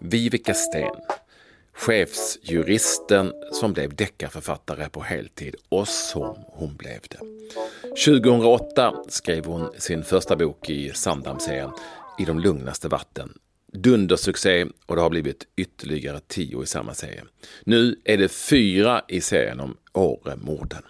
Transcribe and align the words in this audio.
Viveka 0.00 0.54
Sten, 0.54 0.96
chefsjuristen 1.72 3.32
som 3.52 3.72
blev 3.72 3.94
deckarförfattare 3.94 4.88
på 4.88 5.00
heltid 5.00 5.54
och 5.68 5.88
som 5.88 6.36
hon 6.46 6.76
blev 6.76 7.00
det. 7.10 7.18
2008 8.04 8.94
skrev 9.08 9.44
hon 9.44 9.72
sin 9.78 10.04
första 10.04 10.36
bok 10.36 10.70
i 10.70 10.92
Sandhamnserien. 10.94 11.70
I 12.18 12.24
de 12.24 12.38
lugnaste 12.38 12.88
vatten. 12.88 13.38
Dundersuccé 13.74 14.66
och 14.86 14.96
det 14.96 15.02
har 15.02 15.10
blivit 15.10 15.46
ytterligare 15.56 16.20
tio 16.26 16.62
i 16.62 16.66
samma 16.66 16.94
serie. 16.94 17.24
Nu 17.64 18.00
är 18.04 18.18
det 18.18 18.28
fyra 18.28 19.02
i 19.08 19.20
serien 19.20 19.60
om 19.60 19.76
Åremorden. 19.92 20.82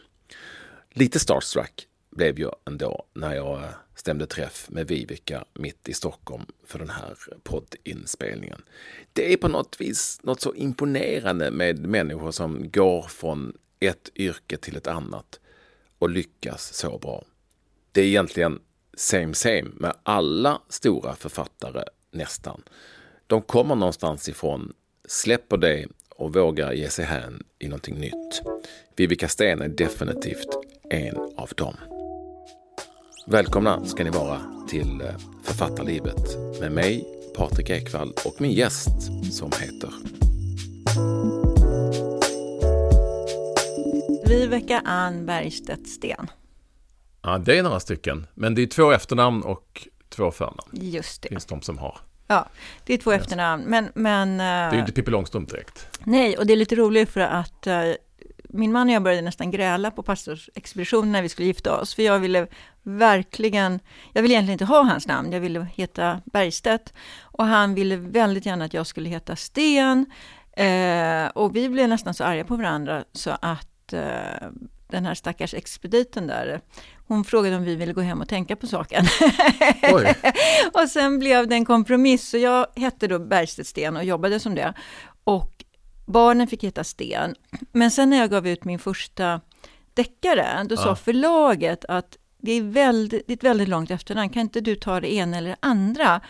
Lite 0.90 1.18
starstruck 1.18 1.86
blev 2.10 2.40
jag 2.40 2.56
ändå 2.66 3.06
när 3.14 3.34
jag 3.34 3.62
eh, 3.62 3.68
stämde 3.94 4.26
träff 4.26 4.66
med 4.70 4.88
Viveka 4.88 5.44
mitt 5.54 5.88
i 5.88 5.92
Stockholm 5.92 6.44
för 6.66 6.78
den 6.78 6.90
här 6.90 7.16
poddinspelningen. 7.42 8.62
Det 9.12 9.32
är 9.32 9.36
på 9.36 9.48
något 9.48 9.80
vis 9.80 10.20
något 10.22 10.40
så 10.40 10.54
imponerande 10.54 11.50
med 11.50 11.78
människor 11.78 12.30
som 12.30 12.70
går 12.70 13.02
från 13.02 13.56
ett 13.80 14.10
yrke 14.14 14.56
till 14.56 14.76
ett 14.76 14.86
annat 14.86 15.40
och 15.98 16.10
lyckas 16.10 16.74
så 16.74 16.98
bra. 16.98 17.24
Det 17.92 18.00
är 18.00 18.06
egentligen 18.06 18.60
same 18.96 19.34
same 19.34 19.70
med 19.74 19.96
alla 20.02 20.62
stora 20.68 21.14
författare 21.14 21.84
nästan. 22.14 22.62
De 23.26 23.42
kommer 23.42 23.74
någonstans 23.74 24.28
ifrån, 24.28 24.72
släpper 25.08 25.56
det 25.56 25.86
och 26.10 26.34
vågar 26.34 26.72
ge 26.72 26.90
sig 26.90 27.04
hän 27.04 27.42
i 27.58 27.68
någonting 27.68 27.94
nytt. 27.94 28.42
Vivica 28.96 29.28
Sten 29.28 29.62
är 29.62 29.68
definitivt 29.68 30.48
en 30.90 31.16
av 31.36 31.50
dem. 31.56 31.76
Välkomna 33.26 33.84
ska 33.84 34.04
ni 34.04 34.10
vara 34.10 34.40
till 34.68 35.00
eh, 35.00 35.06
Författarlivet 35.42 36.36
med 36.60 36.72
mig, 36.72 37.04
Patrik 37.36 37.70
Ekwall 37.70 38.12
och 38.24 38.40
min 38.40 38.52
gäst 38.52 39.02
som 39.32 39.50
heter 39.60 39.90
Viveka 44.28 44.82
Ann 44.84 45.26
Bergstedt 45.26 45.88
Sten. 45.88 46.30
Ja, 47.22 47.38
det 47.38 47.58
är 47.58 47.62
några 47.62 47.80
stycken. 47.80 48.26
Men 48.34 48.54
det 48.54 48.62
är 48.62 48.66
två 48.66 48.92
efternamn 48.92 49.42
och 49.42 49.88
två 50.16 50.30
förnamn. 50.30 50.68
Just 50.72 51.22
det. 51.22 51.28
Finns 51.28 51.46
de 51.46 51.62
som 51.62 51.78
har. 51.78 51.98
Ja, 52.26 52.48
det 52.84 52.94
är 52.94 52.98
två 52.98 53.12
efternamn. 53.12 53.62
Men, 53.62 53.88
men, 53.94 54.38
det 54.38 54.44
är 54.44 54.72
ju 54.72 54.80
inte 54.80 54.92
Pippi 54.92 55.10
Långstrump 55.10 55.50
direkt. 55.50 55.98
Nej, 56.04 56.36
och 56.36 56.46
det 56.46 56.52
är 56.52 56.56
lite 56.56 56.74
roligt 56.74 57.10
för 57.10 57.20
att 57.20 57.66
uh, 57.66 57.94
min 58.54 58.72
man 58.72 58.88
och 58.88 58.94
jag 58.94 59.02
började 59.02 59.22
nästan 59.22 59.50
gräla 59.50 59.90
på 59.90 60.02
pastorsexpeditionen 60.02 61.12
när 61.12 61.22
vi 61.22 61.28
skulle 61.28 61.46
gifta 61.46 61.80
oss. 61.80 61.94
För 61.94 62.02
jag 62.02 62.18
ville 62.18 62.46
verkligen, 62.82 63.80
jag 64.12 64.22
ville 64.22 64.34
egentligen 64.34 64.54
inte 64.54 64.64
ha 64.64 64.82
hans 64.82 65.06
namn, 65.06 65.32
jag 65.32 65.40
ville 65.40 65.66
heta 65.74 66.20
Bergstedt. 66.24 66.92
Och 67.20 67.46
han 67.46 67.74
ville 67.74 67.96
väldigt 67.96 68.46
gärna 68.46 68.64
att 68.64 68.74
jag 68.74 68.86
skulle 68.86 69.08
heta 69.08 69.36
Sten. 69.36 70.06
Uh, 70.60 71.26
och 71.34 71.56
vi 71.56 71.68
blev 71.68 71.88
nästan 71.88 72.14
så 72.14 72.24
arga 72.24 72.44
på 72.44 72.56
varandra 72.56 73.04
så 73.12 73.30
att 73.40 73.94
uh, 73.94 74.48
den 74.94 75.06
här 75.06 75.14
stackars 75.14 75.54
expediten 75.54 76.26
där, 76.26 76.60
hon 77.06 77.24
frågade 77.24 77.56
om 77.56 77.64
vi 77.64 77.76
ville 77.76 77.92
gå 77.92 78.00
hem 78.00 78.20
och 78.20 78.28
tänka 78.28 78.56
på 78.56 78.66
saken. 78.66 79.04
och 80.72 80.88
sen 80.88 81.18
blev 81.18 81.48
det 81.48 81.54
en 81.54 81.64
kompromiss, 81.64 82.28
så 82.28 82.38
jag 82.38 82.66
hette 82.76 83.06
då 83.06 83.18
Bergstedt 83.18 83.68
Sten 83.68 83.96
och 83.96 84.04
jobbade 84.04 84.40
som 84.40 84.54
det. 84.54 84.74
Och 85.24 85.64
barnen 86.06 86.46
fick 86.46 86.64
heta 86.64 86.84
Sten. 86.84 87.34
Men 87.72 87.90
sen 87.90 88.10
när 88.10 88.16
jag 88.16 88.30
gav 88.30 88.48
ut 88.48 88.64
min 88.64 88.78
första 88.78 89.40
deckare, 89.94 90.64
då 90.68 90.74
ja. 90.74 90.82
sa 90.82 90.96
förlaget 90.96 91.84
att 91.84 92.16
det 92.38 92.52
är, 92.52 92.62
väldigt, 92.62 93.26
det 93.26 93.32
är 93.32 93.36
ett 93.36 93.44
väldigt 93.44 93.68
långt 93.68 93.90
efternamn, 93.90 94.28
kan 94.28 94.42
inte 94.42 94.60
du 94.60 94.76
ta 94.76 95.00
det 95.00 95.14
ena 95.14 95.38
eller 95.38 95.50
det 95.50 95.56
andra? 95.60 96.20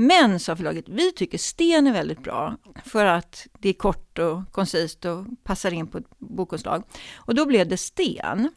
Men, 0.00 0.40
sa 0.40 0.56
förlaget, 0.56 0.88
vi 0.88 1.12
tycker 1.12 1.38
Sten 1.38 1.86
är 1.86 1.92
väldigt 1.92 2.22
bra, 2.22 2.56
för 2.84 3.04
att 3.04 3.46
det 3.58 3.68
är 3.68 3.72
kort 3.72 4.18
och 4.18 4.52
koncist 4.52 5.04
och 5.04 5.24
passar 5.44 5.72
in 5.72 5.86
på 5.86 5.98
ett 5.98 6.18
bokomslag. 6.18 6.82
Och 7.16 7.34
då 7.34 7.46
blev 7.46 7.68
det 7.68 7.76
Sten. 7.76 8.50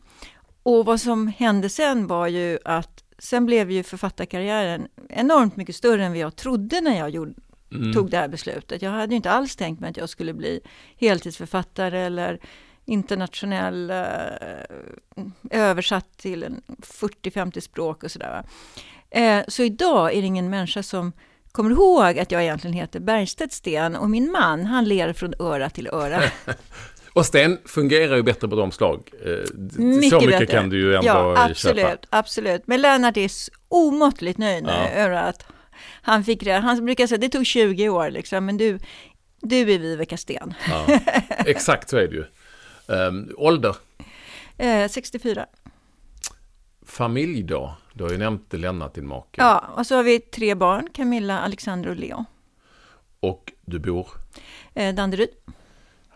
Och 0.64 0.86
vad 0.86 1.02
som 1.02 1.28
hände 1.28 1.70
sen 1.70 2.08
var 2.08 2.28
ju 2.28 2.60
att 2.66 3.04
sen 3.18 3.46
blev 3.46 3.72
ju 3.72 3.84
författarkarriären 3.84 4.88
enormt 5.10 5.56
mycket 5.56 5.76
större 5.76 6.06
än 6.06 6.12
vad 6.12 6.20
jag 6.20 6.36
trodde 6.36 6.82
när 6.82 6.98
jag 6.98 7.10
gjorde, 7.10 7.34
mm. 7.72 7.94
tog 7.94 8.10
det 8.10 8.18
här 8.18 8.28
beslutet. 8.28 8.82
Jag 8.82 8.92
hade 8.92 9.14
ju 9.14 9.16
inte 9.16 9.32
alls 9.32 9.56
tänkt 9.56 9.80
mig 9.80 9.90
att 9.90 9.98
jag 9.98 10.10
skulle 10.10 10.34
bli 10.34 10.62
heltidsförfattare 10.98 12.00
eller 12.00 12.40
internationell, 12.86 13.90
eh, 13.90 15.26
översatt 15.50 16.18
till 16.18 16.56
40-50 16.82 17.60
språk 17.62 18.04
och 18.04 18.12
sådär. 18.12 18.44
Eh, 19.10 19.44
så 19.48 19.64
idag 19.64 20.14
är 20.14 20.22
det 20.22 20.28
ingen 20.28 20.50
människa 20.50 20.84
som 20.84 21.14
kommer 21.52 21.72
ihåg 21.72 22.20
att 22.20 22.32
jag 22.32 22.44
egentligen 22.44 22.74
heter 22.74 23.00
Bergstedt 23.00 23.54
Sten 23.54 23.96
och 23.96 24.10
min 24.10 24.32
man, 24.32 24.66
han 24.66 24.86
ler 24.86 25.14
från 25.14 25.34
öra 25.40 25.70
till 25.70 25.88
öra. 25.88 26.22
och 27.14 27.26
Sten 27.26 27.58
fungerar 27.66 28.16
ju 28.16 28.24
bättre 28.24 28.48
på 28.48 28.56
de 28.56 28.72
slag. 28.72 29.10
Eh, 29.26 29.30
mycket 29.30 30.10
så 30.10 30.16
mycket 30.16 30.30
bättre. 30.30 30.46
kan 30.46 30.70
du 30.70 30.80
ju 30.80 30.96
ändå 30.96 31.08
ja, 31.08 31.50
absolut, 31.50 31.78
köpa. 31.78 32.08
Absolut, 32.10 32.62
men 32.66 32.82
Lennart 32.82 33.18
är 33.18 33.32
omåttligt 33.68 34.38
nöjd 34.38 34.66
ja. 34.68 34.88
över 34.88 35.16
att 35.16 35.46
han 36.02 36.24
fick 36.24 36.44
det. 36.44 36.52
Han 36.52 36.86
brukar 36.86 37.08
säga 37.08 37.16
att 37.16 37.22
det 37.22 37.30
tog 37.30 37.46
20 37.46 37.90
år, 37.90 38.10
liksom, 38.10 38.46
men 38.46 38.58
du, 38.58 38.80
du 39.42 39.60
är 39.60 39.80
Viveka 39.80 40.18
Sten. 40.18 40.54
Ja, 40.70 41.00
exakt 41.46 41.90
så 41.90 41.98
är 41.98 42.08
det 42.08 42.16
ju. 42.16 42.26
Um, 42.88 43.32
ålder? 43.38 43.76
Eh, 44.58 44.90
64. 44.90 45.46
Familj 46.86 47.44
då? 47.44 47.76
Du 47.94 48.04
har 48.04 48.12
ju 48.12 48.18
nämnt 48.18 48.54
Lennart, 48.54 48.94
din 48.94 49.08
make. 49.08 49.28
Ja, 49.32 49.64
och 49.76 49.88
så 49.88 49.96
har 49.96 50.04
vi 50.04 50.20
tre 50.20 50.56
barn, 50.56 50.88
Camilla, 50.94 51.40
Alexander 51.40 51.90
och 51.90 51.96
Leo. 51.96 52.26
Och 53.20 53.52
du 53.66 53.80
bor? 53.80 54.08
Eh, 54.74 54.96
Danderyd. 54.96 55.30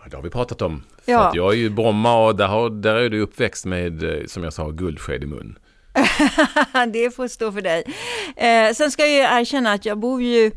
Ja, 0.02 0.09
det 0.09 0.16
har 0.16 0.24
vi 0.24 0.30
pratat 0.30 0.62
om. 0.62 0.84
För 1.06 1.12
ja. 1.12 1.31
jag 1.36 1.53
är 1.53 1.58
ju 1.58 1.69
Bromma 1.69 2.25
och 2.25 2.36
där, 2.36 2.47
har, 2.47 2.69
där 2.69 2.96
är 2.96 3.09
du 3.09 3.22
uppväxt 3.22 3.66
med, 3.66 4.03
eh, 4.03 4.25
som 4.25 4.44
jag 4.44 4.53
sa, 4.53 4.69
guldsked 4.69 5.24
i 5.24 5.25
mun. 5.25 5.59
det 6.94 7.16
får 7.16 7.28
stå 7.28 7.52
för 7.52 7.62
dig. 7.62 7.84
Eh, 8.36 8.74
sen 8.74 8.92
ska 8.92 9.06
jag 9.06 9.42
erkänna 9.42 9.72
att 9.72 9.86
jag 9.86 9.97
bor 9.97 10.22
ju 10.22 10.52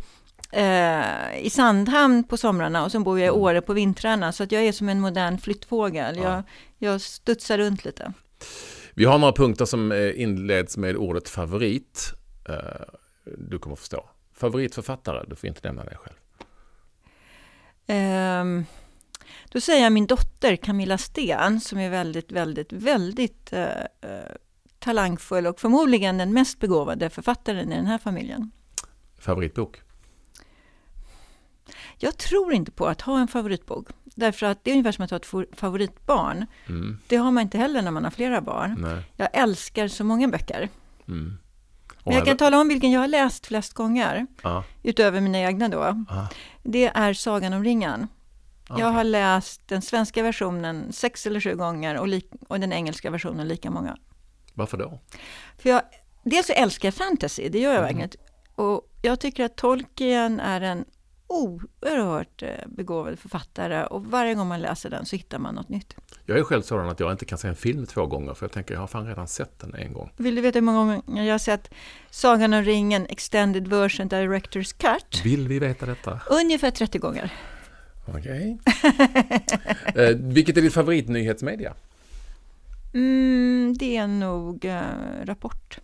eh, 0.53 1.39
i 1.43 1.51
Sandhamn 1.51 2.25
på 2.25 2.37
somrarna 2.37 2.85
och 2.85 2.93
så 2.93 3.01
bor 3.01 3.19
jag 3.19 3.27
i 3.27 3.29
mm. 3.29 3.41
Åre 3.41 3.61
på 3.61 3.73
vintrarna. 3.73 4.33
Så 4.33 4.43
att 4.43 4.53
jag 4.53 4.63
är 4.65 4.73
som 4.73 4.89
en 4.89 5.01
modern 5.01 5.39
flyttfågel. 5.39 6.17
Ja. 6.17 6.23
Jag, 6.23 6.43
jag 6.79 7.01
studsar 7.01 7.59
runt 7.59 7.85
lite. 7.85 8.13
Vi 8.99 9.05
har 9.05 9.19
några 9.19 9.33
punkter 9.33 9.65
som 9.65 9.93
eh, 9.93 10.21
inleds 10.21 10.77
med 10.77 10.97
ordet 10.97 11.29
favorit. 11.29 12.13
Eh, 12.49 12.55
du 13.25 13.59
kommer 13.59 13.77
förstå. 13.77 14.09
Favoritförfattare, 14.33 15.25
du 15.29 15.37
får 15.37 15.49
inte 15.49 15.61
nämna 15.63 15.85
dig 15.85 15.97
själv. 15.97 16.17
Um, 18.41 18.65
då 19.49 19.61
säger 19.61 19.83
jag 19.83 19.93
min 19.93 20.07
dotter 20.07 20.57
Camilla 20.57 20.99
Sten 20.99 21.61
som 21.61 21.79
är 21.79 21.91
väldigt, 21.91 22.33
väldigt, 22.33 22.73
väldigt 22.73 23.53
uh, 23.53 23.67
talangfull 24.79 25.47
och 25.47 25.61
förmodligen 25.61 26.19
den 26.19 26.33
mest 26.33 26.61
begåvade 26.61 27.11
författaren 27.11 27.73
i 27.73 27.77
den 27.77 27.87
här 27.87 27.99
familjen. 27.99 28.51
Favoritbok? 29.19 29.81
Jag 31.99 32.17
tror 32.17 32.53
inte 32.53 32.71
på 32.71 32.87
att 32.87 33.01
ha 33.01 33.21
en 33.21 33.29
favoritbok. 33.29 33.89
Därför 34.05 34.47
att 34.47 34.65
det 34.65 34.71
är 34.71 34.73
ungefär 34.73 34.93
som 34.93 35.05
att 35.05 35.11
ha 35.11 35.17
ett 35.43 35.59
favoritbarn. 35.59 36.47
Mm. 36.67 36.99
Det 37.07 37.17
har 37.17 37.31
man 37.31 37.43
inte 37.43 37.59
heller 37.59 37.83
när 37.83 37.91
man 37.91 38.05
har 38.05 38.11
flera 38.11 38.41
barn. 38.41 38.77
Nej. 38.79 39.03
Jag 39.17 39.29
älskar 39.33 39.89
så 39.89 40.05
många 40.05 40.29
böcker. 40.29 40.69
Mm. 41.09 41.39
Men 42.05 42.15
jag 42.15 42.25
kan 42.25 42.37
tala 42.37 42.61
om 42.61 42.69
vilken 42.69 42.91
jag 42.91 43.01
har 43.01 43.09
läst 43.09 43.47
flest 43.47 43.73
gånger. 43.73 44.27
Ah. 44.43 44.63
Utöver 44.83 45.21
mina 45.21 45.39
egna 45.39 45.69
då. 45.69 46.05
Ah. 46.09 46.27
Det 46.63 46.87
är 46.87 47.15
Sagan 47.15 47.53
om 47.53 47.65
ringen. 47.65 48.07
Okay. 48.71 48.81
Jag 48.81 48.93
har 48.93 49.05
läst 49.05 49.69
den 49.69 49.83
svenska 49.83 50.23
versionen 50.23 50.93
sex 50.93 51.27
eller 51.27 51.41
sju 51.41 51.57
gånger 51.57 51.97
och, 51.99 52.09
och 52.49 52.61
den 52.61 52.73
engelska 52.73 53.11
versionen 53.11 53.49
lika 53.49 53.71
många. 53.71 53.97
Varför 54.55 54.77
då? 54.77 55.01
För 55.59 55.69
jag, 55.71 55.83
dels 56.23 56.47
så 56.47 56.53
älskar 56.53 56.89
jag 56.89 56.95
fantasy, 56.95 57.49
det 57.49 57.59
gör 57.59 57.73
jag 57.73 57.79
mm. 57.79 57.99
verkligen. 57.99 58.11
Och 58.55 58.83
jag 59.03 59.21
tycker 59.21 59.45
att 59.45 59.57
Tolkien 59.57 60.41
är 60.41 60.61
en 60.61 60.85
oerhört 61.29 62.43
eh, 62.43 62.49
begåvad 62.67 63.19
författare 63.19 63.85
och 63.85 64.07
varje 64.07 64.35
gång 64.35 64.49
man 64.49 64.61
läser 64.61 64.91
den 64.91 65.07
så 65.07 65.17
hittar 65.17 65.39
man 65.39 65.55
något 65.55 65.69
nytt. 65.69 65.95
Jag 66.27 66.39
är 66.39 66.43
själv 66.43 66.63
sådan 66.63 66.89
att 66.89 67.01
jag 67.01 67.13
inte 67.13 67.25
kan 67.25 67.39
se 67.39 67.49
en 67.49 67.57
film 67.57 67.87
två 67.87 68.07
gånger 68.07 68.35
för 68.35 68.47
jag 68.47 68.53
tänker 68.53 68.75
jag 68.75 68.81
har 68.81 68.87
fan 68.87 69.07
redan 69.07 69.29
sett 69.29 69.59
den 69.59 69.75
en 69.75 69.93
gång. 69.93 70.11
Vill 70.17 70.35
du 70.35 70.41
veta 70.41 70.57
hur 70.57 70.65
många 70.65 71.03
gånger 71.07 71.25
jag 71.25 71.35
har 71.35 71.39
sett 71.39 71.71
Sagan 72.11 72.55
om 72.55 72.63
ringen 72.63 73.07
Extended 73.07 73.69
Version 73.69 74.09
Director's 74.09 74.77
Cut? 74.79 75.25
Vill 75.25 75.49
vi 75.49 75.59
veta 75.59 75.87
detta? 75.87 76.21
Ungefär 76.31 76.71
30 76.71 76.99
gånger. 76.99 77.33
Okej. 78.07 78.59
Okay. 78.67 80.05
eh, 80.11 80.17
vilket 80.17 80.57
är 80.57 80.63
ditt 80.63 80.75
favoritnyhetsmedia? 80.75 81.75
Mm, 82.95 83.75
det 83.79 83.97
är 83.97 84.07
nog 84.07 84.65
eh, 84.65 84.81
Rapport. 85.25 85.79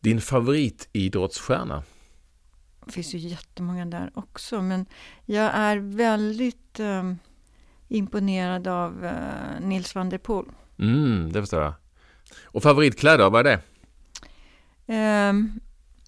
Din 0.00 0.20
favoritidrottsstjärna? 0.20 1.82
Det 2.86 2.92
finns 2.92 3.14
ju 3.14 3.18
jättemånga 3.18 3.86
där 3.86 4.10
också, 4.14 4.62
men 4.62 4.86
jag 5.26 5.50
är 5.54 5.76
väldigt... 5.76 6.80
Um, 6.80 7.18
imponerad 7.88 8.66
av 8.66 9.04
uh, 9.04 9.66
Nils 9.66 9.94
van 9.94 10.10
der 10.10 10.18
Poel. 10.18 10.46
Mm, 10.78 11.32
det 11.32 11.42
förstår 11.42 11.62
jag. 11.62 11.74
Och 12.44 12.62
favoritkläder, 12.62 13.30
vad 13.30 13.46
är 13.46 13.60
det? 14.86 15.28
Um, 15.28 15.60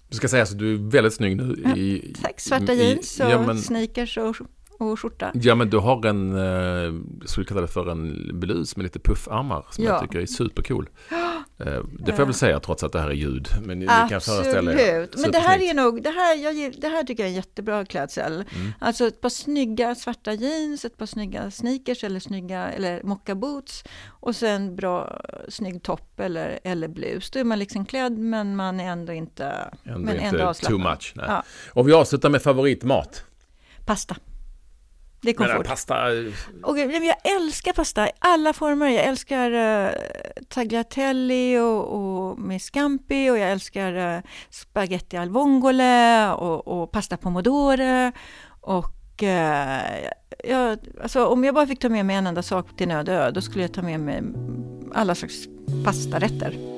du 0.09 0.15
ska 0.15 0.27
säga 0.27 0.43
att 0.43 0.57
du 0.57 0.73
är 0.73 0.91
väldigt 0.91 1.13
snygg 1.13 1.37
nu. 1.37 1.53
I, 1.75 2.13
tack, 2.21 2.39
svarta 2.39 2.73
i, 2.73 2.77
jeans 2.77 3.19
och 3.19 3.31
ja, 3.31 3.47
men, 3.47 3.57
sneakers 3.57 4.17
och 4.17 4.35
och 4.77 4.99
skjorta. 4.99 5.31
Ja, 5.33 5.55
men 5.55 5.69
du 5.69 5.77
har 5.77 6.05
en, 6.05 6.31
jag 6.31 6.85
eh, 6.85 6.93
skulle 7.25 7.45
kalla 7.45 7.61
det 7.61 7.67
för 7.67 7.91
en 7.91 8.29
blus 8.39 8.75
med 8.75 8.83
lite 8.83 8.99
puffarmar 8.99 9.65
som 9.71 9.83
ja. 9.83 9.91
jag 9.91 10.01
tycker 10.01 10.19
är 10.19 10.25
supercool. 10.25 10.89
Eh, 11.59 11.83
det 11.99 12.11
får 12.11 12.19
jag 12.19 12.25
väl 12.25 12.33
säga 12.33 12.59
trots 12.59 12.83
att 12.83 12.91
det 12.91 12.99
här 12.99 13.09
är 13.09 13.13
ljud. 13.13 13.47
Men 13.61 13.79
ni 13.79 13.85
kan 13.85 14.21
föreställa 14.21 14.73
er. 14.73 15.09
Men 15.17 15.31
det 15.31 15.39
här 15.39 15.61
är 15.61 15.73
nog, 15.73 16.03
det 16.03 16.09
här, 16.09 16.35
jag, 16.35 16.81
det 16.81 16.87
här 16.87 17.03
tycker 17.03 17.23
jag 17.23 17.27
är 17.27 17.31
en 17.31 17.35
jättebra 17.35 17.85
klädsel. 17.85 18.33
Mm. 18.33 18.73
Alltså 18.79 19.07
ett 19.07 19.21
par 19.21 19.29
snygga 19.29 19.95
svarta 19.95 20.33
jeans, 20.33 20.85
ett 20.85 20.97
par 20.97 21.05
snygga 21.05 21.51
sneakers 21.51 22.03
eller 22.03 22.19
snygga, 22.19 22.69
eller 22.69 23.03
mocka 23.03 23.35
boots. 23.35 23.83
Och 24.07 24.35
sen 24.35 24.75
bra 24.75 25.21
snygg 25.49 25.83
topp 25.83 26.19
eller, 26.19 26.59
eller 26.63 26.87
blus. 26.87 27.31
Då 27.31 27.39
är 27.39 27.43
man 27.43 27.59
liksom 27.59 27.85
klädd 27.85 28.17
men 28.17 28.55
man 28.55 28.79
är 28.79 28.91
ändå 28.91 29.13
inte, 29.13 29.45
ändå 29.83 29.99
men 29.99 30.15
inte 30.15 30.25
ändå 30.25 30.53
too 30.53 30.77
much. 30.77 31.13
Nej. 31.15 31.25
Ja. 31.27 31.43
Och 31.71 31.87
vi 31.87 31.93
avslutar 31.93 32.29
med 32.29 32.41
favoritmat. 32.41 33.23
Pasta. 33.85 34.15
Det 35.21 35.33
kom 35.33 35.47
fort. 35.47 35.67
Pasta... 35.67 35.95
Och 36.63 36.79
jag 36.79 37.35
älskar 37.35 37.73
pasta 37.73 38.07
i 38.07 38.11
alla 38.19 38.53
former. 38.53 38.87
Jag 38.87 39.03
älskar 39.03 39.51
uh, 39.51 39.91
tagliatelle 40.47 41.59
och, 41.59 41.85
och, 41.85 42.39
med 42.39 42.61
scampi 42.61 43.29
och 43.29 43.37
jag 43.37 43.51
älskar 43.51 44.15
uh, 44.15 44.21
spaghetti 44.49 45.17
al 45.17 45.29
vongole 45.29 46.31
och, 46.31 46.67
och 46.67 46.91
pasta 46.91 47.17
pomodoro. 47.17 48.11
Och 48.61 49.23
uh, 49.23 49.29
jag, 50.43 50.79
alltså, 51.01 51.25
om 51.25 51.43
jag 51.43 51.55
bara 51.55 51.67
fick 51.67 51.79
ta 51.79 51.89
med 51.89 52.05
mig 52.05 52.15
en 52.15 52.27
enda 52.27 52.43
sak 52.43 52.75
till 52.77 52.87
nöd 52.87 53.09
ö, 53.09 53.31
då 53.31 53.41
skulle 53.41 53.63
jag 53.63 53.73
ta 53.73 53.81
med 53.81 53.99
mig 53.99 54.23
alla 54.93 55.15
slags 55.15 55.47
pastarätter. 55.85 56.77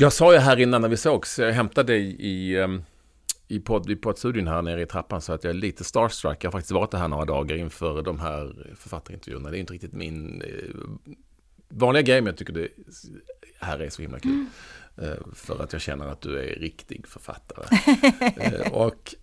Jag 0.00 0.12
sa 0.12 0.32
ju 0.32 0.38
här 0.38 0.60
innan 0.60 0.82
när 0.82 0.88
vi 0.88 0.96
sågs, 0.96 1.38
jag 1.38 1.52
hämtade 1.52 1.92
dig 1.92 2.16
i, 2.18 2.56
ehm, 2.56 2.82
i, 3.48 3.60
podd, 3.60 3.90
i 3.90 3.96
poddstudion 3.96 4.48
här 4.48 4.62
nere 4.62 4.82
i 4.82 4.86
trappan 4.86 5.20
så 5.20 5.32
att 5.32 5.44
jag 5.44 5.50
är 5.50 5.54
lite 5.54 5.84
starstruck. 5.84 6.44
Jag 6.44 6.48
har 6.48 6.52
faktiskt 6.52 6.72
varit 6.72 6.94
här 6.94 7.08
några 7.08 7.24
dagar 7.24 7.56
inför 7.56 8.02
de 8.02 8.20
här 8.20 8.74
författarintervjuerna. 8.76 9.50
Det 9.50 9.56
är 9.56 9.60
inte 9.60 9.72
riktigt 9.72 9.92
min 9.92 10.42
eh, 10.42 11.08
vanliga 11.68 12.02
grej, 12.02 12.20
men 12.20 12.26
jag 12.26 12.36
tycker 12.36 12.52
det 12.52 12.68
här 13.60 13.78
är 13.78 13.88
så 13.88 14.02
himla 14.02 14.18
kul. 14.18 14.32
Mm. 14.32 15.12
Eh, 15.12 15.34
för 15.34 15.62
att 15.62 15.72
jag 15.72 15.82
känner 15.82 16.06
att 16.06 16.20
du 16.20 16.38
är 16.38 16.60
riktig 16.60 17.06
författare. 17.06 17.78
eh, 18.36 18.72
och 18.72 19.14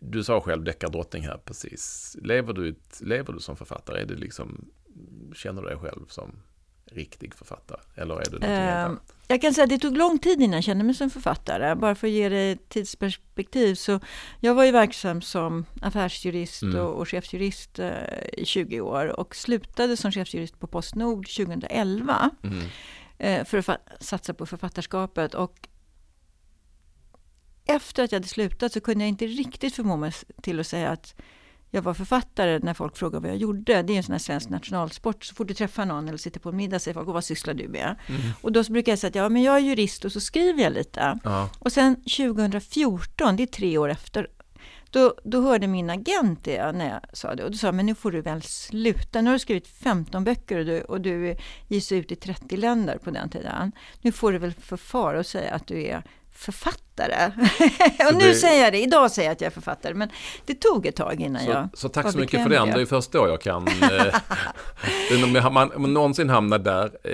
du 0.00 0.24
sa 0.24 0.40
själv 0.40 0.64
deckardrottning 0.64 1.22
här 1.22 1.38
precis. 1.44 2.16
Lever 2.22 2.52
du, 2.52 2.74
lever 3.00 3.32
du 3.32 3.40
som 3.40 3.56
författare? 3.56 4.00
Är 4.00 4.06
det 4.06 4.14
liksom, 4.14 4.70
känner 5.34 5.62
du 5.62 5.68
dig 5.68 5.78
själv 5.78 6.06
som 6.08 6.32
riktig 6.92 7.34
författare? 7.34 7.80
Eller 7.94 8.14
är 8.14 8.30
du 8.30 8.36
uh, 8.46 8.98
Jag 9.28 9.40
kan 9.40 9.54
säga 9.54 9.64
att 9.64 9.70
det 9.70 9.78
tog 9.78 9.96
lång 9.96 10.18
tid 10.18 10.42
innan 10.42 10.54
jag 10.54 10.64
kände 10.64 10.84
mig 10.84 10.94
som 10.94 11.10
författare. 11.10 11.74
Bara 11.74 11.94
för 11.94 12.06
att 12.06 12.12
ge 12.12 12.28
dig 12.28 12.52
ett 12.52 12.68
tidsperspektiv. 12.68 13.74
Så 13.74 14.00
jag 14.40 14.54
var 14.54 14.64
ju 14.64 14.70
verksam 14.70 15.22
som 15.22 15.66
affärsjurist 15.82 16.62
mm. 16.62 16.80
och, 16.80 16.94
och 16.94 17.08
chefsjurist 17.08 17.78
uh, 17.78 17.92
i 18.32 18.44
20 18.44 18.80
år 18.80 19.20
och 19.20 19.36
slutade 19.36 19.96
som 19.96 20.12
chefsjurist 20.12 20.60
på 20.60 20.66
Postnord 20.66 21.26
2011 21.26 22.30
mm. 22.42 22.58
uh, 22.58 23.44
för 23.44 23.58
att 23.58 23.78
satsa 24.00 24.34
på 24.34 24.46
författarskapet. 24.46 25.34
Och 25.34 25.68
efter 27.64 28.04
att 28.04 28.12
jag 28.12 28.16
hade 28.16 28.28
slutat 28.28 28.72
så 28.72 28.80
kunde 28.80 29.04
jag 29.04 29.08
inte 29.08 29.26
riktigt 29.26 29.74
förmå 29.74 29.96
mig 29.96 30.12
till 30.42 30.60
att 30.60 30.66
säga 30.66 30.90
att 30.90 31.14
jag 31.70 31.82
var 31.82 31.94
författare 31.94 32.58
när 32.62 32.74
folk 32.74 32.96
frågade 32.96 33.22
vad 33.22 33.30
jag 33.30 33.36
gjorde. 33.36 33.82
Det 33.82 33.92
är 33.92 33.96
en 33.96 34.02
sån 34.02 34.12
här 34.12 34.18
svensk 34.18 34.48
nationalsport. 34.48 35.24
Så 35.24 35.34
fort 35.34 35.48
du 35.48 35.54
träffar 35.54 35.84
någon 35.84 36.08
eller 36.08 36.18
sitter 36.18 36.40
på 36.40 36.48
en 36.48 36.56
middag 36.56 36.78
säger 36.78 36.94
folk, 36.94 37.08
vad 37.08 37.24
sysslar 37.24 37.54
du 37.54 37.68
med? 37.68 37.96
Mm. 38.06 38.20
Och 38.40 38.52
då 38.52 38.62
brukar 38.62 38.92
jag 38.92 38.98
säga 38.98 39.08
att 39.08 39.14
ja, 39.14 39.28
men 39.28 39.42
jag 39.42 39.56
är 39.56 39.60
jurist 39.60 40.04
och 40.04 40.12
så 40.12 40.20
skriver 40.20 40.62
jag 40.62 40.72
lite. 40.72 41.18
Ja. 41.24 41.50
Och 41.58 41.72
sen 41.72 41.96
2014, 41.96 43.36
det 43.36 43.42
är 43.42 43.46
tre 43.46 43.78
år 43.78 43.88
efter, 43.88 44.28
då, 44.90 45.14
då 45.24 45.40
hörde 45.40 45.66
min 45.66 45.90
agent 45.90 46.44
det 46.44 46.72
när 46.72 46.88
jag 46.88 47.00
sa 47.12 47.34
det. 47.34 47.44
Och 47.44 47.50
då 47.50 47.56
sa 47.56 47.72
men 47.72 47.86
nu 47.86 47.94
får 47.94 48.12
du 48.12 48.20
väl 48.20 48.42
sluta. 48.42 49.20
Nu 49.20 49.30
har 49.30 49.32
du 49.32 49.38
skrivit 49.38 49.68
15 49.68 50.24
böcker 50.24 50.58
och 50.58 50.64
du, 50.64 50.80
och 50.80 51.00
du 51.00 51.36
ges 51.68 51.92
ut 51.92 52.12
i 52.12 52.16
30 52.16 52.56
länder 52.56 52.98
på 52.98 53.10
den 53.10 53.28
tiden. 53.28 53.72
Nu 54.00 54.12
får 54.12 54.32
du 54.32 54.38
väl 54.38 54.52
för 54.52 54.76
far 54.76 55.14
och 55.14 55.26
säga 55.26 55.54
att 55.54 55.66
du 55.66 55.82
är 55.82 56.02
författare. 56.38 57.26
och 58.08 58.14
nu 58.14 58.28
det... 58.28 58.34
säger 58.34 58.64
jag 58.64 58.72
det, 58.72 58.82
idag 58.82 59.10
säger 59.10 59.28
jag 59.28 59.32
att 59.32 59.40
jag 59.40 59.46
är 59.46 59.54
författare, 59.54 59.94
men 59.94 60.08
det 60.46 60.54
tog 60.54 60.86
ett 60.86 60.96
tag 60.96 61.20
innan 61.20 61.44
så, 61.44 61.50
jag 61.50 61.68
Så 61.74 61.88
tack 61.88 62.12
så 62.12 62.18
mycket 62.18 62.42
för 62.42 62.50
det, 62.50 62.72
det 62.74 62.80
är 62.80 62.86
först 62.86 63.12
då 63.12 63.28
jag 63.28 63.40
kan, 63.40 63.68
eh, 63.82 65.46
om, 65.46 65.54
man, 65.54 65.72
om 65.72 65.82
man 65.82 65.94
någonsin 65.94 66.28
hamnar 66.28 66.58
där, 66.58 66.90
eh, 67.04 67.12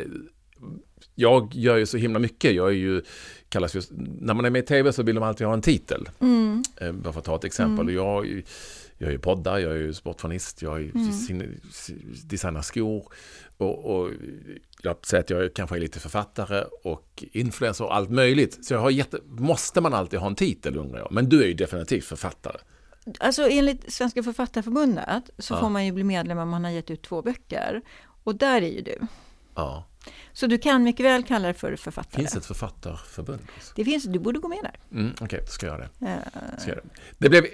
jag 1.15 1.55
gör 1.55 1.76
ju 1.76 1.87
så 1.87 1.97
himla 1.97 2.19
mycket, 2.19 2.55
jag 2.55 2.69
är 2.69 2.73
ju, 2.73 3.03
kallas 3.49 3.75
just, 3.75 3.91
när 4.21 4.35
man 4.35 4.44
är 4.44 4.50
med 4.50 4.62
i 4.62 4.67
tv 4.67 4.93
så 4.93 5.03
vill 5.03 5.15
de 5.15 5.25
alltid 5.25 5.47
ha 5.47 5.55
en 5.55 5.62
titel. 5.62 6.09
Mm. 6.20 6.62
Eh, 6.77 6.93
bara 6.93 7.12
för 7.12 7.20
att 7.20 7.27
ta 7.27 7.37
ett 7.37 7.44
exempel, 7.44 7.88
mm. 7.88 7.94
jag 7.94 8.43
jag 9.05 9.09
är 9.09 9.12
ju 9.12 9.19
poddar, 9.19 9.59
jag 9.59 9.73
är 9.73 9.77
ju 9.77 9.95
sportjournalist, 9.95 10.62
jag 10.62 10.77
är 10.77 10.97
mm. 11.31 11.61
designar 12.25 12.62
skor 12.62 13.12
och, 13.56 13.85
och 13.85 14.11
jag 14.83 15.06
säger 15.06 15.25
att 15.25 15.31
jag 15.31 15.55
kanske 15.55 15.77
är 15.77 15.81
lite 15.81 16.01
författare 16.01 16.65
och 16.85 17.25
influencer 17.33 17.85
och 17.85 17.97
allt 17.97 18.11
möjligt. 18.11 18.65
Så 18.67 18.75
jag 18.75 18.81
har 18.81 18.91
jätte, 18.91 19.19
måste 19.27 19.81
man 19.81 19.95
alltid 19.95 20.19
ha 20.19 20.27
en 20.27 20.35
titel 20.35 20.77
undrar 20.77 20.99
jag. 20.99 21.12
Men 21.12 21.29
du 21.29 21.43
är 21.43 21.47
ju 21.47 21.55
definitivt 21.55 22.05
författare. 22.05 22.56
Alltså 23.21 23.49
enligt 23.49 23.93
Svenska 23.93 24.23
Författarförbundet 24.23 25.31
så 25.39 25.55
ja. 25.55 25.61
får 25.61 25.69
man 25.69 25.87
ju 25.87 25.93
bli 25.93 26.05
medlem 26.05 26.39
om 26.39 26.49
man 26.49 26.65
har 26.65 26.71
gett 26.71 26.91
ut 26.91 27.03
två 27.03 27.23
böcker. 27.23 27.83
Och 28.25 28.35
där 28.35 28.62
är 28.62 28.71
ju 28.71 28.81
du. 28.81 28.99
Ja. 29.55 29.85
Så 30.33 30.47
du 30.47 30.59
kan 30.59 30.83
mycket 30.83 31.06
väl 31.06 31.25
kalla 31.25 31.49
det 31.49 31.55
för 31.55 31.77
författare. 31.77 32.23
Finns 32.23 32.37
ett 32.37 32.47
författarförbund? 32.47 33.41
Det 33.77 33.85
finns, 33.85 34.05
du 34.05 34.19
borde 34.19 34.39
gå 34.39 34.49
med 34.49 34.59
där. 34.62 34.99
Mm, 34.99 35.12
Okej, 35.15 35.25
okay, 35.25 35.41
då 35.41 35.47
ska 35.47 35.67
jag 35.67 35.79
göra 35.79 35.89
det. 35.99 36.06
Uh, 36.06 36.59
ska 36.59 36.71
jag 36.71 36.77
göra 36.77 36.87
det. 36.93 37.01
det 37.19 37.29
blev, 37.29 37.45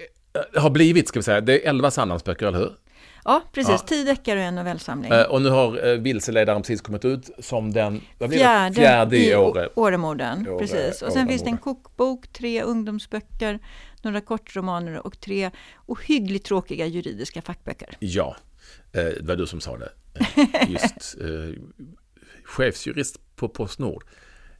har 0.55 0.69
blivit, 0.69 1.07
ska 1.07 1.19
vi 1.19 1.23
säga, 1.23 1.41
det 1.41 1.65
är 1.65 1.69
elva 1.69 1.91
Sandhamnsböcker, 1.91 2.45
eller 2.45 2.59
hur? 2.59 2.71
Ja, 3.25 3.41
precis. 3.51 3.71
Ja. 3.71 3.77
Tio 3.77 4.03
deckare 4.03 4.39
och 4.39 4.45
en 4.45 4.55
novellsamling. 4.55 5.11
Eh, 5.11 5.23
och 5.23 5.41
nu 5.41 5.49
har 5.49 5.87
eh, 5.87 5.97
Vilseledaren 5.97 6.61
precis 6.61 6.81
kommit 6.81 7.05
ut 7.05 7.29
som 7.39 7.73
den 7.73 8.01
fjärde, 8.19 8.75
fjärde 8.75 9.17
i 9.17 9.35
Åre. 9.35 9.69
Åremorden. 9.75 10.47
Åre, 10.47 10.59
precis. 10.59 11.01
Och 11.01 11.13
sen 11.13 11.27
finns 11.27 11.43
det 11.43 11.49
en 11.49 11.57
kokbok, 11.57 12.27
tre 12.27 12.63
ungdomsböcker, 12.63 13.59
några 14.01 14.21
kortromaner 14.21 15.07
och 15.07 15.19
tre 15.19 15.51
ohyggligt 15.85 16.45
tråkiga 16.45 16.85
juridiska 16.85 17.41
fackböcker. 17.41 17.97
Ja, 17.99 18.35
eh, 18.91 19.03
det 19.03 19.23
var 19.23 19.35
du 19.35 19.47
som 19.47 19.61
sa 19.61 19.77
det. 19.77 19.89
Just 20.67 21.17
eh, 21.21 21.61
chefsjurist 22.43 23.35
på 23.35 23.49
Postnord. 23.49 24.03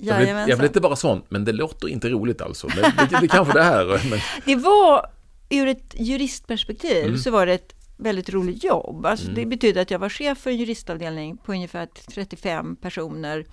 Jag 0.03 0.19
vill, 0.19 0.27
jag 0.29 0.57
vill 0.57 0.65
inte 0.65 0.79
vara 0.79 0.95
sån, 0.95 1.22
men 1.29 1.45
det 1.45 1.51
låter 1.51 1.88
inte 1.88 2.10
roligt 2.10 2.41
alltså. 2.41 2.67
Men 2.67 2.77
det, 2.77 3.07
det, 3.10 3.17
det 3.22 3.27
kanske 3.27 3.53
det 3.53 3.63
här. 3.63 4.10
Men... 4.10 4.19
Det 4.45 4.55
var, 4.55 5.10
ur 5.51 5.67
ett 5.67 5.96
juristperspektiv, 5.98 7.05
mm. 7.05 7.17
så 7.17 7.31
var 7.31 7.46
det 7.46 7.53
ett 7.53 7.75
väldigt 7.98 8.29
roligt 8.29 8.63
jobb. 8.63 9.05
Alltså 9.05 9.25
mm. 9.25 9.36
Det 9.36 9.46
betyder 9.46 9.81
att 9.81 9.91
jag 9.91 10.00
var 10.00 10.10
chef 10.10 10.38
för 10.38 10.50
en 10.50 10.58
juristavdelning 10.58 11.38
på 11.38 11.51
ungefär 11.51 11.86
35 11.86 12.75
personer 12.75 13.46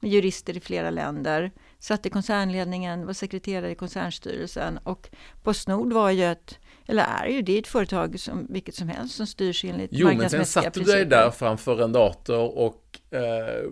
med 0.00 0.12
jurister 0.12 0.56
i 0.56 0.60
flera 0.60 0.90
länder. 0.90 1.50
Satt 1.78 2.06
i 2.06 2.10
koncernledningen, 2.10 3.06
var 3.06 3.12
sekreterare 3.12 3.70
i 3.70 3.74
koncernstyrelsen 3.74 4.78
och 4.78 5.08
Postnord 5.42 5.92
var 5.92 6.10
ju 6.10 6.24
ett, 6.24 6.58
eller 6.86 7.02
är 7.02 7.26
ju 7.28 7.42
det, 7.42 7.58
ett 7.58 7.66
företag 7.66 8.20
som 8.20 8.46
vilket 8.50 8.74
som 8.74 8.88
helst 8.88 9.14
som 9.14 9.26
styrs 9.26 9.64
enligt 9.64 9.90
Jo, 9.92 10.06
men 10.14 10.30
sen 10.30 10.46
satte 10.46 10.80
du 10.80 10.84
dig 10.84 11.04
där 11.04 11.30
framför 11.30 11.82
en 11.82 11.92
dator 11.92 12.58
och 12.58 13.00
eh, 13.10 13.70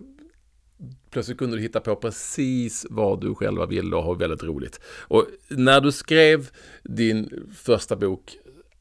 plötsligt 1.10 1.38
kunde 1.38 1.56
du 1.56 1.62
hitta 1.62 1.80
på 1.80 1.96
precis 1.96 2.86
vad 2.90 3.20
du 3.20 3.34
själva 3.34 3.66
ville 3.66 3.96
och 3.96 4.02
ha 4.02 4.14
väldigt 4.14 4.42
roligt. 4.42 4.80
Och 4.84 5.26
när 5.48 5.80
du 5.80 5.92
skrev 5.92 6.50
din 6.82 7.48
första 7.56 7.96
bok 7.96 8.36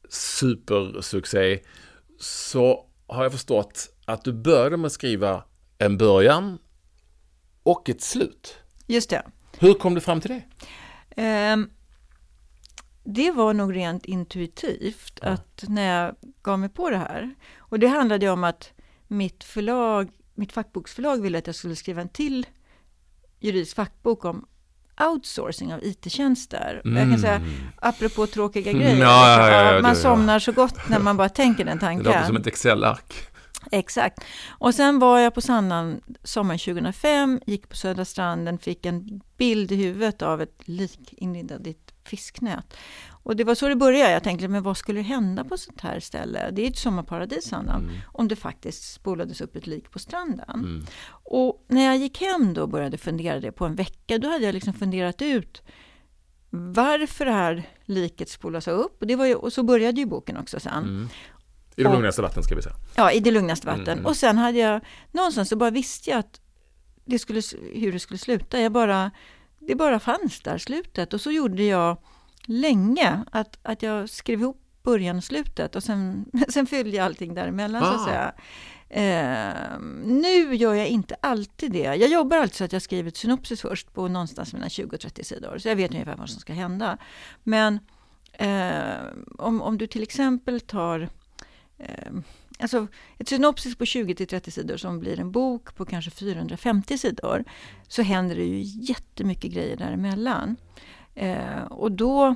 supersuccé 0.08 1.58
så 2.18 2.86
har 3.06 3.22
jag 3.22 3.32
förstått 3.32 3.94
att 4.04 4.24
du 4.24 4.32
började 4.32 4.76
med 4.76 4.86
att 4.86 4.92
skriva 4.92 5.44
en 5.78 5.98
början 5.98 6.58
och 7.62 7.88
ett 7.88 8.02
slut. 8.02 8.56
Just 8.86 9.10
det. 9.10 9.22
Hur 9.58 9.74
kom 9.74 9.94
du 9.94 10.00
fram 10.00 10.20
till 10.20 10.30
det? 10.30 11.52
Um, 11.52 11.70
det 13.04 13.30
var 13.30 13.54
nog 13.54 13.76
rent 13.76 14.06
intuitivt 14.06 15.18
ja. 15.22 15.28
att 15.28 15.64
när 15.68 16.04
jag 16.04 16.16
gav 16.42 16.58
mig 16.58 16.68
på 16.68 16.90
det 16.90 16.96
här. 16.96 17.34
Och 17.58 17.78
det 17.78 17.86
handlade 17.86 18.30
om 18.30 18.44
att 18.44 18.72
mitt 19.08 19.44
förlag, 19.44 20.10
mitt 20.34 20.52
fackboksförlag 20.52 21.22
ville 21.22 21.38
att 21.38 21.46
jag 21.46 21.56
skulle 21.56 21.76
skriva 21.76 22.02
en 22.02 22.08
till 22.08 22.46
juridisk 23.40 23.76
fackbok 23.76 24.24
om 24.24 24.46
outsourcing 25.00 25.74
av 25.74 25.84
IT-tjänster. 25.84 26.82
Mm. 26.84 26.96
Jag 26.96 27.10
kan 27.10 27.18
säga, 27.18 27.34
mm. 27.34 27.50
apropå 27.76 28.26
tråkiga 28.26 28.70
mm, 28.70 28.82
grejer, 28.82 28.96
ja, 28.96 29.50
ja, 29.50 29.74
ja, 29.74 29.82
man 29.82 29.96
somnar 29.96 30.38
så 30.38 30.52
gott 30.52 30.88
när 30.88 30.98
man 30.98 31.16
bara 31.16 31.28
tänker 31.28 31.64
den 31.64 31.78
tanken. 31.78 32.04
Det 32.04 32.10
låter 32.10 32.26
som 32.26 32.36
ett 32.36 32.46
Excel-ark. 32.46 33.28
Exakt. 33.70 34.24
Och 34.48 34.74
sen 34.74 34.98
var 34.98 35.18
jag 35.18 35.34
på 35.34 35.40
Sandhamn 35.40 36.00
sommaren 36.22 36.58
2005, 36.58 37.40
gick 37.46 37.68
på 37.68 37.76
Södra 37.76 38.04
stranden, 38.04 38.58
fick 38.58 38.86
en 38.86 39.20
bild 39.36 39.72
i 39.72 39.76
huvudet 39.76 40.22
av 40.22 40.42
ett 40.42 40.68
lik 40.68 41.14
inlindat 41.16 41.66
i 41.66 41.70
ett 41.70 41.92
fisknät. 42.04 42.76
Och 43.22 43.36
det 43.36 43.44
var 43.44 43.54
så 43.54 43.68
det 43.68 43.76
började. 43.76 44.12
Jag 44.12 44.22
tänkte, 44.22 44.48
men 44.48 44.62
vad 44.62 44.76
skulle 44.76 45.00
hända 45.00 45.44
på 45.44 45.56
sånt 45.56 45.80
här 45.80 46.00
ställe? 46.00 46.50
Det 46.52 46.62
är 46.62 46.70
ett 46.70 46.78
sommarparadis, 46.78 47.44
Sandhamn. 47.44 47.84
Mm. 47.84 48.00
Om 48.06 48.28
det 48.28 48.36
faktiskt 48.36 48.92
spolades 48.92 49.40
upp 49.40 49.56
ett 49.56 49.66
lik 49.66 49.90
på 49.90 49.98
stranden. 49.98 50.50
Mm. 50.50 50.84
Och 51.10 51.64
när 51.68 51.84
jag 51.84 51.96
gick 51.96 52.20
hem 52.20 52.54
då 52.54 52.62
och 52.62 52.68
började 52.68 52.98
fundera 52.98 53.40
det 53.40 53.52
på 53.52 53.64
en 53.64 53.74
vecka, 53.74 54.18
då 54.18 54.28
hade 54.28 54.44
jag 54.44 54.54
liksom 54.54 54.72
funderat 54.74 55.22
ut 55.22 55.62
varför 56.50 57.24
det 57.24 57.32
här 57.32 57.68
liket 57.84 58.28
spolas 58.28 58.68
upp. 58.68 59.00
Och, 59.00 59.06
det 59.06 59.16
var 59.16 59.26
ju, 59.26 59.34
och 59.34 59.52
så 59.52 59.62
började 59.62 60.00
ju 60.00 60.06
boken 60.06 60.36
också 60.36 60.60
sen. 60.60 60.84
Mm. 60.84 61.08
I 61.76 61.82
det 61.82 61.92
lugnaste 61.92 62.22
vatten 62.22 62.42
ska 62.42 62.54
vi 62.56 62.62
säga. 62.62 62.76
Ja, 62.96 63.12
i 63.12 63.20
det 63.20 63.30
lugnaste 63.30 63.66
vatten. 63.66 63.88
Mm. 63.88 64.06
Och 64.06 64.16
sen 64.16 64.38
hade 64.38 64.58
jag, 64.58 64.80
någonstans 65.12 65.48
så 65.48 65.56
bara 65.56 65.70
visste 65.70 66.10
jag 66.10 66.18
att 66.18 66.40
det 67.04 67.18
skulle, 67.18 67.42
hur 67.74 67.92
det 67.92 67.98
skulle 67.98 68.18
sluta. 68.18 68.60
Jag 68.60 68.72
bara, 68.72 69.10
det 69.58 69.74
bara 69.74 70.00
fanns 70.00 70.40
där, 70.40 70.58
slutet. 70.58 71.14
Och 71.14 71.20
så 71.20 71.30
gjorde 71.30 71.62
jag 71.62 71.98
länge, 72.46 73.24
att, 73.30 73.58
att 73.62 73.82
jag 73.82 74.08
skrev 74.08 74.40
ihop 74.40 74.58
början 74.82 75.16
och 75.16 75.24
slutet 75.24 75.76
och 75.76 75.82
sen, 75.82 76.24
sen 76.48 76.66
fyllde 76.66 76.96
jag 76.96 77.04
allting 77.04 77.34
däremellan 77.34 77.82
ah. 77.82 77.86
så 77.86 77.94
att 77.94 78.00
ah. 78.00 78.04
säga. 78.04 78.32
Eh, 78.94 79.78
nu 80.04 80.54
gör 80.54 80.74
jag 80.74 80.88
inte 80.88 81.16
alltid 81.20 81.72
det. 81.72 81.78
Jag 81.78 82.08
jobbar 82.08 82.36
alltså 82.36 82.56
så 82.56 82.64
att 82.64 82.72
jag 82.72 82.82
skriver 82.82 83.08
ett 83.08 83.16
synopsis 83.16 83.60
först 83.60 83.94
på 83.94 84.08
någonstans 84.08 84.52
mellan 84.52 84.70
20 84.70 84.96
och 84.96 85.00
30 85.00 85.24
sidor, 85.24 85.58
så 85.58 85.68
jag 85.68 85.76
vet 85.76 85.90
ungefär 85.90 86.16
vad 86.16 86.30
som 86.30 86.40
ska 86.40 86.52
hända. 86.52 86.98
Men 87.42 87.78
eh, 88.32 88.94
om, 89.38 89.62
om 89.62 89.78
du 89.78 89.86
till 89.86 90.02
exempel 90.02 90.60
tar 90.60 91.08
eh, 91.78 92.12
alltså 92.58 92.86
ett 93.18 93.28
synopsis 93.28 93.76
på 93.76 93.86
20 93.86 94.14
till 94.14 94.26
30 94.26 94.50
sidor 94.50 94.76
som 94.76 95.00
blir 95.00 95.20
en 95.20 95.32
bok 95.32 95.74
på 95.74 95.84
kanske 95.84 96.10
450 96.10 96.98
sidor, 96.98 97.44
så 97.88 98.02
händer 98.02 98.36
det 98.36 98.44
ju 98.44 98.62
jättemycket 98.64 99.52
grejer 99.52 99.76
däremellan. 99.76 100.56
Eh, 101.14 101.62
och 101.62 101.92
då, 101.92 102.34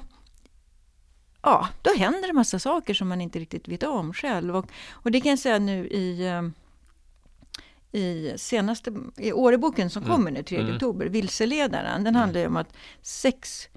ja, 1.42 1.68
då 1.82 1.90
händer 1.96 2.28
det 2.28 2.32
massa 2.32 2.58
saker 2.58 2.94
som 2.94 3.08
man 3.08 3.20
inte 3.20 3.38
riktigt 3.38 3.68
vet 3.68 3.82
om 3.82 4.12
själv. 4.12 4.56
Och, 4.56 4.66
och 4.90 5.10
det 5.10 5.20
kan 5.20 5.30
jag 5.30 5.38
säga 5.38 5.58
nu 5.58 5.86
i 5.86 6.26
eh, 6.26 6.42
i 7.92 8.32
senaste 8.36 8.92
i 9.16 9.32
Åreboken 9.32 9.90
som 9.90 10.02
mm. 10.02 10.16
kommer 10.16 10.30
nu 10.30 10.42
3 10.42 10.58
mm. 10.58 10.74
oktober, 10.74 11.06
Vilseledaren, 11.06 12.04
den 12.04 12.06
mm. 12.06 12.14
handlar 12.14 12.40
ju 12.40 12.46
om 12.46 12.56
att 12.56 12.76
sex 13.02 13.68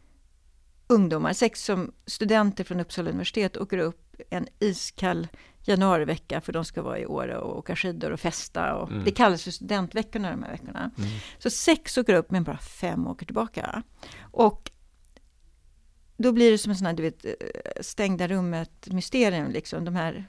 ungdomar, 0.88 1.34
sex 1.34 1.66
som 1.66 1.92
studenter 2.06 2.64
från 2.64 2.80
Uppsala 2.80 3.10
universitet 3.10 3.58
åker 3.58 3.78
upp 3.78 4.22
en 4.30 4.48
iskall 4.60 5.28
januarivecka 5.64 6.42
för 6.42 6.54
de 6.54 6.66
ska 6.66 6.82
vara 6.82 7.00
i 7.00 7.06
Åre 7.06 7.38
och 7.38 7.58
åka 7.58 7.76
skidor 7.76 8.12
och 8.12 8.20
festa. 8.20 8.76
Och 8.76 8.92
mm. 8.92 9.04
Det 9.06 9.12
kallas 9.12 9.44
för 9.44 9.52
studentveckorna 9.52 10.32
de 10.32 10.44
här 10.44 10.52
veckorna. 10.52 10.92
Mm. 10.98 11.10
Så 11.40 11.50
sex 11.50 11.98
åker 11.98 12.14
upp 12.14 12.32
men 12.32 12.44
bara 12.44 12.58
fem 12.58 13.08
åker 13.08 13.26
tillbaka. 13.26 13.84
Och 14.32 14.72
då 16.20 16.32
blir 16.32 16.52
det 16.52 16.58
som 16.58 16.70
en 16.70 16.78
sån 16.78 16.86
här, 16.86 16.94
du 16.94 17.04
vet, 17.04 17.26
eh, 17.26 17.32
stängda 17.82 18.28
rummet 18.28 18.88
mysterium 18.88 19.52
liksom. 19.52 19.86
De 19.86 19.96
här 19.96 20.26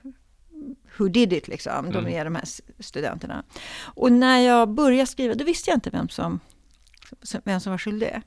who 0.98 1.08
did 1.08 1.32
it 1.32 1.48
liksom. 1.48 1.90
De 1.90 1.98
mm. 1.98 2.12
är 2.12 2.24
de 2.24 2.34
här 2.34 2.44
studenterna. 2.78 3.44
Och 3.82 4.12
när 4.12 4.38
jag 4.38 4.68
började 4.68 5.06
skriva, 5.06 5.34
då 5.34 5.44
visste 5.44 5.70
jag 5.70 5.76
inte 5.76 5.90
vem 5.90 6.08
som, 6.08 6.40
vem 7.44 7.60
som 7.60 7.70
var 7.70 7.78
skyldig. 7.78 8.20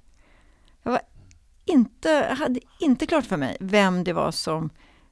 Jag 0.83 0.91
var 0.91 1.01
inte, 1.65 2.35
hade 2.39 2.59
inte 2.79 3.05
klart 3.07 3.25
för 3.25 3.37
mig 3.37 3.57
vem 3.59 4.03
det 4.03 4.13
var 4.13 4.31
som, 4.31 4.69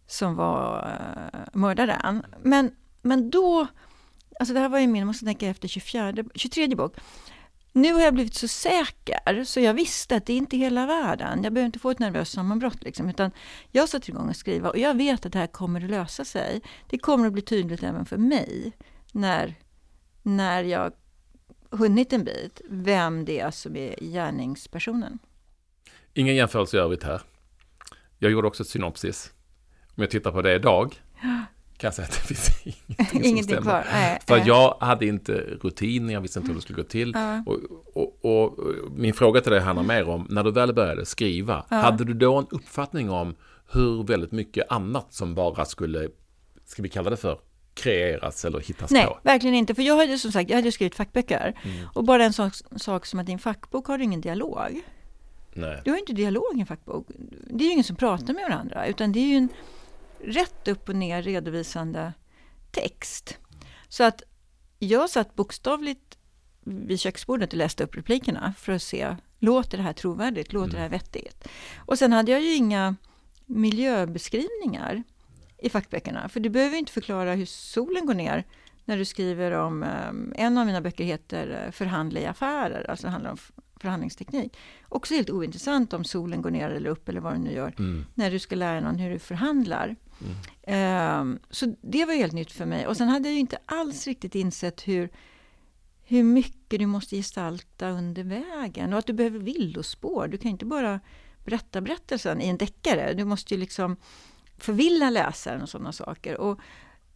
som 0.08 0.36
var 0.36 0.88
uh, 0.88 1.60
mördaren. 1.60 2.26
Men, 2.44 2.72
men 3.02 3.30
då, 3.30 3.68
alltså 4.40 4.54
det 4.54 4.60
här 4.60 4.70
var 4.70 4.80
ju 4.80 4.88
min, 4.88 5.00
jag 5.00 5.08
måste 5.08 5.26
tänka 5.26 5.48
efter 5.48 5.68
24, 5.68 6.14
23 6.36 6.76
bok. 6.76 6.96
Nu 7.74 7.94
har 7.94 8.02
jag 8.02 8.14
blivit 8.14 8.34
så 8.34 8.48
säker 8.48 9.44
så 9.44 9.60
jag 9.60 9.74
visste 9.74 10.16
att 10.16 10.26
det 10.26 10.34
är 10.34 10.38
inte 10.38 10.58
hela 10.58 10.86
världen. 10.86 11.44
Jag 11.44 11.54
behöver 11.54 11.66
inte 11.66 11.80
få 11.80 11.92
ett 11.92 12.00
nervöst 12.00 12.32
sammanbrott. 12.32 12.84
Liksom, 12.84 13.10
utan 13.10 13.32
jag 13.72 13.90
satte 13.90 14.12
igång 14.12 14.30
att 14.30 14.38
skriva 14.38 14.70
och 14.70 14.78
jag 14.78 14.98
vet 14.98 15.26
att 15.26 15.34
det 15.34 15.40
här 15.40 15.48
kommer 15.48 15.84
att 15.84 15.90
lösa 15.90 16.26
sig. 16.26 16.62
Det 16.90 16.98
kommer 16.98 17.28
att 17.28 17.34
bli 17.34 17.42
tydligt 17.42 17.84
även 17.84 18.06
för 18.06 18.18
mig 18.18 18.72
när, 19.12 19.56
när 20.22 20.64
jag 20.64 20.94
hunnit 21.70 22.14
en 22.14 22.24
bit 22.24 22.62
vem 22.70 23.26
det 23.26 23.40
är 23.40 23.52
som 23.52 23.76
är 23.76 23.96
gärningspersonen. 24.02 25.20
Ingen 26.14 26.36
jämförelse 26.36 26.78
i 26.78 26.80
övrigt 26.80 27.04
här. 27.04 27.22
Jag 28.18 28.32
gjorde 28.32 28.48
också 28.48 28.64
ett 28.64 28.70
synopsis. 28.70 29.32
Om 29.96 30.04
jag 30.04 30.10
tittar 30.10 30.32
på 30.32 30.42
det 30.42 30.56
idag 30.56 31.02
kan 31.82 31.88
jag 31.88 31.94
säga 31.94 32.06
att 32.06 32.12
det 32.12 32.28
finns 32.28 32.50
ingenting, 32.64 32.96
ingenting 33.22 33.38
som 33.38 33.44
stämmer. 33.44 33.62
Kvar. 33.62 33.86
Nej, 33.92 34.20
För 34.28 34.38
nej. 34.38 34.48
jag 34.48 34.78
hade 34.80 35.06
inte 35.06 35.34
rutin, 35.62 36.10
jag 36.10 36.22
visste 36.22 36.40
inte 36.40 36.48
hur 36.48 36.56
det 36.56 36.62
skulle 36.62 36.78
gå 36.78 36.84
till. 36.84 37.12
Ja. 37.16 37.44
Och, 37.46 37.60
och, 37.94 38.44
och, 38.44 38.60
min 38.96 39.14
fråga 39.14 39.42
till 39.42 39.52
dig 39.52 39.62
handlar 39.62 39.84
mer 39.84 40.10
om, 40.10 40.28
när 40.30 40.44
du 40.44 40.52
väl 40.52 40.74
började 40.74 41.06
skriva, 41.06 41.66
ja. 41.70 41.76
hade 41.76 42.06
du 42.06 42.14
då 42.14 42.36
en 42.36 42.48
uppfattning 42.50 43.10
om 43.10 43.36
hur 43.72 44.04
väldigt 44.04 44.32
mycket 44.32 44.72
annat 44.72 45.14
som 45.14 45.36
bara 45.36 45.66
skulle, 45.66 46.10
ska 46.66 46.84
vi 46.84 46.90
kalla 46.90 47.10
det 47.10 47.18
för, 47.18 47.40
kreeras 47.74 48.46
eller 48.46 48.60
hittas 48.60 48.92
Nej, 48.92 49.06
på? 49.06 49.10
Nej, 49.10 49.34
verkligen 49.34 49.56
inte. 49.56 49.76
För 49.76 49.82
jag 49.82 49.98
hade 49.98 50.18
som 50.18 50.32
sagt, 50.32 50.50
jag 50.50 50.58
hade 50.58 50.72
skrivit 50.72 50.96
fackböcker. 50.96 51.60
Mm. 51.64 51.88
Och 51.94 52.04
bara 52.04 52.26
en 52.26 52.34
sak, 52.34 52.54
sak 52.76 53.06
som 53.06 53.20
att 53.20 53.26
din 53.26 53.40
fackbok 53.40 53.88
har 53.88 54.00
ingen 54.00 54.22
dialog. 54.22 54.82
Nej. 55.54 55.82
Du 55.86 55.92
har 55.92 55.98
inte 55.98 56.14
dialog 56.14 56.58
i 56.58 56.60
en 56.60 56.66
fackbok. 56.66 57.08
Det 57.50 57.64
är 57.64 57.66
ju 57.66 57.72
ingen 57.72 57.84
som 57.84 57.96
pratar 57.96 58.34
med 58.34 58.44
varandra, 58.50 58.88
utan 58.88 59.12
det 59.12 59.20
är 59.20 59.28
ju 59.28 59.36
en 59.36 59.50
rätt 60.24 60.68
upp 60.68 60.90
och 60.90 60.96
ner 60.96 61.22
redovisande 61.22 62.14
text. 62.72 63.38
Så 63.90 64.04
att 64.04 64.24
jag 64.80 65.10
satt 65.10 65.36
bokstavligt 65.36 66.18
vid 66.64 67.00
köksbordet 67.00 67.54
och 67.54 67.58
läste 67.58 67.84
upp 67.84 67.96
replikerna 67.96 68.54
för 68.58 68.74
att 68.74 68.82
se, 68.82 69.16
låter 69.40 69.78
det 69.78 69.84
här 69.84 69.94
trovärdigt? 69.94 70.54
Låter 70.54 70.70
mm. 70.70 70.76
det 70.76 70.82
här 70.82 70.90
vettigt? 70.90 71.48
Och 71.78 72.00
sen 72.00 72.14
hade 72.14 72.32
jag 72.32 72.42
ju 72.42 72.56
inga 72.56 72.96
miljöbeskrivningar 73.46 75.04
i 75.58 75.70
fackböckerna, 75.70 76.30
för 76.30 76.40
du 76.40 76.50
behöver 76.50 76.78
inte 76.78 76.92
förklara 76.92 77.34
hur 77.34 77.46
solen 77.46 78.06
går 78.06 78.14
ner 78.14 78.46
när 78.86 78.98
du 78.98 79.06
skriver 79.06 79.52
om, 79.52 79.84
um, 79.84 80.34
en 80.36 80.58
av 80.58 80.66
mina 80.66 80.82
böcker 80.82 81.04
heter 81.04 81.66
eh, 81.66 81.72
Förhandla 81.72 82.20
i 82.20 82.26
affärer, 82.26 82.90
alltså 82.90 83.08
handlar 83.08 83.32
om 83.32 83.38
förhandlingsteknik. 83.82 84.58
Också 84.90 85.14
helt 85.14 85.30
ointressant 85.30 85.94
om 85.94 86.04
solen 86.04 86.42
går 86.42 86.52
ner 86.52 86.70
eller 86.70 86.90
upp 86.90 87.10
eller 87.10 87.22
vad 87.22 87.34
du 87.34 87.38
nu 87.38 87.54
gör, 87.54 87.74
mm. 87.80 88.06
när 88.16 88.32
du 88.32 88.40
ska 88.40 88.56
lära 88.56 88.80
någon 88.80 89.00
hur 89.00 89.10
du 89.12 89.20
förhandlar. 89.20 89.96
Mm. 90.66 91.40
så 91.50 91.76
det 91.82 92.06
var 92.06 92.14
helt 92.14 92.34
nytt 92.34 92.52
för 92.52 92.66
mig. 92.66 92.88
Och 92.88 92.98
sen 92.98 93.08
hade 93.08 93.28
jag 93.28 93.34
ju 93.34 93.40
inte 93.40 93.58
alls 93.66 94.08
riktigt 94.08 94.36
insett 94.36 94.88
hur, 94.88 95.10
hur 96.04 96.24
mycket 96.24 96.80
du 96.80 96.86
måste 96.86 97.16
gestalta 97.16 97.90
under 97.90 98.24
vägen 98.24 98.94
och 98.94 99.00
att 99.00 99.08
du 99.08 99.14
behöver 99.14 99.40
villospår. 99.40 100.28
Du 100.28 100.38
kan 100.38 100.52
inte 100.52 100.66
bara 100.66 101.00
berätta 101.46 101.82
berättelsen 101.82 102.42
i 102.42 102.48
en 102.48 102.58
deckare. 102.58 103.14
Du 103.14 103.26
måste 103.26 103.54
ju 103.54 103.60
liksom 103.60 103.98
förvilla 104.58 105.10
läsaren 105.10 105.62
och 105.62 105.70
sådana 105.70 105.92
saker. 105.92 106.38
Och 106.38 106.60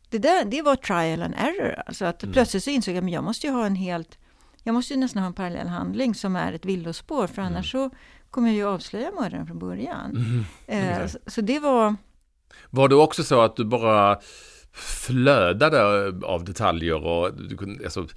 det, 0.10 0.18
där, 0.18 0.46
det 0.46 0.62
var 0.62 0.76
trial 0.76 1.22
and 1.22 1.34
error. 1.38 1.84
Alltså 1.86 2.06
att 2.06 2.24
mm. 2.24 2.34
plötsligt 2.34 2.64
så 2.64 2.70
insåg 2.70 2.96
jag 2.96 3.06
att 3.06 3.12
jag 3.12 3.24
måste 3.24 3.48
ju 3.48 3.54
ha 3.54 3.66
en 3.66 3.76
helt 3.76 4.18
jag 4.66 4.74
måste 4.74 4.94
ju 4.94 5.00
nästan 5.00 5.22
ha 5.22 5.28
en 5.28 5.34
parallell 5.34 5.68
handling 5.68 6.16
som 6.16 6.36
är 6.36 6.54
ett 6.54 6.66
villospår, 6.66 7.28
för 7.28 7.42
annars 7.42 7.76
mm. 7.76 7.90
så 7.90 7.96
kommer 8.30 8.48
jag 8.48 8.56
ju 8.56 8.66
avslöja 8.68 9.12
mördaren 9.12 9.48
från 9.48 9.60
början. 9.60 10.46
Mm. 10.68 11.02
Eh, 11.02 11.08
så, 11.08 11.18
så, 11.28 11.42
det 11.42 11.60
var... 11.60 11.96
Var 12.70 12.90
det 12.90 12.96
också 12.96 13.24
så 13.24 13.42
att 13.42 13.56
du 13.56 13.66
bara 13.66 14.20
flödade 14.74 16.08
av 16.26 16.44
detaljer 16.44 17.04
och 17.06 17.34
du 17.34 17.58
kunde, 17.58 17.84
alltså, 17.86 18.08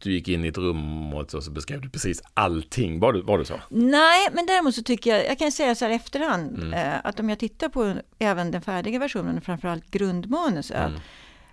du 0.00 0.12
gick 0.12 0.28
in 0.28 0.44
i 0.44 0.48
ett 0.48 0.58
rum 0.58 1.14
och 1.14 1.30
så, 1.30 1.50
beskrev 1.50 1.80
du 1.80 1.90
precis 1.90 2.22
allting. 2.34 3.00
Var 3.00 3.12
det, 3.12 3.22
var 3.22 3.38
det 3.38 3.44
så? 3.44 3.60
Nej, 3.68 4.28
men 4.32 4.46
däremot 4.46 4.74
så 4.74 4.82
tycker 4.82 5.10
jag, 5.10 5.26
jag 5.26 5.38
kan 5.38 5.52
säga 5.52 5.74
så 5.74 5.84
här 5.84 5.92
efterhand, 5.92 6.58
mm. 6.58 6.72
eh, 6.72 7.00
att 7.04 7.20
om 7.20 7.28
jag 7.28 7.38
tittar 7.38 7.68
på 7.68 7.94
även 8.18 8.50
den 8.50 8.62
färdiga 8.62 8.98
versionen, 8.98 9.40
framförallt 9.40 9.90
grundmanuset, 9.90 10.92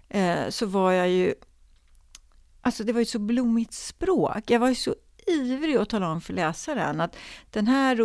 mm. 0.10 0.40
eh, 0.40 0.50
så 0.50 0.66
var 0.66 0.92
jag 0.92 1.10
ju, 1.10 1.34
alltså 2.62 2.84
det 2.84 2.94
var 2.94 3.00
ju 3.00 3.06
så 3.06 3.20
blommigt 3.20 3.74
språk. 3.74 4.44
Jag 4.52 4.60
var 4.60 4.70
ju 4.70 4.76
så 4.76 4.96
ivrig 5.28 5.76
att 5.76 5.90
tala 5.90 6.12
om 6.12 6.22
för 6.22 6.34
läsaren 6.34 7.02
att 7.02 7.16
den 7.50 7.68
här, 7.68 7.98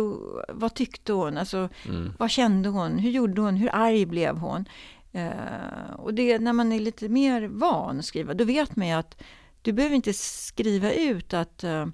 vad 0.53 0.73
tyckte 0.73 1.13
hon? 1.13 1.37
Alltså, 1.37 1.69
mm. 1.85 2.13
vad 2.19 2.31
kände 2.31 2.69
hon? 2.69 2.99
Hur 2.99 3.11
gjorde 3.11 3.41
hon? 3.41 3.55
Hur 3.55 3.69
arg 3.73 4.05
blev 4.05 4.37
hon? 4.37 4.65
Eh, 5.11 5.93
och 5.97 6.13
det, 6.13 6.39
när 6.39 6.53
man 6.53 6.71
är 6.71 6.79
lite 6.79 7.09
mer 7.09 7.47
van 7.47 7.99
att 7.99 8.05
skriva, 8.05 8.33
då 8.33 8.43
vet 8.43 8.75
man 8.75 8.87
ju 8.87 8.93
att 8.93 9.23
du 9.61 9.73
behöver 9.73 9.95
inte 9.95 10.13
skriva 10.13 10.91
ut 10.91 11.33
att 11.33 11.63
uh, 11.63 11.85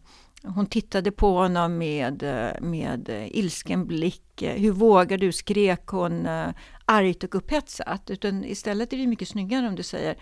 hon 0.43 0.65
tittade 0.65 1.11
på 1.11 1.37
honom 1.37 1.77
med, 1.77 2.23
uh, 2.23 2.67
med 2.69 3.09
uh, 3.09 3.37
ilsken 3.37 3.87
blick. 3.87 4.41
Hur 4.41 4.71
vågar 4.71 5.17
du? 5.17 5.31
skrek 5.31 5.87
hon 5.87 6.25
uh, 6.25 6.49
argt 6.85 7.23
och 7.23 7.35
upphetsat. 7.35 8.09
Utan 8.09 8.43
istället 8.43 8.93
är 8.93 8.97
det 8.97 9.07
mycket 9.07 9.27
snyggare 9.27 9.67
om 9.67 9.75
du 9.75 9.83
säger 9.83 10.17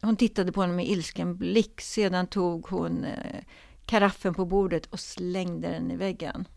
hon 0.00 0.16
tittade 0.16 0.52
på 0.52 0.60
honom 0.60 0.76
med 0.76 0.88
ilsken 0.88 1.36
blick. 1.36 1.80
Sedan 1.80 2.26
tog 2.26 2.66
hon 2.68 3.06
karaffen 3.86 4.34
på 4.34 4.44
bordet 4.44 4.86
och 4.86 5.00
slängde 5.00 5.68
den 5.68 5.90
i 5.90 5.96
väggen. 5.96 6.48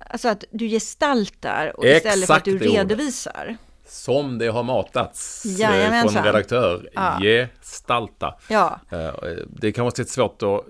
Alltså 0.00 0.28
att 0.28 0.44
du 0.50 0.68
gestaltar 0.68 1.72
och 1.76 1.86
istället 1.86 2.26
för 2.26 2.34
att 2.34 2.44
du 2.44 2.58
redovisar. 2.58 3.44
Ordet. 3.44 3.92
Som 3.92 4.38
det 4.38 4.46
har 4.46 4.62
matats 4.62 5.44
eh, 5.44 5.60
Jajamensan. 5.60 6.12
från 6.12 6.24
redaktör. 6.24 6.90
Ja. 6.94 7.18
Gestalta. 7.20 8.34
Ja. 8.48 8.80
Eh, 8.90 9.10
det 9.46 9.72
kan 9.72 9.84
vara 9.84 9.94
lite 9.98 10.10
svårt 10.10 10.42
att 10.42 10.64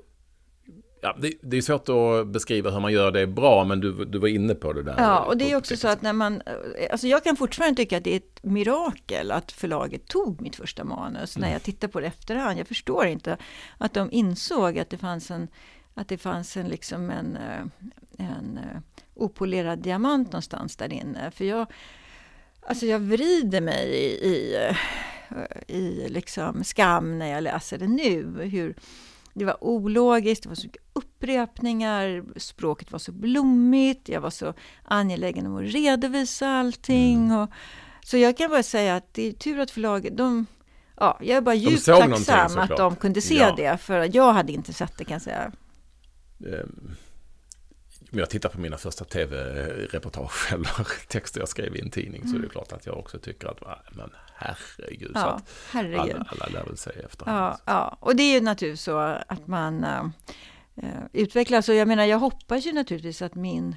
Ja, 1.01 1.17
det, 1.19 1.33
det, 1.41 1.57
är 1.57 1.63
svårt 1.63 1.89
att 1.89 2.27
beskriva 2.27 2.71
hur 2.71 2.81
man 2.81 2.93
gör 2.93 3.11
det 3.11 3.27
bra, 3.27 3.65
men 3.65 3.81
du, 3.81 4.05
du 4.05 4.19
var 4.19 4.29
inne 4.29 4.55
på 4.55 4.73
det 4.73 4.83
där. 4.83 4.95
Ja, 4.99 5.19
och 5.19 5.37
det 5.37 5.53
är 5.53 5.57
också 5.57 5.77
så 5.77 5.89
att 5.89 6.03
när 6.03 6.13
man... 6.13 6.43
Alltså 6.91 7.07
jag 7.07 7.25
kan 7.25 7.37
fortfarande 7.37 7.77
tycka 7.77 7.97
att 7.97 8.05
det 8.05 8.13
är 8.13 8.17
ett 8.17 8.43
mirakel 8.43 9.31
att 9.31 9.53
förlaget 9.53 10.09
tog 10.09 10.41
mitt 10.41 10.57
första 10.57 10.85
manus 10.85 11.37
mm. 11.37 11.47
när 11.47 11.55
jag 11.55 11.63
tittar 11.63 11.89
på 11.89 12.01
det 12.01 12.07
efterhand. 12.07 12.59
Jag 12.59 12.67
förstår 12.67 13.07
inte 13.07 13.37
att 13.79 13.95
de 13.95 14.13
insåg 14.13 14.79
att 14.79 14.91
det 14.91 14.99
fanns 14.99 15.31
en, 15.31 15.49
att 15.95 16.09
det 16.09 16.19
fanns 16.19 16.57
en, 16.57 16.69
liksom 16.69 17.11
en, 17.11 17.37
eh, 17.37 18.27
en 18.29 18.59
eh, 18.59 18.81
opolerad 19.15 19.79
diamant 19.79 20.33
någonstans 20.33 20.77
där 20.77 20.93
inne. 20.93 21.31
För 21.31 21.45
jag, 21.45 21.67
alltså 22.61 22.87
jag 22.87 23.01
vrider 23.01 23.61
mig 23.61 23.89
i, 23.89 24.29
i, 24.29 24.57
eh, 24.57 24.77
i 25.77 26.09
liksom 26.09 26.65
skam 26.65 27.19
när 27.19 27.27
jag 27.27 27.43
läser 27.43 27.79
det 27.79 27.89
nu. 27.89 28.43
Hur, 28.43 28.75
det 29.39 29.45
var 29.45 29.65
ologiskt, 29.65 30.43
det 30.43 30.49
var 30.49 30.57
så 30.57 30.67
mycket 30.67 30.83
upprepningar, 30.93 32.25
språket 32.37 32.93
var 32.93 32.99
så 32.99 33.13
blommigt, 33.13 34.09
jag 34.09 34.21
var 34.21 34.31
så 34.31 34.55
angelägen 34.83 35.47
om 35.47 35.57
att 35.57 35.73
redovisa 35.73 36.49
allting. 36.49 37.25
Mm. 37.25 37.39
Och, 37.39 37.51
så 38.05 38.17
jag 38.17 38.37
kan 38.37 38.51
bara 38.51 38.63
säga 38.63 38.97
att 38.97 39.15
det 39.15 39.29
är 39.29 39.33
tur 39.33 39.59
att 39.59 39.71
förlaget, 39.71 40.17
de, 40.17 40.47
ja, 40.97 41.19
jag 41.23 41.37
är 41.37 41.41
bara 41.41 41.55
djupt 41.55 41.85
tacksam 41.85 42.59
att 42.59 42.77
de 42.77 42.97
kunde 42.97 43.21
se 43.21 43.35
ja. 43.35 43.55
det, 43.57 43.79
för 43.79 44.17
jag 44.17 44.33
hade 44.33 44.53
inte 44.53 44.73
sett 44.73 44.99
det 44.99 45.05
kan 45.05 45.13
jag 45.13 45.23
säga. 45.23 45.53
Um 46.39 46.97
om 48.13 48.19
jag 48.19 48.31
tittar 48.31 48.49
på 48.49 48.61
mina 48.61 48.77
första 48.77 49.05
tv-reportage 49.05 50.53
eller 50.53 50.89
texter 51.09 51.41
jag 51.41 51.49
skrev 51.49 51.77
i 51.77 51.81
en 51.81 51.91
tidning 51.91 52.23
mm. 52.23 52.29
så 52.29 52.35
är 52.35 52.39
det 52.39 52.45
mm. 52.45 52.51
klart 52.51 52.73
att 52.73 52.87
jag 52.87 52.99
också 52.99 53.19
tycker 53.19 53.49
att, 53.49 53.61
men 53.97 54.11
herregud, 54.39 55.13
ja, 55.15 55.21
så 55.21 55.27
att 55.27 55.51
herregud. 55.73 56.17
Alla, 56.17 56.27
alla 56.29 56.47
lär 56.47 56.65
väl 56.65 56.77
sig 56.77 57.03
efterhand. 57.05 57.39
Ja, 57.39 57.59
ja, 57.65 57.97
och 58.01 58.17
det 58.17 58.23
är 58.23 58.35
ju 58.35 58.41
naturligtvis 58.41 58.83
så 58.83 58.99
att 59.29 59.47
man 59.47 59.85
äh, 59.85 60.05
utvecklas 61.13 61.69
och 61.69 61.75
jag 61.75 61.89
menar, 61.89 62.05
jag 62.05 62.19
hoppas 62.19 62.67
ju 62.67 62.73
naturligtvis 62.73 63.23
att 63.23 63.35
min, 63.35 63.77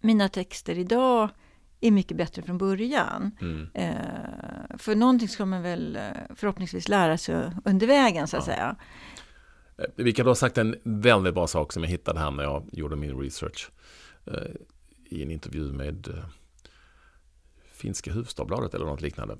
mina 0.00 0.28
texter 0.28 0.78
idag 0.78 1.28
är 1.80 1.90
mycket 1.90 2.16
bättre 2.16 2.42
från 2.42 2.58
början. 2.58 3.30
Mm. 3.40 3.68
Eh, 3.74 4.76
för 4.78 4.94
någonting 4.94 5.28
ska 5.28 5.46
man 5.46 5.62
väl 5.62 5.98
förhoppningsvis 6.34 6.88
lära 6.88 7.18
sig 7.18 7.50
under 7.64 7.86
vägen 7.86 8.28
så 8.28 8.36
att 8.36 8.46
ja. 8.46 8.52
säga. 8.52 8.76
Eh, 9.78 9.84
vi 9.96 10.12
kan 10.12 10.24
då 10.24 10.30
ha 10.30 10.34
sagt 10.36 10.58
en 10.58 10.76
väldigt 10.82 11.34
bra 11.34 11.46
sak 11.46 11.72
som 11.72 11.82
jag 11.82 11.90
hittade 11.90 12.20
här 12.20 12.30
när 12.30 12.44
jag 12.44 12.68
gjorde 12.72 12.96
min 12.96 13.20
research. 13.20 13.70
Eh, 14.26 14.32
I 15.04 15.22
en 15.22 15.30
intervju 15.30 15.72
med 15.72 16.08
eh, 16.08 16.24
finska 17.78 18.12
huvudstadsbladet 18.12 18.74
eller 18.74 18.86
något 18.86 19.00
liknande. 19.00 19.36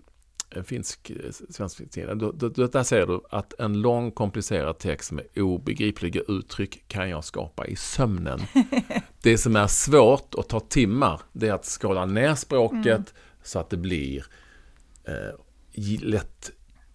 En 0.50 0.64
finsk 0.64 1.12
svensk 1.50 1.90
tidning. 1.90 2.18
Där 2.18 2.83
säger 2.83 3.07
du 3.07 3.21
att 3.30 3.61
en 3.61 3.80
lång 3.80 4.11
komplicerad 4.11 4.78
text 4.78 5.12
med 5.12 5.25
obegripliga 5.37 6.21
uttryck 6.28 6.88
kan 6.88 7.11
jag 7.11 7.25
skapa 7.25 7.66
i 7.66 7.76
sömnen. 7.76 8.40
det 9.23 9.38
som 9.38 9.57
är 9.57 9.66
svårt 9.66 10.35
och 10.35 10.49
tar 10.49 10.61
timmar 10.61 11.21
det 11.33 11.49
är 11.49 11.52
att 11.52 11.64
skala 11.64 12.07
ner 12.07 12.35
språket 12.35 12.87
mm. 12.87 13.04
så 13.42 13.59
att 13.59 13.71
det 13.71 13.76
blir 13.76 14.25
eh, 15.04 16.00
lätt 16.00 16.50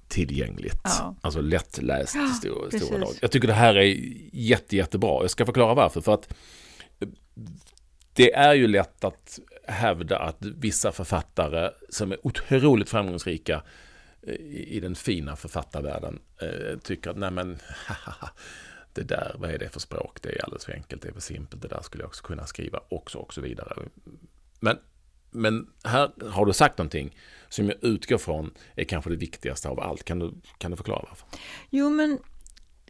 tillgängligt. 0.07 0.81
Ja. 0.83 1.15
Alltså 1.21 1.41
lättläst 1.41 2.15
ja, 2.15 2.27
stora, 2.39 2.79
stora 2.79 2.97
lag. 2.97 3.13
Jag 3.21 3.31
tycker 3.31 3.47
det 3.47 3.53
här 3.53 3.75
är 3.75 3.95
jätte, 4.33 4.75
jättebra. 4.75 5.21
Jag 5.21 5.29
ska 5.29 5.45
förklara 5.45 5.73
varför. 5.73 6.01
För 6.01 6.13
att 6.13 6.33
eh, 6.99 7.07
det 8.13 8.33
är 8.33 8.53
ju 8.53 8.67
lätt 8.67 9.03
att 9.03 9.39
hävda 9.67 10.19
att 10.19 10.37
vissa 10.39 10.91
författare 10.91 11.71
som 11.89 12.11
är 12.11 12.27
otroligt 12.27 12.89
framgångsrika 12.89 13.63
eh, 14.21 14.35
i 14.49 14.79
den 14.79 14.95
fina 14.95 15.35
författarvärlden 15.35 16.19
eh, 16.41 16.79
tycker 16.79 17.09
att 17.09 17.17
nej 17.17 17.31
men 17.31 17.59
det 18.93 19.03
där, 19.03 19.35
vad 19.39 19.51
är 19.51 19.57
det 19.57 19.69
för 19.69 19.79
språk? 19.79 20.19
Det 20.21 20.29
är 20.29 20.43
alldeles 20.43 20.65
för 20.65 20.73
enkelt, 20.73 21.01
det 21.01 21.07
är 21.07 21.13
för 21.13 21.21
simpelt, 21.21 21.61
det 21.61 21.67
där 21.67 21.81
skulle 21.81 22.03
jag 22.03 22.07
också 22.07 22.23
kunna 22.23 22.45
skriva 22.45 22.79
också 22.89 23.17
och 23.17 23.33
så 23.33 23.41
vidare. 23.41 23.75
Men 24.59 24.77
men 25.33 25.67
här 25.83 26.11
har 26.29 26.45
du 26.45 26.53
sagt 26.53 26.77
någonting 26.77 27.17
som 27.49 27.65
jag 27.65 27.83
utgår 27.83 28.17
från 28.17 28.53
är 28.75 28.83
kanske 28.83 29.09
det 29.09 29.15
viktigaste 29.15 29.69
av 29.69 29.79
allt. 29.79 30.03
Kan 30.03 30.19
du, 30.19 30.33
kan 30.57 30.71
du 30.71 30.77
förklara 30.77 31.05
varför? 31.09 31.27
Jo, 31.69 31.89
men 31.89 32.19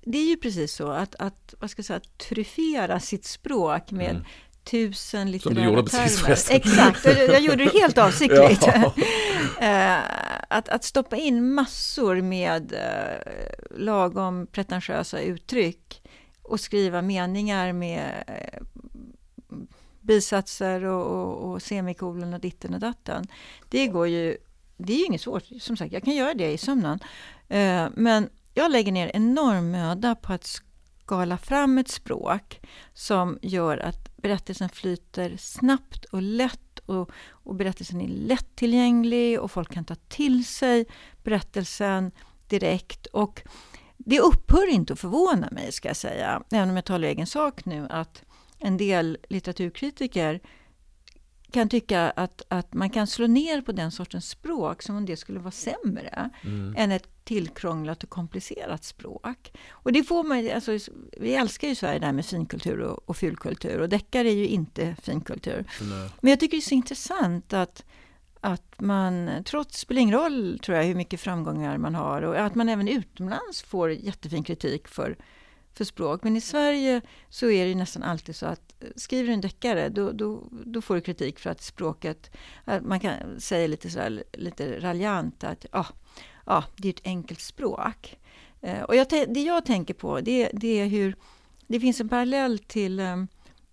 det 0.01 0.17
är 0.17 0.29
ju 0.29 0.37
precis 0.37 0.73
så 0.73 0.91
att, 0.91 1.15
att 1.15 1.53
vad 1.59 1.69
ska 1.69 1.79
jag 1.79 1.85
säga, 1.85 2.01
tryffera 2.17 2.99
sitt 2.99 3.25
språk 3.25 3.91
med 3.91 4.09
mm. 4.09 4.23
Tusen 4.63 5.31
litterära 5.31 5.55
Som 5.55 5.63
du 5.63 5.69
gjorde 5.69 5.83
precis 5.83 6.21
förresten. 6.21 6.55
Exakt, 6.55 7.05
jag, 7.05 7.17
jag 7.17 7.41
gjorde 7.41 7.63
det 7.63 7.79
helt 7.79 7.97
avsiktligt. 8.07 8.63
Ja. 8.67 8.93
Eh, 9.59 9.99
att, 10.47 10.69
att 10.69 10.83
stoppa 10.83 11.15
in 11.15 11.53
massor 11.53 12.21
med 12.21 12.73
uh, 12.73 13.77
lagom 13.79 14.47
pretentiösa 14.47 15.19
uttryck 15.19 16.01
och 16.41 16.59
skriva 16.59 17.01
meningar 17.01 17.73
med 17.73 18.23
uh, 18.29 18.63
bisatser 20.01 20.83
och, 20.85 21.05
och, 21.05 21.51
och 21.51 21.61
semikolon 21.61 22.33
och 22.33 22.39
ditten 22.39 22.73
och 22.73 22.79
datten. 22.79 23.27
Det 23.69 23.87
går 23.87 24.07
ju, 24.07 24.37
det 24.77 24.93
är 24.93 24.97
ju 24.97 25.05
inget 25.05 25.21
svårt. 25.21 25.43
Som 25.59 25.77
sagt, 25.77 25.93
jag 25.93 26.03
kan 26.03 26.15
göra 26.15 26.33
det 26.33 26.51
i 26.51 26.57
sömnen. 26.57 26.99
Eh, 27.49 27.87
men 27.93 28.29
jag 28.53 28.71
lägger 28.71 28.91
ner 28.91 29.11
enorm 29.13 29.71
möda 29.71 30.15
på 30.15 30.33
att 30.33 30.61
skala 31.03 31.37
fram 31.37 31.77
ett 31.77 31.87
språk 31.87 32.61
som 32.93 33.39
gör 33.41 33.77
att 33.77 34.17
berättelsen 34.17 34.69
flyter 34.69 35.37
snabbt 35.37 36.05
och 36.05 36.21
lätt 36.21 36.79
och, 36.85 37.11
och 37.29 37.55
berättelsen 37.55 38.01
är 38.01 38.07
lättillgänglig 38.07 39.39
och 39.39 39.51
folk 39.51 39.73
kan 39.73 39.85
ta 39.85 39.95
till 39.95 40.45
sig 40.45 40.85
berättelsen 41.23 42.11
direkt. 42.47 43.05
Och 43.05 43.41
det 43.97 44.19
upphör 44.19 44.69
inte 44.69 44.93
att 44.93 44.99
förvåna 44.99 45.49
mig, 45.51 45.71
ska 45.71 45.87
jag 45.87 45.97
säga, 45.97 46.43
även 46.51 46.69
om 46.69 46.75
jag 46.75 46.85
talar 46.85 47.07
egen 47.07 47.27
sak 47.27 47.65
nu, 47.65 47.87
att 47.89 48.23
en 48.59 48.77
del 48.77 49.17
litteraturkritiker 49.29 50.39
kan 51.53 51.69
tycka 51.69 52.09
att, 52.09 52.41
att 52.47 52.73
man 52.73 52.89
kan 52.89 53.07
slå 53.07 53.27
ner 53.27 53.61
på 53.61 53.71
den 53.71 53.91
sortens 53.91 54.29
språk 54.29 54.81
som 54.81 54.95
om 54.95 55.05
det 55.05 55.17
skulle 55.17 55.39
vara 55.39 55.51
sämre 55.51 56.29
mm. 56.43 56.75
än 56.77 56.91
ett 56.91 57.07
tillkrånglat 57.23 58.03
och 58.03 58.09
komplicerat 58.09 58.83
språk. 58.83 59.51
Och 59.69 59.91
det 59.91 60.03
får 60.03 60.23
man, 60.23 60.51
alltså, 60.55 60.91
vi 61.17 61.33
älskar 61.33 61.67
ju 61.67 61.75
Sverige 61.75 61.99
där 61.99 62.11
med 62.11 62.25
finkultur 62.25 62.79
och, 62.79 63.09
och 63.09 63.17
fulkultur 63.17 63.79
och 63.79 63.89
deckare 63.89 64.29
är 64.29 64.35
ju 64.35 64.47
inte 64.47 64.95
finkultur. 65.01 65.65
Nej. 65.81 66.09
Men 66.21 66.29
jag 66.29 66.39
tycker 66.39 66.57
det 66.57 66.59
är 66.59 66.69
så 66.69 66.75
intressant 66.75 67.53
att, 67.53 67.83
att 68.39 68.81
man, 68.81 69.29
trots, 69.45 69.79
spelar 69.79 70.01
ingen 70.01 70.15
roll 70.15 70.59
tror 70.63 70.77
jag 70.77 70.85
hur 70.85 70.95
mycket 70.95 71.19
framgångar 71.19 71.77
man 71.77 71.95
har 71.95 72.21
och 72.21 72.39
att 72.39 72.55
man 72.55 72.69
även 72.69 72.87
utomlands 72.87 73.61
får 73.61 73.91
jättefin 73.91 74.43
kritik 74.43 74.87
för 74.87 75.17
för 75.73 75.85
språk. 75.85 76.23
Men 76.23 76.35
i 76.35 76.41
Sverige 76.41 77.01
så 77.29 77.49
är 77.49 77.65
det 77.65 77.75
nästan 77.75 78.03
alltid 78.03 78.35
så 78.35 78.45
att 78.45 78.73
eh, 78.79 78.87
skriver 78.95 79.27
du 79.27 79.33
en 79.33 79.41
deckare 79.41 79.89
då, 79.89 80.11
då, 80.11 80.47
då 80.51 80.81
får 80.81 80.95
du 80.95 81.01
kritik 81.01 81.39
för 81.39 81.49
att 81.49 81.61
språket, 81.61 82.31
eh, 82.67 82.81
man 82.81 82.99
kan 82.99 83.39
säga 83.39 83.67
lite, 83.67 83.89
sådär, 83.89 84.23
lite 84.33 84.79
raljant 84.79 85.43
att 85.43 85.65
ah, 85.71 85.87
ah, 86.45 86.63
det 86.75 86.87
är 86.87 86.93
ett 86.93 87.01
enkelt 87.07 87.41
språk. 87.41 88.17
Eh, 88.61 88.81
och 88.81 88.95
jag, 88.95 89.07
det 89.09 89.43
jag 89.43 89.65
tänker 89.65 89.93
på 89.93 90.21
det, 90.21 90.49
det 90.53 90.79
är 90.79 90.85
hur 90.85 91.15
det 91.67 91.79
finns 91.79 92.01
en 92.01 92.09
parallell 92.09 92.59
till 92.59 92.99
eh, 92.99 93.23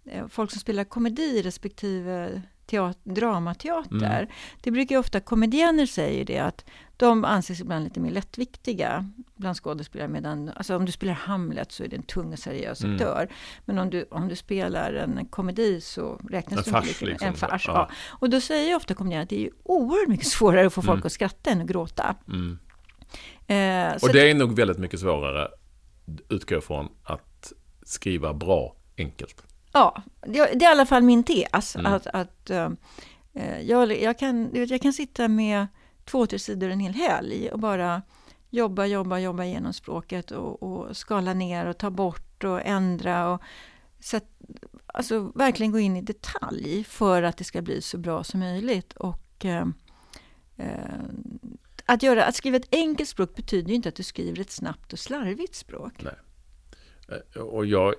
eh 0.04 0.26
folk 0.28 0.50
som 0.50 0.60
spelar 0.60 0.84
komedi 0.84 1.42
respektive 1.42 2.42
teater, 2.70 3.14
dramateater. 3.14 4.22
Mm. 4.22 4.28
Det 4.60 4.70
brukar 4.70 4.98
ofta 4.98 5.20
komedienner 5.20 5.86
säga 5.86 6.24
det 6.24 6.38
att 6.38 6.64
de 6.96 7.24
anses 7.24 7.60
ibland 7.60 7.84
lite 7.84 8.00
mer 8.00 8.10
lättviktiga 8.10 9.10
bland 9.36 9.56
skådespelare. 9.56 10.08
Medan, 10.08 10.48
alltså 10.56 10.76
om 10.76 10.84
du 10.84 10.92
spelar 10.92 11.12
Hamlet 11.12 11.72
så 11.72 11.84
är 11.84 11.88
det 11.88 11.96
en 11.96 12.02
tung 12.02 12.32
och 12.32 12.38
seriös 12.38 12.84
mm. 12.84 12.94
aktör. 12.94 13.28
Men 13.64 13.78
om 13.78 13.90
du, 13.90 14.04
om 14.10 14.28
du 14.28 14.36
spelar 14.36 14.92
en 14.92 15.26
komedi 15.26 15.80
så 15.80 16.20
räknas 16.30 16.66
en 16.66 16.72
fars, 16.72 17.00
liksom. 17.00 17.28
En 17.28 17.34
fars, 17.34 17.64
ja. 17.66 17.72
ja. 17.74 17.94
Och 18.08 18.30
då 18.30 18.40
säger 18.40 18.76
ofta 18.76 18.94
komedienner 18.94 19.22
att 19.22 19.28
det 19.28 19.46
är 19.46 19.50
oerhört 19.62 20.08
mycket 20.08 20.26
svårare 20.38 20.66
att 20.66 20.74
få 20.74 20.82
folk 20.82 20.96
mm. 20.96 21.06
att 21.06 21.12
skratta 21.12 21.50
än 21.50 21.60
att 21.60 21.66
gråta. 21.66 22.16
Mm. 22.28 22.58
Eh, 23.46 24.02
och 24.02 24.12
det 24.12 24.30
är 24.30 24.34
nog 24.34 24.56
väldigt 24.56 24.78
mycket 24.78 25.00
svårare, 25.00 25.48
utgår 26.28 26.60
från, 26.60 26.88
att 27.04 27.52
skriva 27.82 28.34
bra 28.34 28.76
enkelt. 28.98 29.49
Ja, 29.72 30.02
det, 30.20 30.38
är 30.38 30.62
i 30.62 30.66
alla 30.66 30.86
fall 30.86 31.02
min 31.02 31.24
tes. 31.24 31.76
Mm. 31.76 31.92
Att, 31.92 32.06
att 32.06 32.50
uh, 32.50 32.70
jag, 33.62 34.02
jag, 34.02 34.18
kan, 34.18 34.50
jag 34.52 34.82
kan 34.82 34.92
sitta 34.92 35.28
med 35.28 35.66
två, 36.04 36.26
tre 36.26 36.38
sidor 36.38 36.70
en 36.70 36.80
hel 36.80 36.94
helg 36.94 37.50
och 37.50 37.58
bara 37.58 38.02
jobba, 38.50 38.86
jobba, 38.86 39.18
jobba 39.18 39.44
igenom 39.44 39.72
språket 39.72 40.30
och, 40.30 40.62
och 40.62 40.96
skala 40.96 41.34
ner 41.34 41.66
och 41.66 41.78
ta 41.78 41.90
bort 41.90 42.44
och 42.44 42.60
ändra. 42.64 43.30
Och, 43.30 43.42
så 44.00 44.20
alltså 44.86 45.32
verkligen 45.34 45.72
gå 45.72 45.78
in 45.78 45.96
i 45.96 46.02
detalj 46.02 46.84
för 46.84 47.22
att 47.22 47.36
det 47.36 47.44
ska 47.44 47.62
bli 47.62 47.82
så 47.82 47.98
bra 47.98 48.24
som 48.24 48.40
möjligt. 48.40 48.92
Och 48.92 49.44
uh, 49.44 49.66
att, 51.86 52.02
göra, 52.02 52.24
att 52.24 52.34
skriva 52.34 52.56
ett 52.56 52.68
enkelt 52.74 53.08
språk 53.08 53.34
betyder 53.34 53.68
ju 53.68 53.74
inte 53.74 53.88
att 53.88 53.94
du 53.94 54.02
skriver 54.02 54.40
ett 54.40 54.50
snabbt 54.50 54.92
och 54.92 54.98
slarvigt 54.98 55.54
språk. 55.54 55.92
Nej. 56.02 56.14
Och 57.40 57.66
jag 57.66 57.94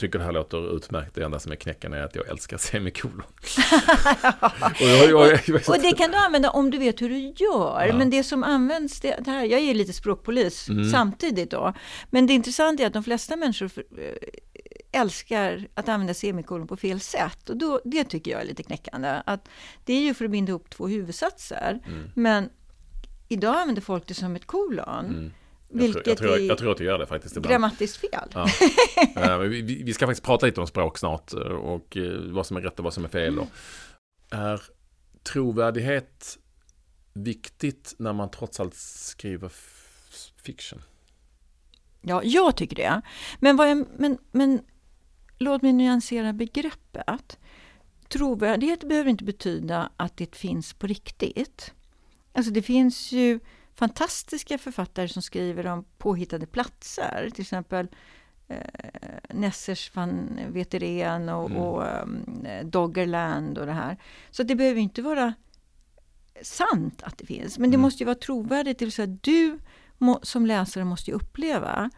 tycker 0.00 0.18
det 0.18 0.24
här 0.24 0.32
låter 0.32 0.76
utmärkt. 0.76 1.14
Det 1.14 1.22
enda 1.22 1.38
som 1.38 1.52
är 1.52 1.56
knäckande 1.56 1.98
är 1.98 2.02
att 2.02 2.14
jag 2.14 2.28
älskar 2.28 2.58
semikolon. 2.58 3.22
och, 4.70 4.80
jag, 4.80 5.10
jag, 5.10 5.40
jag, 5.46 5.68
och, 5.68 5.82
det 5.82 5.92
kan 5.96 6.10
du 6.10 6.16
använda 6.16 6.50
om 6.50 6.70
du 6.70 6.78
vet 6.78 7.02
hur 7.02 7.08
du 7.08 7.18
gör. 7.18 7.86
Ja. 7.86 7.96
Men 7.98 8.10
det 8.10 8.24
som 8.24 8.44
används, 8.44 9.00
det, 9.00 9.26
här, 9.26 9.44
jag 9.44 9.60
är 9.60 9.74
lite 9.74 9.92
språkpolis 9.92 10.68
mm. 10.68 10.90
samtidigt 10.90 11.50
då. 11.50 11.74
Men 12.10 12.26
det 12.26 12.32
intressanta 12.32 12.82
är 12.82 12.86
att 12.86 12.92
de 12.92 13.04
flesta 13.04 13.36
människor 13.36 13.70
eh, 13.76 15.00
älskar 15.00 15.68
att 15.74 15.88
använda 15.88 16.14
semikolon 16.14 16.66
på 16.66 16.76
fel 16.76 17.00
sätt. 17.00 17.50
Och 17.50 17.56
då, 17.56 17.80
det 17.84 18.04
tycker 18.04 18.30
jag 18.30 18.40
är 18.40 18.46
lite 18.46 18.62
knäckande. 18.62 19.22
Att 19.26 19.48
det 19.84 19.92
är 19.92 20.00
ju 20.00 20.14
för 20.14 20.24
att 20.24 20.30
binda 20.30 20.50
ihop 20.50 20.70
två 20.70 20.88
huvudsatser. 20.88 21.80
Mm. 21.86 22.10
Men 22.14 22.48
idag 23.28 23.56
använder 23.56 23.82
folk 23.82 24.06
det 24.06 24.14
som 24.14 24.36
ett 24.36 24.46
kolon. 24.46 25.06
Mm. 25.06 25.32
Vilket 25.72 26.06
jag, 26.06 26.18
tror, 26.18 26.30
jag, 26.30 26.40
jag, 26.40 26.58
tror 26.58 26.70
att 26.70 26.78
du 26.78 26.84
gör 26.84 26.98
det 26.98 27.06
faktiskt 27.06 27.36
ibland. 27.36 27.50
Grammatiskt 27.50 27.96
fel. 27.96 28.28
Ja. 28.34 28.46
Eh, 29.16 29.38
vi, 29.38 29.82
vi, 29.82 29.94
ska 29.94 30.06
faktiskt 30.06 30.24
prata 30.24 30.46
lite 30.46 30.60
om 30.60 30.66
språk 30.66 30.98
snart 30.98 31.32
eh, 31.32 31.40
och 31.40 31.96
eh, 31.96 32.12
vad 32.18 32.46
som 32.46 32.56
är 32.56 32.60
rätt 32.60 32.78
och 32.78 32.84
vad 32.84 32.94
som 32.94 33.04
är 33.04 33.08
fel. 33.08 33.36
Då. 33.36 33.46
Är 34.30 34.62
trovärdighet 35.22 36.38
viktigt 37.12 37.94
när 37.98 38.12
man 38.12 38.30
trots 38.30 38.60
allt 38.60 38.74
skriver 38.74 39.52
fiction? 40.42 40.82
Ja, 42.00 42.22
jag 42.24 42.56
tycker 42.56 42.76
det. 42.76 43.02
Men, 43.38 43.58
jag, 43.58 43.86
men, 43.98 44.18
men 44.32 44.60
låt 45.38 45.62
mig 45.62 45.72
nyansera 45.72 46.32
begreppet. 46.32 47.38
Trovärdighet 48.08 48.84
behöver 48.84 49.10
inte 49.10 49.24
betyda 49.24 49.90
att 49.96 50.16
det 50.16 50.36
finns 50.36 50.74
på 50.74 50.86
riktigt. 50.86 51.74
Alltså 52.32 52.52
det 52.52 52.62
finns 52.62 53.12
ju 53.12 53.40
fantastiska 53.80 54.58
författare 54.58 55.08
som 55.08 55.22
skriver 55.22 55.66
om 55.66 55.84
påhittade 55.98 56.46
platser. 56.46 57.30
Till 57.34 57.42
exempel 57.42 57.88
eh, 58.48 58.56
Nessers 59.30 59.94
van 59.94 60.40
Veteren 60.48 61.28
och, 61.28 61.50
mm. 61.50 61.62
och 61.62 62.02
um, 62.02 62.46
Doggerland 62.64 63.58
och 63.58 63.66
det 63.66 63.72
här. 63.72 63.96
Så 64.30 64.42
det 64.42 64.54
behöver 64.54 64.80
inte 64.80 65.02
vara 65.02 65.34
sant 66.42 67.02
att 67.02 67.18
det 67.18 67.26
finns, 67.26 67.58
men 67.58 67.70
det 67.70 67.74
mm. 67.74 67.80
måste 67.80 68.02
ju 68.02 68.04
vara 68.04 68.14
trovärdigt. 68.14 68.78
Det 68.78 68.84
vill 68.84 68.92
säga, 68.92 69.18
du 69.20 69.58
må, 69.98 70.20
som 70.22 70.46
läsare 70.46 70.84
måste 70.84 71.10
ju 71.10 71.16
uppleva 71.16 71.90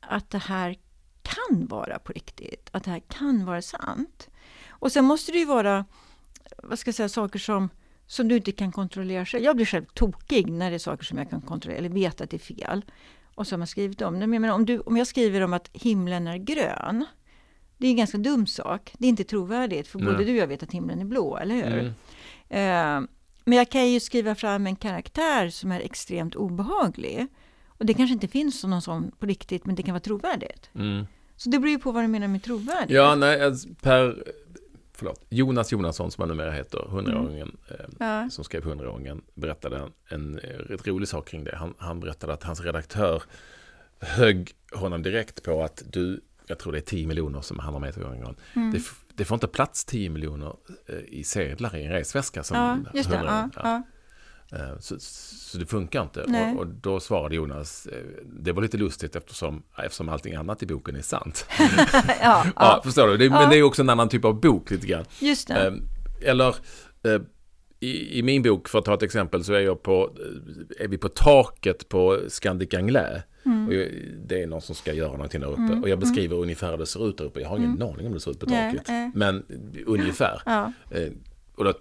att 0.00 0.30
det 0.30 0.38
här 0.38 0.76
kan 1.22 1.66
vara 1.66 1.98
på 1.98 2.12
riktigt, 2.12 2.68
att 2.72 2.84
det 2.84 2.90
här 2.90 3.02
kan 3.08 3.44
vara 3.44 3.62
sant. 3.62 4.28
Och 4.68 4.92
sen 4.92 5.04
måste 5.04 5.32
det 5.32 5.38
ju 5.38 5.44
vara, 5.44 5.84
vad 6.62 6.78
ska 6.78 6.88
jag 6.88 6.94
säga, 6.94 7.08
saker 7.08 7.38
som 7.38 7.68
som 8.08 8.28
du 8.28 8.36
inte 8.36 8.52
kan 8.52 8.72
kontrollera 8.72 9.26
själv. 9.26 9.44
Jag 9.44 9.56
blir 9.56 9.66
själv 9.66 9.84
tokig 9.84 10.52
när 10.52 10.70
det 10.70 10.76
är 10.76 10.78
saker 10.78 11.04
som 11.04 11.18
jag 11.18 11.30
kan 11.30 11.40
kontrollera 11.40 11.78
eller 11.78 11.88
vet 11.88 12.20
att 12.20 12.30
det 12.30 12.36
är 12.36 12.54
fel. 12.54 12.84
Och 13.34 13.46
så 13.46 13.54
har 13.54 13.58
man 13.58 13.66
skrivit 13.66 14.02
om 14.02 14.20
det. 14.20 14.26
Men 14.26 14.50
om, 14.50 14.66
du, 14.66 14.80
om 14.80 14.96
jag 14.96 15.06
skriver 15.06 15.40
om 15.40 15.52
att 15.52 15.70
himlen 15.72 16.26
är 16.26 16.36
grön. 16.36 17.04
Det 17.76 17.86
är 17.86 17.90
en 17.90 17.96
ganska 17.96 18.18
dum 18.18 18.46
sak. 18.46 18.94
Det 18.98 19.06
är 19.06 19.08
inte 19.08 19.24
trovärdigt 19.24 19.88
för 19.88 19.98
Nej. 19.98 20.12
både 20.12 20.24
du 20.24 20.32
och 20.32 20.38
jag 20.38 20.46
vet 20.46 20.62
att 20.62 20.72
himlen 20.72 21.00
är 21.00 21.04
blå, 21.04 21.36
eller 21.36 21.54
hur? 21.54 21.94
Mm. 22.48 23.02
Uh, 23.02 23.08
men 23.44 23.58
jag 23.58 23.70
kan 23.70 23.90
ju 23.90 24.00
skriva 24.00 24.34
fram 24.34 24.66
en 24.66 24.76
karaktär 24.76 25.48
som 25.48 25.72
är 25.72 25.80
extremt 25.80 26.34
obehaglig. 26.34 27.26
Och 27.66 27.86
det 27.86 27.94
kanske 27.94 28.12
inte 28.12 28.28
finns 28.28 28.64
någon 28.64 28.82
sån 28.82 29.10
på 29.18 29.26
riktigt, 29.26 29.66
men 29.66 29.74
det 29.74 29.82
kan 29.82 29.92
vara 29.92 30.00
trovärdigt. 30.00 30.70
Mm. 30.74 31.06
Så 31.36 31.50
det 31.50 31.58
beror 31.58 31.70
ju 31.70 31.78
på 31.78 31.92
vad 31.92 32.04
du 32.04 32.08
menar 32.08 32.28
med 32.28 32.42
trovärdigt. 32.42 32.90
Ja, 32.90 33.14
nej, 33.14 33.44
alltså, 33.44 33.68
per 33.82 34.24
förlåt, 34.98 35.24
Jonas 35.28 35.72
Jonasson 35.72 36.10
som 36.10 36.22
han 36.22 36.28
numera 36.28 36.50
heter, 36.50 36.78
hundraåringen, 36.90 37.56
mm. 37.68 37.80
eh, 37.80 38.06
ja. 38.06 38.30
som 38.30 38.44
skrev 38.44 38.64
hundraåringen, 38.64 39.22
berättade 39.34 39.78
en, 39.78 39.92
en 40.08 40.38
rätt 40.38 40.86
rolig 40.86 41.08
sak 41.08 41.28
kring 41.28 41.44
det. 41.44 41.56
Han, 41.56 41.74
han 41.78 42.00
berättade 42.00 42.32
att 42.32 42.42
hans 42.42 42.60
redaktör 42.60 43.22
högg 44.00 44.52
honom 44.72 45.02
direkt 45.02 45.42
på 45.42 45.62
att 45.62 45.82
du, 45.86 46.20
jag 46.46 46.58
tror 46.58 46.72
det 46.72 46.78
är 46.78 46.80
10 46.80 47.06
miljoner 47.06 47.40
som 47.40 47.58
han 47.58 47.72
har 47.72 47.80
med 47.80 47.94
till 47.94 48.02
gången. 48.02 48.36
Mm. 48.54 48.70
Det, 48.72 48.82
det, 49.14 49.24
får 49.24 49.34
inte 49.34 49.48
plats 49.48 49.84
10 49.84 50.10
miljoner 50.10 50.56
eh, 50.86 50.98
i 51.08 51.24
sedlar 51.24 51.76
i 51.76 51.84
en 51.84 51.92
resväska 51.92 52.42
som 52.42 52.56
ja, 52.56 52.78
just 52.94 53.10
det, 53.10 53.16
ja, 53.16 53.50
ja. 53.56 53.74
Eh, 53.76 53.80
så, 54.80 54.96
så, 55.00 55.58
det 55.58 55.66
funkar 55.66 56.02
inte. 56.02 56.22
Och, 56.22 56.60
och, 56.60 56.66
då 56.66 57.00
svarade 57.00 57.34
Jonas, 57.34 57.86
eh, 57.86 57.98
det 58.24 58.52
var 58.52 58.62
lite 58.62 58.76
lustigt 58.76 59.16
eftersom, 59.16 59.62
eftersom 59.76 60.08
allting 60.08 60.34
annat 60.34 60.62
i 60.62 60.66
boken 60.66 60.96
är 60.96 61.02
sant. 61.02 61.46
ja, 62.22 62.46
ja, 62.56 62.80
förstår 62.84 63.08
du? 63.08 63.16
Det, 63.16 63.30
Men 63.30 63.50
det 63.50 63.56
är 63.56 63.62
också 63.62 63.82
en 63.82 63.90
annan 63.90 64.08
typ 64.08 64.24
av 64.24 64.40
bok 64.40 64.70
lite 64.70 64.86
grann. 64.86 65.04
Just 65.18 65.48
det. 65.48 65.66
Eh, 65.66 66.30
eller 66.30 66.54
i, 67.80 68.18
i, 68.18 68.22
min 68.22 68.42
bok, 68.42 68.68
för 68.68 68.78
att 68.78 68.84
ta 68.84 68.94
ett 68.94 69.02
exempel, 69.02 69.44
så 69.44 69.52
är, 69.52 69.60
jag 69.60 69.82
på, 69.82 70.10
är 70.78 70.88
vi 70.88 70.98
på 70.98 71.08
taket 71.08 71.88
på 71.88 72.20
Scandic 72.28 72.74
Anglais. 72.74 73.22
Mm. 73.44 73.68
Det 74.26 74.42
är 74.42 74.46
någon 74.46 74.60
som 74.60 74.74
ska 74.74 74.92
göra 74.92 75.12
någonting 75.12 75.40
där 75.40 75.50
uppe. 75.50 75.62
Mm. 75.62 75.82
Och 75.82 75.88
jag 75.88 75.98
beskriver 75.98 76.34
mm. 76.34 76.42
ungefär 76.42 76.70
hur 76.70 76.78
det 76.78 76.86
ser 76.86 77.08
ut 77.08 77.18
där 77.18 77.24
uppe. 77.24 77.40
Jag 77.40 77.48
har 77.48 77.56
ingen 77.56 77.70
mm. 77.70 77.88
aning 77.88 78.06
om 78.06 78.12
det 78.12 78.20
ser 78.20 78.30
ut 78.30 78.40
på 78.40 78.46
taket. 78.46 78.82
Nej, 78.88 79.10
Men 79.14 79.44
ungefär. 79.86 80.42
Ja. 80.46 80.72
Och 81.54 81.64
då 81.64 81.72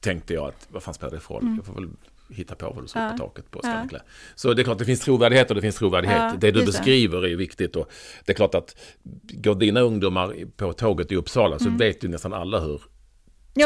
tänkte 0.00 0.34
jag 0.34 0.48
att 0.48 0.66
vad 0.68 0.82
fan 0.82 0.94
spelar 0.94 1.12
det 1.12 1.20
för 1.20 1.34
roll? 1.34 1.42
Mm. 1.42 1.56
Jag 1.56 1.66
får 1.66 1.74
väl 1.74 1.90
hitta 2.28 2.54
på 2.54 2.70
vad 2.70 2.84
du 2.84 2.88
såg 2.88 3.02
ja. 3.02 3.10
på 3.10 3.18
taket 3.18 3.50
på 3.50 3.58
Scandic 3.58 3.92
ja. 3.92 3.98
Så 4.34 4.54
det 4.54 4.62
är 4.62 4.64
klart 4.64 4.78
det 4.78 4.84
finns 4.84 5.00
trovärdighet 5.00 5.48
och 5.50 5.54
det 5.54 5.60
finns 5.60 5.76
trovärdighet. 5.76 6.18
Ja, 6.18 6.34
det 6.38 6.50
du 6.50 6.66
beskriver 6.66 7.26
är 7.26 7.36
viktigt 7.36 7.76
och 7.76 7.90
det 8.24 8.32
är 8.32 8.36
klart 8.36 8.54
att 8.54 8.76
går 9.30 9.54
dina 9.54 9.80
ungdomar 9.80 10.34
på 10.56 10.72
tåget 10.72 11.12
i 11.12 11.16
Uppsala 11.16 11.58
så 11.58 11.66
mm. 11.66 11.78
vet 11.78 12.04
ju 12.04 12.08
nästan 12.08 12.32
alla 12.32 12.60
hur 12.60 12.82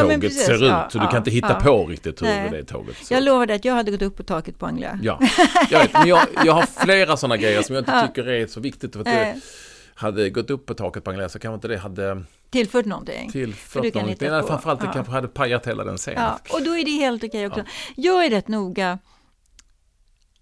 tåget 0.00 0.20
precis, 0.20 0.46
ser 0.46 0.64
ut. 0.64 0.92
så 0.92 0.98
du 0.98 1.06
kan 1.06 1.16
inte 1.16 1.30
hitta 1.30 1.54
på 1.54 1.86
riktigt 1.86 2.22
hur 2.22 2.26
Nej. 2.26 2.50
det 2.50 2.58
är 2.58 2.62
tåget. 2.62 2.96
Så. 2.96 3.14
Jag 3.14 3.22
lovade 3.22 3.54
att 3.54 3.64
jag 3.64 3.74
hade 3.74 3.90
gått 3.90 4.02
upp 4.02 4.16
på 4.16 4.22
taket 4.22 4.58
på 4.58 4.66
Anglia. 4.66 4.98
Ja, 5.02 5.20
jag 5.70 5.78
vet, 5.78 5.92
men 5.92 6.08
jag, 6.08 6.26
jag 6.44 6.52
har 6.52 6.84
flera 6.84 7.16
sådana 7.16 7.36
grejer 7.36 7.62
som 7.62 7.74
jag 7.74 7.82
inte 7.82 8.06
tycker 8.08 8.28
är 8.28 8.46
så 8.46 8.60
viktigt. 8.60 8.92
För 8.92 9.00
att 9.00 9.06
det, 9.06 9.40
hade 9.94 10.30
gått 10.30 10.50
upp 10.50 10.66
på 10.66 10.74
taket 10.74 11.04
på 11.04 11.10
Anglia 11.10 11.28
så 11.28 11.38
kanske 11.38 11.54
inte 11.54 11.68
det 11.68 11.78
hade 11.78 12.24
Tillfört 12.50 12.86
någonting. 12.86 13.30
Tillfört 13.30 13.94
någonting. 13.94 14.30
Nej, 14.30 14.42
framförallt 14.42 14.80
det 14.80 14.86
ja. 14.86 14.92
kanske 14.92 15.12
hade 15.12 15.28
pajat 15.28 15.66
hela 15.66 15.84
den 15.84 15.96
scenen. 15.96 16.22
Ja, 16.22 16.38
och 16.56 16.64
då 16.64 16.78
är 16.78 16.84
det 16.84 16.90
helt 16.90 17.24
okej 17.24 17.46
också. 17.46 17.60
Ja. 17.60 17.66
Jag 17.96 18.26
är 18.26 18.30
rätt 18.30 18.48
noga 18.48 18.98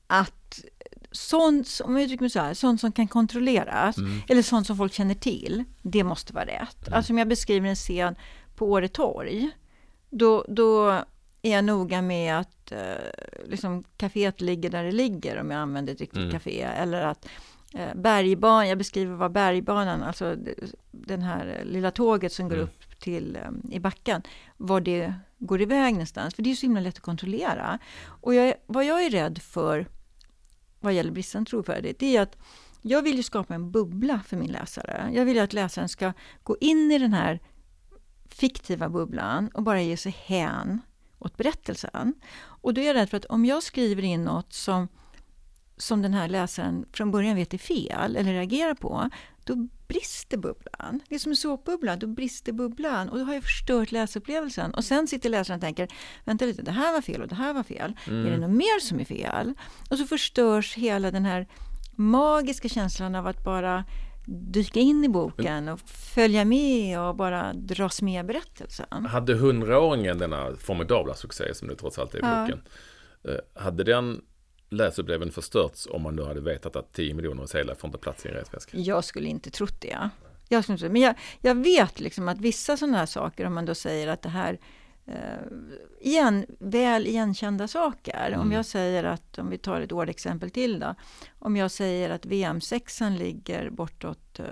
att 0.07 0.65
sånt, 1.12 1.81
om 1.85 1.97
jag 1.97 2.05
uttrycker 2.05 2.23
mig 2.23 2.31
så 2.31 2.41
här, 2.41 2.55
sånt 2.55 2.81
som 2.81 2.93
kan 2.93 3.09
kontrolleras, 3.09 3.99
mm. 3.99 4.23
eller 4.29 4.43
sånt 4.43 4.67
som 4.67 4.77
folk 4.77 4.93
känner 4.93 5.15
till, 5.15 5.65
det 5.83 6.05
måste 6.05 6.33
vara 6.33 6.45
rätt. 6.45 6.87
Mm. 6.87 6.97
Alltså 6.97 7.12
om 7.12 7.19
jag 7.19 7.29
beskriver 7.29 7.69
en 7.69 7.77
scen 7.77 8.15
på 8.57 8.71
Åretorg, 8.71 9.51
då, 10.11 10.45
då 10.49 10.91
är 11.43 11.53
jag 11.53 11.65
noga 11.65 12.03
med 12.03 12.38
att 12.38 12.73
eh, 12.73 12.79
liksom, 13.47 13.85
kaféet 13.97 14.41
ligger 14.41 14.71
där 14.71 14.85
det 14.85 14.93
ligger, 14.93 15.41
om 15.41 15.51
jag 15.51 15.61
använder 15.61 15.93
ett 15.93 16.01
riktigt 16.01 16.19
mm. 16.19 16.33
café, 16.33 16.62
eller 16.62 17.03
att 17.03 17.27
eh, 17.74 17.94
bergbanan, 17.94 18.68
jag 18.68 18.78
beskriver 18.78 19.14
vad 19.14 19.32
bergbanan, 19.32 20.02
alltså 20.02 20.37
den 20.90 21.22
här 21.22 21.62
lilla 21.64 21.90
tåget 21.90 22.32
som 22.32 22.48
går 22.48 22.56
mm. 22.56 22.68
upp 22.68 23.00
till 23.00 23.38
um, 23.48 23.70
i 23.70 23.80
backen, 23.80 24.22
var 24.56 24.80
det 24.80 25.14
går 25.38 25.61
iväg 25.61 25.92
någonstans. 25.92 26.35
För 26.35 26.42
det 26.42 26.50
är 26.50 26.54
så 26.54 26.66
himla 26.66 26.80
lätt 26.80 26.96
att 26.96 27.02
kontrollera. 27.02 27.78
Och 28.04 28.35
jag, 28.35 28.54
vad 28.66 28.85
jag 28.85 29.04
är 29.04 29.11
rädd 29.11 29.38
för 29.38 29.87
vad 30.80 30.92
gäller 30.92 31.11
bristande 31.11 31.50
trovärdighet, 31.50 31.98
det 31.98 32.16
är 32.16 32.22
att 32.22 32.37
jag 32.82 33.02
vill 33.02 33.16
ju 33.16 33.22
skapa 33.22 33.54
en 33.54 33.70
bubbla 33.70 34.20
för 34.26 34.37
min 34.37 34.52
läsare. 34.52 35.11
Jag 35.12 35.24
vill 35.24 35.38
att 35.38 35.52
läsaren 35.52 35.88
ska 35.88 36.12
gå 36.42 36.56
in 36.61 36.92
i 36.92 36.98
den 36.98 37.12
här 37.12 37.40
fiktiva 38.28 38.88
bubblan 38.88 39.48
och 39.48 39.62
bara 39.62 39.82
ge 39.82 39.96
sig 39.96 40.16
hän 40.26 40.80
åt 41.18 41.37
berättelsen. 41.37 42.14
Och 42.44 42.74
då 42.74 42.80
är 42.80 42.87
jag 42.87 42.94
rädd 42.94 43.11
för 43.11 43.16
att 43.16 43.24
om 43.24 43.44
jag 43.44 43.62
skriver 43.62 44.02
in 44.02 44.24
något 44.24 44.52
som 44.52 44.88
som 45.83 46.03
den 46.03 46.14
här 46.14 46.29
läsaren 46.29 46.85
från 46.92 47.11
början 47.11 47.37
vet 47.37 47.55
är 47.55 47.59
fel 47.59 48.16
eller 48.16 48.33
reagerar 48.33 48.75
på, 48.75 49.11
då 49.45 49.68
brister 49.88 50.37
bubblan. 50.37 51.01
Det 51.09 51.14
är 51.14 51.18
som 51.18 51.33
en 51.33 51.37
såpbubbla, 51.37 51.97
då 51.97 52.07
brister 52.07 52.53
bubblan 52.53 53.09
och 53.09 53.18
då 53.18 53.25
har 53.25 53.35
jag 53.35 53.42
förstört 53.42 53.92
läsupplevelsen. 53.92 54.75
Och 54.75 54.85
sen 54.85 55.09
sitter 55.09 55.31
läsaren 55.31 55.59
och 55.59 55.61
tänker, 55.61 55.88
vänta 56.25 56.45
lite, 56.45 56.62
det 56.62 56.71
här 56.71 56.92
var 56.92 57.01
fel 57.01 57.23
och 57.23 57.29
det 57.29 57.35
här 57.35 57.55
var 57.55 57.62
fel. 57.62 57.97
Mm. 58.07 58.27
Är 58.27 58.31
det 58.31 58.38
något 58.38 58.57
mer 58.57 58.81
som 58.81 59.01
är 59.01 59.05
fel? 59.05 59.55
Och 59.90 59.99
så 59.99 60.05
förstörs 60.05 60.75
hela 60.75 61.11
den 61.11 61.25
här 61.25 61.49
magiska 61.97 62.68
känslan 62.68 63.14
av 63.14 63.27
att 63.27 63.45
bara 63.45 63.85
dyka 64.27 64.81
in 64.81 65.05
i 65.05 65.09
boken 65.09 65.68
och 65.68 65.81
följa 66.14 66.45
med 66.45 67.01
och 67.01 67.16
bara 67.16 67.53
dras 67.53 68.03
med 68.03 68.25
i 68.25 68.27
berättelsen. 68.27 69.07
Hade 69.07 69.35
hundraåringen 69.35 70.18
denna 70.18 70.57
formidabla 70.57 71.14
succé 71.14 71.55
som 71.55 71.68
det 71.68 71.77
trots 71.77 71.99
allt 71.99 72.14
är 72.14 72.18
i 72.18 72.23
boken, 72.23 72.62
eh, 73.25 73.62
hade 73.62 73.85
den 73.85 74.21
läsupplevelsen 74.72 75.32
förstörts 75.32 75.88
om 75.90 76.02
man 76.02 76.16
då 76.16 76.24
hade 76.24 76.40
vetat 76.40 76.76
att 76.76 76.92
10 76.92 77.14
miljoner 77.14 77.46
sedlar 77.46 77.74
får 77.74 77.88
inte 77.88 77.98
plats 77.98 78.26
i 78.26 78.28
en 78.28 78.35
resväska? 78.35 78.78
Jag 78.78 79.04
skulle 79.04 79.28
inte 79.28 79.50
trott 79.50 79.80
det. 79.80 80.11
Jag 80.48 80.62
skulle 80.62 80.76
inte, 80.76 80.88
men 80.88 81.02
jag, 81.02 81.14
jag 81.40 81.54
vet 81.54 82.00
liksom 82.00 82.28
att 82.28 82.40
vissa 82.40 82.76
sådana 82.76 82.98
här 82.98 83.06
saker, 83.06 83.46
om 83.46 83.54
man 83.54 83.64
då 83.64 83.74
säger 83.74 84.08
att 84.08 84.22
det 84.22 84.28
här 84.28 84.58
eh, 85.06 85.14
igen, 86.00 86.46
väl 86.58 87.06
igenkända 87.06 87.68
saker. 87.68 88.26
Mm. 88.28 88.40
Om 88.40 88.52
jag 88.52 88.66
säger 88.66 89.04
att, 89.04 89.38
om 89.38 89.50
vi 89.50 89.58
tar 89.58 89.80
ett 89.80 89.92
ordexempel 89.92 90.50
till 90.50 90.80
då. 90.80 90.94
Om 91.38 91.56
jag 91.56 91.70
säger 91.70 92.11
att 92.11 92.26
VM6 92.26 93.18
ligger 93.18 93.70
bortåt 93.70 94.38
eh, 94.38 94.46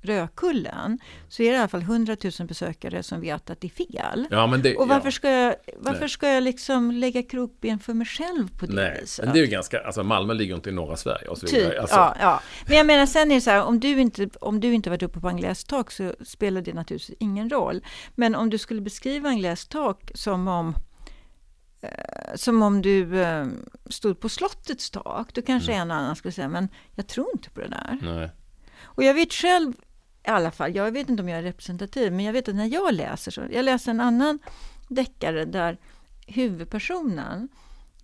Rödkullen 0.00 0.98
så 1.28 1.42
är 1.42 1.50
det 1.50 1.56
i 1.56 1.58
alla 1.58 1.68
fall 1.68 1.82
100 1.82 2.16
000 2.38 2.48
besökare 2.48 3.02
som 3.02 3.20
vet 3.20 3.50
att 3.50 3.60
det 3.60 3.66
är 3.66 3.86
fel. 3.86 4.26
Ja, 4.30 4.46
det, 4.46 4.76
och 4.76 4.88
varför, 4.88 5.06
ja. 5.06 5.12
ska, 5.12 5.30
jag, 5.30 5.54
varför 5.76 6.08
ska 6.08 6.28
jag 6.28 6.42
liksom 6.42 6.90
lägga 6.90 7.22
krokben 7.22 7.78
för 7.78 7.94
mig 7.94 8.06
själv 8.06 8.48
på 8.58 8.66
det 8.66 8.74
Nej, 8.74 8.98
viset? 9.00 9.24
men 9.24 9.34
det 9.34 9.40
är 9.40 9.44
ju 9.44 9.50
ganska, 9.50 9.80
alltså 9.80 10.02
Malmö 10.02 10.34
ligger 10.34 10.54
inte 10.54 10.70
i 10.70 10.72
norra 10.72 10.96
Sverige 10.96 11.28
och 11.28 11.38
så 11.38 11.46
Typ. 11.46 11.80
Alltså, 11.80 11.96
ja, 11.96 12.16
ja. 12.20 12.40
Men 12.66 12.76
jag 12.76 12.86
menar 12.86 13.06
sen 13.06 13.30
är 13.30 13.34
det 13.34 13.40
så 13.40 13.50
här, 13.50 13.64
om 13.64 13.80
du 13.80 14.00
inte, 14.00 14.28
om 14.40 14.60
du 14.60 14.72
inte 14.72 14.90
varit 14.90 15.02
uppe 15.02 15.20
på 15.20 15.28
Angles 15.28 15.64
tak 15.64 15.90
så 15.90 16.14
spelar 16.24 16.60
det 16.62 16.72
naturligtvis 16.74 17.16
ingen 17.20 17.50
roll. 17.50 17.84
Men 18.14 18.34
om 18.34 18.50
du 18.50 18.58
skulle 18.58 18.80
beskriva 18.80 19.28
Angles 19.28 19.66
tak 19.68 20.10
som 20.14 20.48
om 20.48 20.74
eh, 21.80 22.34
som 22.34 22.62
om 22.62 22.82
du 22.82 23.20
eh, 23.22 23.46
stod 23.90 24.20
på 24.20 24.28
slottets 24.28 24.90
tak, 24.90 25.34
då 25.34 25.42
kanske 25.42 25.72
Mm. 25.72 25.82
en 25.82 25.90
och 25.90 25.96
annan 25.96 26.16
skulle 26.16 26.32
säga, 26.32 26.48
men 26.48 26.68
jag 26.94 27.06
tror 27.06 27.26
inte 27.32 27.50
på 27.50 27.60
det 27.60 27.68
där. 27.68 27.98
Nej. 28.02 28.30
Och 28.84 29.02
jag 29.04 29.14
vet 29.14 29.32
själv, 29.32 29.72
i 30.28 30.30
alla 30.30 30.50
fall, 30.50 30.76
jag 30.76 30.92
vet 30.92 31.08
inte 31.08 31.22
om 31.22 31.28
jag 31.28 31.38
är 31.38 31.42
representativ, 31.42 32.12
men 32.12 32.24
jag 32.24 32.32
vet 32.32 32.48
att 32.48 32.54
när 32.54 32.66
jag 32.66 32.94
läser 32.94 33.30
så, 33.30 33.42
jag 33.50 33.64
läser 33.64 33.90
en 33.90 34.00
annan 34.00 34.38
deckare 34.88 35.44
där 35.44 35.78
huvudpersonen 36.26 37.48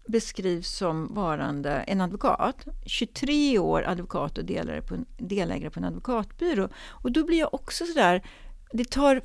beskrivs 0.06 0.76
som 0.76 1.14
varande 1.14 1.70
en 1.70 2.00
advokat, 2.00 2.64
23 2.86 3.58
år 3.58 3.82
advokat 3.88 4.38
och 4.38 4.44
delägare 4.44 4.82
på 4.82 4.94
en, 4.94 5.06
delägare 5.16 5.70
på 5.70 5.80
en 5.80 5.84
advokatbyrå. 5.84 6.68
Och 6.88 7.12
då 7.12 7.24
blir 7.24 7.38
jag 7.38 7.54
också 7.54 7.86
sådär, 7.86 8.22
det 8.72 8.90
tar 8.90 9.22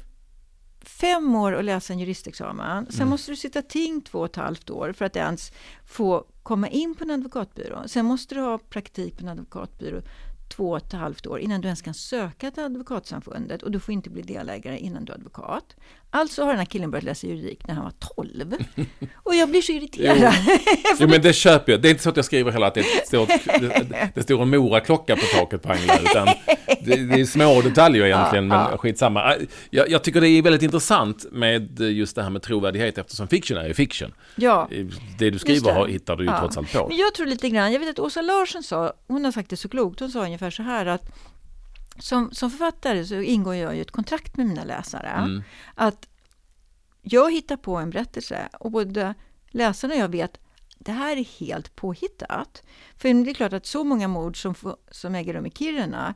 fem 0.82 1.36
år 1.36 1.56
att 1.56 1.66
läsa 1.66 1.94
en 1.94 2.00
juristexamen, 2.00 2.92
sen 2.92 3.08
måste 3.08 3.32
du 3.32 3.36
sitta 3.36 3.62
ting 3.62 4.02
två 4.02 4.20
och 4.20 4.26
ett 4.26 4.36
halvt 4.36 4.70
år 4.70 4.94
för 4.94 5.06
att 5.06 5.16
ens 5.16 5.52
få 5.86 6.26
komma 6.44 6.68
in 6.68 6.96
på 6.96 7.04
en 7.04 7.12
advokatbyrå. 7.12 7.84
Sen 7.88 8.06
måste 8.06 8.36
du 8.36 8.42
ha 8.42 8.58
praktik 8.58 9.18
på 9.18 9.24
en 9.24 9.30
advokatbyrå 9.30 10.02
två 10.50 10.70
och 10.70 10.78
ett 10.78 10.94
halvt 10.94 11.28
år 11.28 11.40
innan 11.40 11.62
du 11.62 11.68
ens 11.68 11.82
kan 11.82 11.94
söka 11.94 12.52
till 12.52 12.64
Advokatsamfundet 12.64 13.64
och 13.64 13.72
du 13.72 13.80
får 13.80 13.94
inte 13.94 14.10
bli 14.10 14.22
delägare 14.22 14.78
innan 14.78 15.06
du 15.06 15.12
är 15.12 15.16
advokat. 15.16 15.76
Alltså 16.10 16.44
har 16.44 16.50
den 16.50 16.58
här 16.58 16.66
killen 16.66 16.92
börjat 16.92 17.04
läsa 17.04 17.28
juridik 17.28 17.68
när 17.68 17.76
han 17.76 17.84
var 17.84 17.94
12. 18.16 18.56
Och 19.14 19.36
jag 19.36 19.50
blir 19.50 19.62
så 19.62 19.72
irriterad. 19.72 20.34
Jo 21.00 21.08
men 21.10 21.22
det 21.22 21.34
köper 21.34 21.72
jag. 21.72 21.82
Det 21.82 21.88
är 21.88 21.90
inte 21.90 22.04
så 22.04 22.10
att 22.10 22.16
jag 22.16 22.26
skriver 22.26 22.52
heller 22.52 22.68
att 22.68 22.74
det 22.74 22.84
står, 23.08 23.28
det, 23.60 24.12
det 24.16 24.24
står 24.24 24.42
en 24.42 24.50
Mora-klocka 24.50 25.16
på 25.16 25.22
taket 25.22 25.62
på 25.62 25.72
Angla, 25.72 26.00
utan 26.00 26.28
det, 26.86 26.96
det 26.96 27.22
är 27.22 27.26
små 27.26 27.62
detaljer 27.62 28.06
egentligen, 28.06 28.48
Ja, 28.52 28.58
men 28.63 28.72
ja. 28.72 28.78
skitsamma. 28.78 29.36
Jag, 29.70 29.89
jag 29.89 30.04
tycker 30.04 30.22
det 30.22 30.30
är 30.30 30.42
väldigt 30.42 30.62
intressant 30.63 31.26
med 31.32 31.80
just 31.80 32.15
det 32.15 32.24
här 32.24 32.30
med 32.30 32.42
trovärdighet 32.42 32.98
eftersom 32.98 33.28
fiction 33.28 33.58
är 33.58 33.68
ju 33.68 33.74
fiction. 33.74 34.13
ja. 34.36 34.70
Det 35.20 35.30
du 35.30 35.39
skriver 35.39 35.86
det. 35.86 35.92
hittar 35.92 36.15
du 36.15 36.24
ju 36.24 36.30
Ja. 36.30 36.39
trots 36.39 36.58
allt 36.58 36.74
på. 36.74 36.88
Men 36.88 36.98
jag 36.98 37.13
tror 37.13 37.26
lite 37.26 37.50
grann, 37.50 37.74
jag 37.74 37.80
vet 37.80 37.89
att 37.89 38.00
Åsa 38.00 38.22
Larsson 38.22 38.63
sa, 38.63 38.94
hon 39.08 39.26
har 39.26 39.32
sagt 39.32 39.50
det 39.50 39.58
så 39.58 39.70
klokt, 39.70 40.00
hon 40.00 40.10
sa 40.10 40.24
ungefär 40.24 40.50
så 40.50 40.63
här 40.63 40.86
att 40.86 41.15
som, 42.00 42.32
som 42.32 42.52
författare 42.52 43.06
så 43.06 43.15
ingår 43.15 43.56
jag 43.56 43.76
ju 43.76 43.82
ett 43.82 43.92
kontrakt 43.92 44.38
med 44.38 44.48
mina 44.48 44.63
läsare. 44.63 45.08
Mm. 45.10 45.44
Att 45.76 46.08
jag 47.02 47.32
hittar 47.34 47.58
på 47.58 47.76
en 47.76 47.89
berättelse 47.89 48.50
och 48.60 48.72
både 48.72 49.13
läsarna 49.50 49.94
och 49.94 50.00
jag 50.00 50.08
vet 50.10 50.38
det 50.78 50.92
här 50.92 51.18
är 51.18 51.39
helt 51.39 51.76
påhittat. 51.76 52.63
För 52.98 53.24
det 53.26 53.32
är 53.32 53.34
klart 53.34 53.54
att 53.54 53.65
så 53.65 53.84
många 53.84 54.08
mord 54.08 54.42
som, 54.42 54.56
som 54.92 55.15
äger 55.15 55.34
rum 55.34 55.46
i 55.46 55.52
Kiruna 55.52 56.13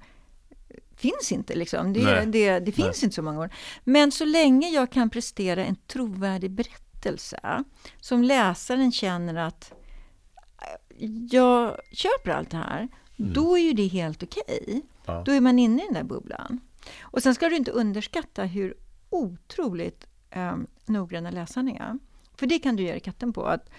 finns 0.95 1.31
inte. 1.31 1.55
Liksom. 1.55 1.93
Det, 1.93 2.03
Nej. 2.03 2.25
det, 2.25 2.59
det 2.59 2.71
finns 2.71 3.03
inte 3.03 3.15
så 3.15 3.21
många 3.21 3.37
mord. 3.37 3.51
Men 3.83 4.11
så 4.11 4.25
länge 4.25 4.69
jag 4.69 4.91
kan 4.91 5.09
prestera 5.09 5.65
en 5.65 5.75
trovärdig 5.75 6.51
berättelse 6.51 7.63
som 8.01 8.23
läsaren 8.23 8.91
känner 8.91 9.35
att 9.35 9.71
eh, 10.61 11.09
jag 11.31 11.77
köper 11.91 12.31
allt 12.31 12.49
det 12.49 12.57
här, 12.57 12.87
då 13.17 13.57
är 13.57 13.61
ju 13.61 13.73
det 13.73 13.87
helt 13.87 14.23
okej. 14.23 14.81
Ja. 15.05 15.23
Då 15.25 15.31
är 15.31 15.41
man 15.41 15.59
inne 15.59 15.81
i 15.81 15.85
den 15.85 15.93
där 15.93 16.03
bubblan. 16.03 16.59
Och 17.01 17.23
sen 17.23 17.35
ska 17.35 17.49
du 17.49 17.55
inte 17.55 17.71
underskatta 17.71 18.43
hur 18.43 18.77
otroligt 19.09 20.07
eh, 20.29 20.55
noggranna 20.85 21.31
läsarna 21.31 21.71
är. 21.71 21.99
För 22.37 22.47
det 22.47 22.59
kan 22.59 22.75
du 22.75 22.83
göra 22.83 22.99
katten 22.99 23.33
på. 23.33 23.45
Att 23.45 23.69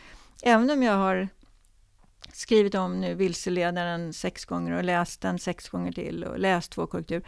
även 0.42 0.70
om 0.70 0.82
jag 0.82 0.96
har 0.96 1.28
skrivit 2.34 2.74
om 2.74 3.00
nu 3.00 3.14
Vilseledaren 3.14 4.12
sex 4.12 4.44
gånger 4.44 4.72
och 4.72 4.84
läst 4.84 5.20
den 5.20 5.38
sex 5.38 5.68
gånger 5.68 5.92
till 5.92 6.24
och 6.24 6.38
läst 6.38 6.72
två 6.72 6.86
korrektur. 6.86 7.22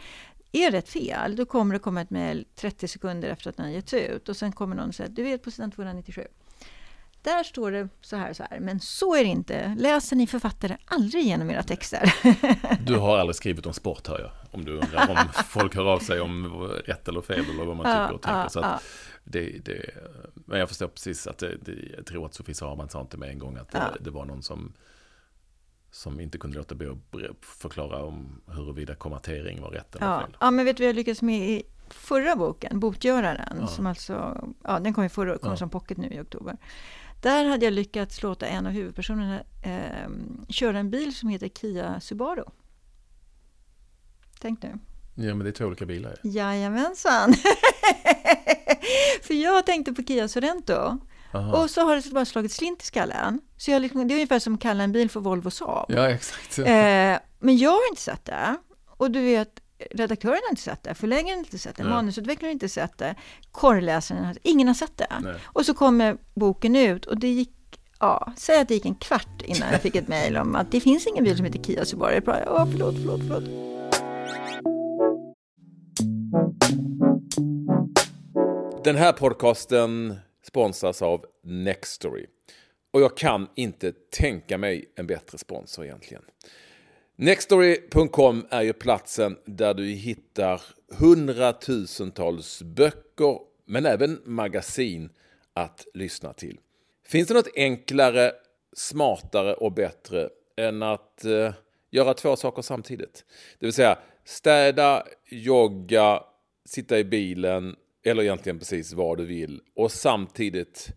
Är 0.51 0.71
det 0.71 0.77
ett 0.77 0.89
fel, 0.89 1.35
då 1.35 1.45
kommer 1.45 1.73
det 1.73 1.79
komma 1.79 2.01
ett 2.01 2.09
mejl 2.09 2.45
30 2.55 2.87
sekunder 2.87 3.29
efter 3.29 3.49
att 3.49 3.57
den 3.57 3.65
har 3.65 3.73
getts 3.73 3.93
ut 3.93 4.29
och 4.29 4.37
sen 4.37 4.51
kommer 4.51 4.75
någon 4.75 4.93
säger 4.93 5.09
du 5.09 5.23
vet 5.23 5.43
på 5.43 5.51
sidan 5.51 5.71
297. 5.71 6.27
Där 7.21 7.43
står 7.43 7.71
det 7.71 7.89
så 8.01 8.15
här 8.15 8.29
och 8.29 8.35
så 8.35 8.43
här, 8.49 8.59
men 8.59 8.79
så 8.79 9.15
är 9.15 9.23
det 9.23 9.29
inte. 9.29 9.75
Läser 9.77 10.15
ni 10.15 10.27
författare 10.27 10.77
aldrig 10.85 11.23
igenom 11.23 11.49
era 11.49 11.63
texter? 11.63 12.13
Du 12.85 12.95
har 12.95 13.17
aldrig 13.17 13.35
skrivit 13.35 13.65
om 13.65 13.73
sport 13.73 14.07
hör 14.07 14.19
jag. 14.19 14.31
Om 14.51 14.65
du 14.65 14.71
undrar 14.71 15.09
om 15.09 15.17
folk 15.49 15.75
hör 15.75 15.85
av 15.85 15.99
sig 15.99 16.19
om 16.19 16.63
rätt 16.85 17.07
eller 17.07 17.21
fel 17.21 17.45
eller 17.49 17.65
vad 17.65 17.75
man 17.75 17.85
tycker 17.85 18.15
och 18.15 18.21
tänker. 18.21 18.49
Så 18.49 18.59
att 18.59 18.83
det, 19.23 19.65
det, 19.65 19.89
men 20.33 20.59
jag 20.59 20.69
förstår 20.69 20.87
precis 20.87 21.27
att 21.27 21.37
det, 21.37 21.57
det, 21.61 21.71
jag 21.97 22.05
tror 22.05 22.25
att 22.25 22.33
Sofie 22.33 22.55
Sahlman 22.55 22.89
sa 22.89 23.01
inte 23.01 23.17
med 23.17 23.29
en 23.29 23.39
gång 23.39 23.57
att 23.57 23.71
det, 23.71 23.97
det 23.99 24.09
var 24.09 24.25
någon 24.25 24.43
som, 24.43 24.73
som 25.91 26.19
inte 26.19 26.37
kunde 26.37 26.57
låta 26.57 26.75
bli 26.75 26.87
att 26.87 27.45
förklara 27.45 28.03
om 28.03 28.41
huruvida 28.47 28.95
kommatering 28.95 29.61
var 29.61 29.69
rätt 29.69 29.95
eller 29.95 30.07
Ja, 30.07 30.19
fel. 30.21 30.37
ja 30.39 30.51
men 30.51 30.65
vet 30.65 30.77
du 30.77 30.83
vad 30.83 30.89
jag 30.89 30.95
lyckades 30.95 31.21
med 31.21 31.49
i 31.49 31.63
förra 31.89 32.35
boken, 32.35 32.79
Botgöraren, 32.79 33.57
Ja. 33.61 33.67
som 33.67 33.85
alltså, 33.85 34.47
ja 34.63 34.79
den 34.79 34.93
kom 34.93 35.03
ju 35.03 35.09
förra 35.09 35.37
kom 35.37 35.49
Ja. 35.51 35.57
som 35.57 35.69
pocket 35.69 35.97
nu 35.97 36.07
i 36.07 36.19
oktober. 36.21 36.57
Där 37.21 37.45
hade 37.45 37.65
jag 37.65 37.73
lyckats 37.73 38.23
låta 38.23 38.45
en 38.47 38.65
av 38.65 38.71
huvudpersonerna 38.71 39.39
eh, 39.63 40.09
köra 40.49 40.79
en 40.79 40.89
bil 40.89 41.15
som 41.15 41.29
heter 41.29 41.49
Kia 41.49 41.99
Subaru. 41.99 42.43
Tänk 44.39 44.63
nu. 44.63 44.73
Ja, 45.15 45.35
men 45.35 45.39
det 45.39 45.49
är 45.49 45.51
två 45.51 45.65
olika 45.65 45.85
bilar. 45.85 46.15
Jajamensan! 46.23 47.33
För 49.23 49.33
jag 49.33 49.65
tänkte 49.65 49.93
på 49.93 50.03
Kia 50.03 50.27
Sorento. 50.27 50.97
Aha. 51.37 51.63
Och 51.63 51.69
så 51.69 51.81
har 51.81 51.95
det 51.95 52.11
bara 52.11 52.25
slagit 52.25 52.51
slint 52.51 52.83
i 52.83 52.85
skallen. 52.85 53.41
Så 53.57 53.71
jag 53.71 53.81
liksom, 53.81 54.07
det 54.07 54.13
är 54.13 54.15
ungefär 54.15 54.39
som 54.39 54.53
att 54.53 54.61
kalla 54.61 54.83
en 54.83 54.91
bil 54.91 55.09
för 55.09 55.19
Volvo 55.19 55.51
Saab. 55.51 55.85
Ja, 55.89 56.09
exakt. 56.09 56.59
Eh, 56.59 56.65
men 57.39 57.57
jag 57.57 57.71
har 57.71 57.89
inte 57.89 58.01
sett 58.01 58.25
det. 58.25 58.55
Och 58.97 59.11
du 59.11 59.21
vet, 59.21 59.59
redaktören 59.91 60.39
har 60.43 60.49
inte 60.49 60.61
sett 60.61 60.83
det, 60.83 60.93
förläggaren 60.93 61.29
har 61.29 61.37
inte 61.37 61.57
sett 61.57 61.75
det, 61.75 61.83
Nej. 61.83 61.91
manusutvecklaren 61.93 62.49
har 62.49 62.53
inte 62.53 62.69
sett 62.69 62.97
det, 62.97 63.15
korrläsaren 63.51 64.25
har 64.25 64.37
ingen 64.43 64.67
har 64.67 64.75
sett 64.75 64.97
det. 64.97 65.07
Nej. 65.21 65.35
Och 65.45 65.65
så 65.65 65.73
kommer 65.73 66.17
boken 66.35 66.75
ut 66.75 67.05
och 67.05 67.19
det 67.19 67.27
gick 67.27 67.53
Ja, 67.99 68.33
säg 68.37 68.61
att 68.61 68.67
det 68.67 68.73
gick 68.73 68.85
en 68.85 68.95
kvart 68.95 69.41
innan 69.45 69.71
jag 69.71 69.81
fick 69.81 69.95
ett 69.95 70.07
mejl 70.07 70.37
om 70.37 70.55
att 70.55 70.71
det 70.71 70.79
finns 70.79 71.07
ingen 71.07 71.23
bil 71.23 71.37
som 71.37 71.45
heter 71.45 71.63
Kia 71.63 71.85
Subaru. 71.85 72.13
Jag 72.13 72.23
bara, 72.23 72.43
ja, 72.45 72.67
förlåt, 72.71 72.95
förlåt, 72.95 73.21
förlåt. 73.27 73.43
Den 78.83 78.95
här 78.95 79.13
podcasten 79.13 80.15
sponsras 80.47 81.01
av 81.01 81.25
Nextory. 81.43 82.25
Och 82.91 83.01
jag 83.01 83.17
kan 83.17 83.47
inte 83.55 83.91
tänka 83.91 84.57
mig 84.57 84.91
en 84.95 85.07
bättre 85.07 85.37
sponsor 85.37 85.85
egentligen. 85.85 86.23
Nextory.com 87.15 88.47
är 88.49 88.61
ju 88.61 88.73
platsen 88.73 89.37
där 89.45 89.73
du 89.73 89.85
hittar 89.85 90.61
hundratusentals 90.97 92.61
böcker, 92.61 93.39
men 93.65 93.85
även 93.85 94.21
magasin 94.25 95.09
att 95.53 95.87
lyssna 95.93 96.33
till. 96.33 96.59
Finns 97.05 97.27
det 97.27 97.33
något 97.33 97.55
enklare, 97.55 98.31
smartare 98.75 99.53
och 99.53 99.71
bättre 99.71 100.29
än 100.57 100.83
att 100.83 101.25
eh, 101.25 101.53
göra 101.89 102.13
två 102.13 102.35
saker 102.35 102.61
samtidigt? 102.61 103.25
Det 103.59 103.65
vill 103.65 103.73
säga 103.73 103.97
städa, 104.25 105.03
jogga, 105.25 106.23
sitta 106.65 106.99
i 106.99 107.03
bilen 107.03 107.75
eller 108.07 108.23
egentligen 108.23 108.59
precis 108.59 108.93
vad 108.93 109.17
du 109.17 109.25
vill 109.25 109.61
och 109.75 109.91
samtidigt 109.91 110.89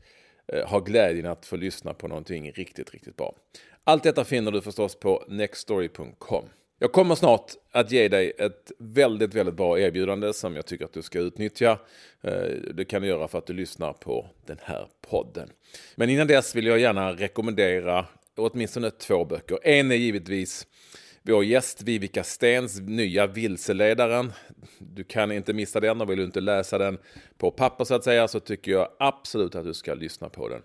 eh, 0.52 0.68
ha 0.68 0.80
glädjen 0.80 1.26
att 1.26 1.46
få 1.46 1.56
lyssna 1.56 1.94
på 1.94 2.08
någonting 2.08 2.52
riktigt, 2.52 2.90
riktigt 2.90 3.16
bra. 3.16 3.34
Allt 3.84 4.02
detta 4.02 4.24
finner 4.24 4.50
du 4.50 4.60
förstås 4.60 4.94
på 4.94 5.24
nextstory.com. 5.28 6.44
Jag 6.78 6.92
kommer 6.92 7.14
snart 7.14 7.52
att 7.70 7.92
ge 7.92 8.08
dig 8.08 8.32
ett 8.38 8.72
väldigt, 8.78 9.34
väldigt 9.34 9.54
bra 9.54 9.80
erbjudande 9.80 10.32
som 10.32 10.56
jag 10.56 10.66
tycker 10.66 10.84
att 10.84 10.92
du 10.92 11.02
ska 11.02 11.18
utnyttja. 11.18 11.78
Eh, 12.20 12.32
det 12.74 12.84
kan 12.84 13.02
du 13.02 13.08
göra 13.08 13.28
för 13.28 13.38
att 13.38 13.46
du 13.46 13.52
lyssnar 13.52 13.92
på 13.92 14.26
den 14.46 14.58
här 14.62 14.86
podden. 15.10 15.50
Men 15.94 16.10
innan 16.10 16.26
dess 16.26 16.54
vill 16.54 16.66
jag 16.66 16.78
gärna 16.78 17.12
rekommendera 17.12 18.06
åtminstone 18.36 18.90
två 18.90 19.24
böcker. 19.24 19.58
En 19.62 19.90
är 19.90 19.96
givetvis 19.96 20.66
vår 21.30 21.44
gäst 21.44 21.82
Vivica 21.82 22.24
Stens 22.24 22.80
nya 22.80 23.26
Vilseledaren. 23.26 24.32
Du 24.78 25.04
kan 25.04 25.32
inte 25.32 25.52
missa 25.52 25.80
den 25.80 26.00
och 26.00 26.10
vill 26.10 26.18
du 26.18 26.24
inte 26.24 26.40
läsa 26.40 26.78
den 26.78 26.98
på 27.38 27.50
papper 27.50 27.84
så 27.84 27.94
att 27.94 28.04
säga 28.04 28.28
så 28.28 28.40
tycker 28.40 28.72
jag 28.72 28.88
absolut 28.98 29.54
att 29.54 29.64
du 29.64 29.74
ska 29.74 29.94
lyssna 29.94 30.28
på 30.28 30.48
den. 30.48 30.62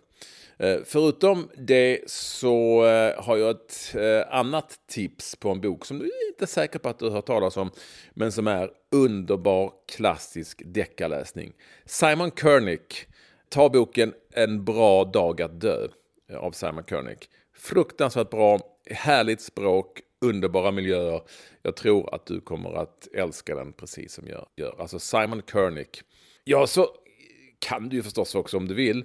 Eh, 0.58 0.80
förutom 0.86 1.49
det 1.58 1.99
så 2.08 2.86
eh, 2.86 3.23
har 3.23 3.38
jag 3.38 3.49
ett 3.49 3.95
eh, 3.95 4.38
annat 4.38 4.80
tips 4.88 5.36
på 5.36 5.49
en 5.49 5.62
bok 5.62 5.86
som 5.86 5.99
du 5.99 6.06
är 6.06 6.28
inte 6.28 6.47
säker 6.47 6.80
på 6.80 6.89
att 6.89 6.99
du 6.99 7.06
har 7.06 7.12
hört 7.12 7.25
talas 7.25 7.58
om 7.58 7.71
men 8.13 8.32
som 8.32 8.47
är 8.47 8.71
underbar 8.91 9.71
klassisk 9.95 10.62
deckarläsning. 10.65 11.54
Simon 11.86 12.32
Kernick 12.32 13.08
ta 13.49 13.69
boken 13.69 14.13
En 14.34 14.65
bra 14.65 15.04
dag 15.04 15.41
att 15.41 15.62
dö 15.62 15.88
av 16.38 16.51
Simon 16.51 16.84
Kernick. 16.89 17.30
Fruktansvärt 17.58 18.30
bra, 18.30 18.60
härligt 18.89 19.41
språk 19.41 20.01
underbara 20.21 20.71
miljöer. 20.71 21.21
Jag 21.62 21.75
tror 21.75 22.15
att 22.15 22.25
du 22.25 22.41
kommer 22.41 22.73
att 22.73 23.08
älska 23.13 23.56
den 23.56 23.73
precis 23.73 24.13
som 24.13 24.28
jag 24.28 24.47
gör. 24.56 24.75
Alltså 24.80 24.99
Simon 24.99 25.41
Kernick. 25.51 26.01
Ja, 26.43 26.67
så 26.67 26.88
kan 27.60 27.89
du 27.89 27.95
ju 27.95 28.04
förstås 28.04 28.36
också 28.36 28.58
om 28.58 28.67
du 28.67 28.73
vill 28.73 29.04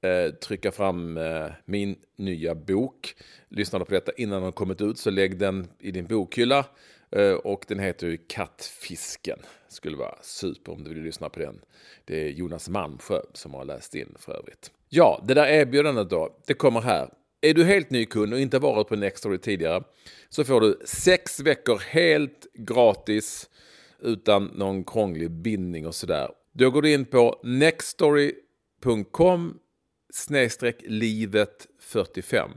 eh, 0.00 0.34
trycka 0.34 0.72
fram 0.72 1.16
eh, 1.16 1.46
min 1.64 1.96
nya 2.16 2.54
bok. 2.54 3.14
Lyssnar 3.48 3.78
du 3.78 3.84
på 3.84 3.94
detta 3.94 4.12
innan 4.12 4.42
den 4.42 4.52
kommit 4.52 4.80
ut 4.80 4.98
så 4.98 5.10
lägg 5.10 5.38
den 5.38 5.68
i 5.78 5.90
din 5.90 6.06
bokhylla. 6.06 6.64
Eh, 7.10 7.32
och 7.32 7.64
den 7.68 7.78
heter 7.78 8.06
ju 8.06 8.16
Kattfisken. 8.16 9.38
Skulle 9.68 9.96
vara 9.96 10.14
super 10.22 10.72
om 10.72 10.84
du 10.84 10.94
vill 10.94 11.02
lyssna 11.02 11.28
på 11.28 11.40
den. 11.40 11.60
Det 12.04 12.24
är 12.24 12.28
Jonas 12.28 12.68
Malmsjö 12.68 13.20
som 13.32 13.54
har 13.54 13.64
läst 13.64 13.94
in 13.94 14.14
för 14.18 14.32
övrigt. 14.32 14.72
Ja, 14.88 15.24
det 15.28 15.34
där 15.34 15.46
erbjudandet 15.46 16.10
då, 16.10 16.36
det 16.46 16.54
kommer 16.54 16.80
här. 16.80 17.08
Är 17.40 17.54
du 17.54 17.64
helt 17.64 17.90
ny 17.90 18.06
kund 18.06 18.32
och 18.32 18.40
inte 18.40 18.58
varit 18.58 18.88
på 18.88 18.96
Nextory 18.96 19.38
tidigare 19.38 19.82
så 20.28 20.44
får 20.44 20.60
du 20.60 20.78
sex 20.84 21.40
veckor 21.40 21.78
helt 21.78 22.46
gratis 22.54 23.50
utan 24.02 24.44
någon 24.44 24.84
krånglig 24.84 25.30
bindning 25.30 25.86
och 25.86 25.94
sådär. 25.94 26.30
Då 26.52 26.70
går 26.70 26.82
du 26.82 26.92
in 26.92 27.04
på 27.04 27.40
nextory.com 27.44 28.38
snedstreck 30.12 30.76
livet 30.86 31.66
45. 31.80 32.50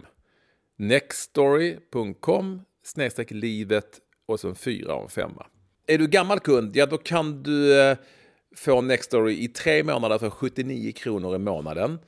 Nextory.com 0.77 2.61
snedstreck 2.83 3.31
livet 3.31 3.99
och 4.25 4.39
sen 4.39 4.55
fyra 4.55 4.95
och 4.95 5.03
en 5.03 5.09
femma. 5.09 5.45
Är 5.87 5.97
du 5.97 6.07
gammal 6.07 6.39
kund, 6.39 6.75
ja 6.75 6.85
då 6.85 6.97
kan 6.97 7.43
du 7.43 7.81
eh, 7.81 7.97
få 8.55 8.81
Nextory 8.81 9.43
i 9.43 9.47
tre 9.47 9.83
månader 9.83 10.17
för 10.17 10.29
79 10.29 10.91
kronor 10.91 11.35
i 11.35 11.39
månaden. 11.39 11.99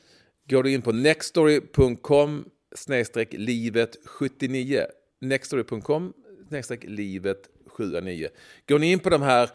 Går 0.49 0.63
du 0.63 0.71
in 0.73 0.81
på 0.81 0.91
nextory.com 0.91 2.45
snedstreck 2.75 3.33
livet 3.33 3.97
79 4.05 4.85
nextory.com 5.21 6.13
snedstreck 6.47 6.83
livet 6.83 7.37
79. 7.67 8.27
Går 8.67 8.79
ni 8.79 8.91
in 8.91 8.99
på 8.99 9.09
de 9.09 9.21
här 9.21 9.49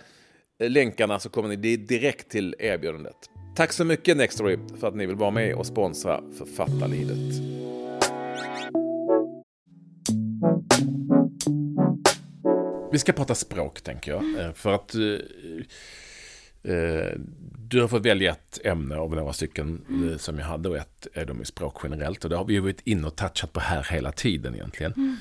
eh, 0.58 0.70
länkarna 0.70 1.18
så 1.18 1.28
kommer 1.28 1.48
ni 1.48 1.76
direkt 1.76 2.28
till 2.28 2.54
erbjudandet. 2.58 3.16
Tack 3.56 3.72
så 3.72 3.84
mycket 3.84 4.16
Nextory 4.16 4.58
för 4.80 4.88
att 4.88 4.96
ni 4.96 5.06
vill 5.06 5.16
vara 5.16 5.30
med 5.30 5.54
och 5.54 5.66
sponsra 5.66 6.22
Författarlivet. 6.38 7.58
Vi 12.92 12.98
ska 12.98 13.12
prata 13.12 13.34
språk, 13.34 13.80
tänker 13.80 14.10
jag. 14.10 14.40
Eh, 14.40 14.52
för 14.52 14.74
att 14.74 14.94
eh, 14.94 15.00
du 17.58 17.80
har 17.80 17.88
fått 17.88 18.06
välja 18.06 18.32
ett 18.32 18.58
ämne 18.64 18.96
av 18.96 19.10
några 19.10 19.32
stycken 19.32 19.84
mm. 19.88 20.18
som 20.18 20.38
jag 20.38 20.46
hade 20.46 20.68
och 20.68 20.76
ett 20.76 21.06
är 21.14 21.24
de 21.24 21.42
i 21.42 21.44
språk 21.44 21.80
generellt. 21.82 22.24
Och 22.24 22.30
det 22.30 22.36
har 22.36 22.44
vi 22.44 22.54
ju 22.54 22.60
varit 22.60 22.80
inne 22.86 23.06
och 23.06 23.16
touchat 23.16 23.52
på 23.52 23.60
här 23.60 23.86
hela 23.90 24.12
tiden 24.12 24.54
egentligen. 24.54 24.92
Mm. 24.96 25.16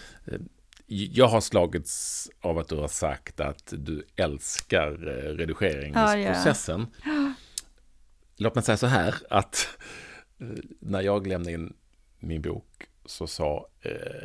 Jag 0.86 1.28
har 1.28 1.42
slagits 1.42 2.30
av 2.42 2.58
att 2.58 2.68
du 2.68 2.76
har 2.76 2.88
sagt 2.88 3.40
att 3.40 3.74
du 3.78 4.04
älskar 4.16 4.92
redigeringsprocessen. 5.38 6.88
Ja, 7.06 7.12
ja. 7.12 7.34
Låt 8.38 8.56
mig 8.56 8.64
säga 8.64 8.78
så 8.78 8.88
här 8.88 9.16
att 9.30 9.68
när 10.80 11.02
jag 11.02 11.28
lämnade 11.28 11.52
in 11.52 11.74
min 12.20 12.42
bok 12.42 12.88
så 13.06 13.28
sa 13.28 13.68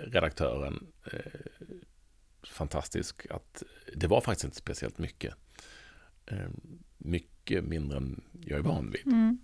redaktören 0.06 0.86
fantastisk 2.46 3.26
att 3.30 3.62
det 3.96 4.06
var 4.06 4.20
faktiskt 4.20 4.44
inte 4.44 4.56
speciellt 4.56 4.98
mycket. 4.98 5.34
Mycket 7.42 7.64
mindre 7.64 7.96
än 7.96 8.20
jag 8.46 8.58
är 8.58 8.62
van 8.62 8.90
vid. 8.90 9.06
Mm. 9.06 9.38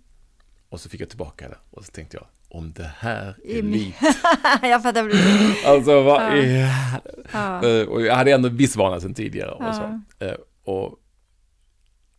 Och 0.69 0.81
så 0.81 0.89
fick 0.89 1.01
jag 1.01 1.09
tillbaka 1.09 1.49
det 1.49 1.57
och 1.69 1.85
så 1.85 1.91
tänkte 1.91 2.17
jag, 2.17 2.27
om 2.49 2.71
det 2.73 2.91
här 2.97 3.37
är 3.45 3.61
lite... 3.61 4.15
jag 4.67 4.83
fattar 4.83 5.09
precis. 5.09 5.65
Alltså, 5.65 6.03
vad 6.03 6.21
ja. 6.21 6.27
är... 6.27 7.01
Ja. 7.33 7.67
Eh, 7.67 7.87
och 7.87 8.01
jag 8.01 8.15
hade 8.15 8.31
ändå 8.31 8.49
viss 8.49 8.75
vana 8.75 8.99
sedan 8.99 9.13
tidigare. 9.13 9.51
Och, 9.51 9.75
så. 9.75 10.01
Eh, 10.25 10.35
och 10.63 10.99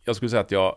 jag 0.05 0.15
skulle 0.15 0.29
säga 0.29 0.41
att 0.41 0.51
jag 0.51 0.75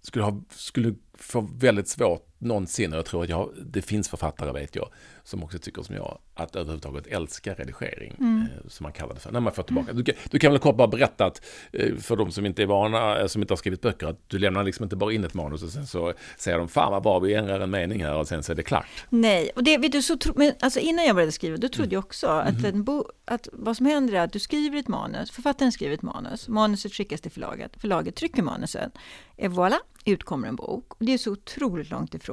skulle, 0.00 0.24
ha, 0.24 0.42
skulle 0.50 0.94
få 1.14 1.40
väldigt 1.40 1.88
svårt 1.88 2.35
någonsin, 2.38 2.92
och 2.92 2.98
jag 2.98 3.06
tror 3.06 3.22
att 3.22 3.28
jag, 3.28 3.50
det 3.66 3.82
finns 3.82 4.08
författare, 4.08 4.52
vet 4.52 4.76
jag, 4.76 4.88
som 5.24 5.42
också 5.42 5.58
tycker 5.58 5.82
som 5.82 5.94
jag, 5.94 6.18
att 6.34 6.56
överhuvudtaget 6.56 7.06
älska 7.06 7.54
redigering, 7.54 8.16
mm. 8.18 8.40
eh, 8.40 8.68
som 8.68 8.84
man 8.84 8.92
kallar 8.92 9.14
det 9.14 9.20
för, 9.20 9.32
när 9.32 9.40
man 9.40 9.52
får 9.52 9.62
tillbaka. 9.62 9.92
Du, 9.92 10.04
du, 10.30 10.38
kan 10.38 10.52
väl 10.52 10.60
kort 10.60 10.76
bara 10.76 10.88
berätta 10.88 11.24
att, 11.24 11.44
eh, 11.72 11.96
för 11.96 12.16
de 12.16 12.32
som 12.32 12.46
inte 12.46 12.62
är 12.62 12.66
vana, 12.66 13.20
eh, 13.20 13.26
som 13.26 13.42
inte 13.42 13.52
har 13.52 13.56
skrivit 13.56 13.80
böcker, 13.80 14.06
att 14.06 14.20
du 14.26 14.38
lämnar 14.38 14.64
liksom 14.64 14.82
inte 14.82 14.96
bara 14.96 15.12
in 15.12 15.24
ett 15.24 15.34
manus 15.34 15.62
och 15.62 15.70
sen 15.70 15.86
så 15.86 16.12
säger 16.36 16.58
de, 16.58 16.68
fan 16.68 16.92
vad 16.92 17.02
bra, 17.02 17.18
vi 17.18 17.34
ändrar 17.34 17.60
en 17.60 17.70
mening 17.70 18.04
här 18.04 18.14
och 18.14 18.28
sen 18.28 18.42
så 18.42 18.52
är 18.52 18.56
det 18.56 18.62
klart. 18.62 18.86
Nej, 19.08 19.50
och 19.56 19.64
det 19.64 19.78
vet 19.78 19.92
du, 19.92 20.02
så 20.02 20.16
tro, 20.16 20.32
men 20.36 20.52
alltså 20.60 20.80
innan 20.80 21.04
jag 21.04 21.16
började 21.16 21.32
skriva, 21.32 21.56
då 21.56 21.68
trodde 21.68 21.94
jag 21.94 22.04
också 22.04 22.26
att, 22.26 22.58
mm. 22.58 22.64
en 22.64 22.84
bo, 22.84 23.04
att 23.24 23.48
vad 23.52 23.76
som 23.76 23.86
händer 23.86 24.14
är 24.14 24.20
att 24.20 24.32
du 24.32 24.38
skriver 24.38 24.78
ett 24.78 24.88
manus, 24.88 25.30
författaren 25.30 25.72
skriver 25.72 25.94
ett 25.94 26.02
manus, 26.02 26.48
manuset 26.48 26.92
skickas 26.92 27.20
till 27.20 27.30
förlaget, 27.30 27.72
förlaget 27.76 28.14
trycker 28.16 28.42
manuset, 28.42 28.92
et 29.36 29.52
voilà, 29.52 29.78
utkommer 30.04 30.48
en 30.48 30.56
bok. 30.56 30.84
Och 30.88 31.06
det 31.06 31.12
är 31.12 31.18
så 31.18 31.32
otroligt 31.32 31.90
långt 31.90 32.14
ifrån 32.14 32.25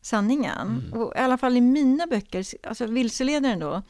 sanningen. 0.00 0.68
Mm. 0.68 0.92
Och 0.92 1.12
I 1.16 1.18
alla 1.18 1.38
fall 1.38 1.56
i 1.56 1.60
mina 1.60 2.06
böcker, 2.06 2.44
alltså 2.66 2.86
Vilseledaren 2.86 3.58
då, 3.58 3.82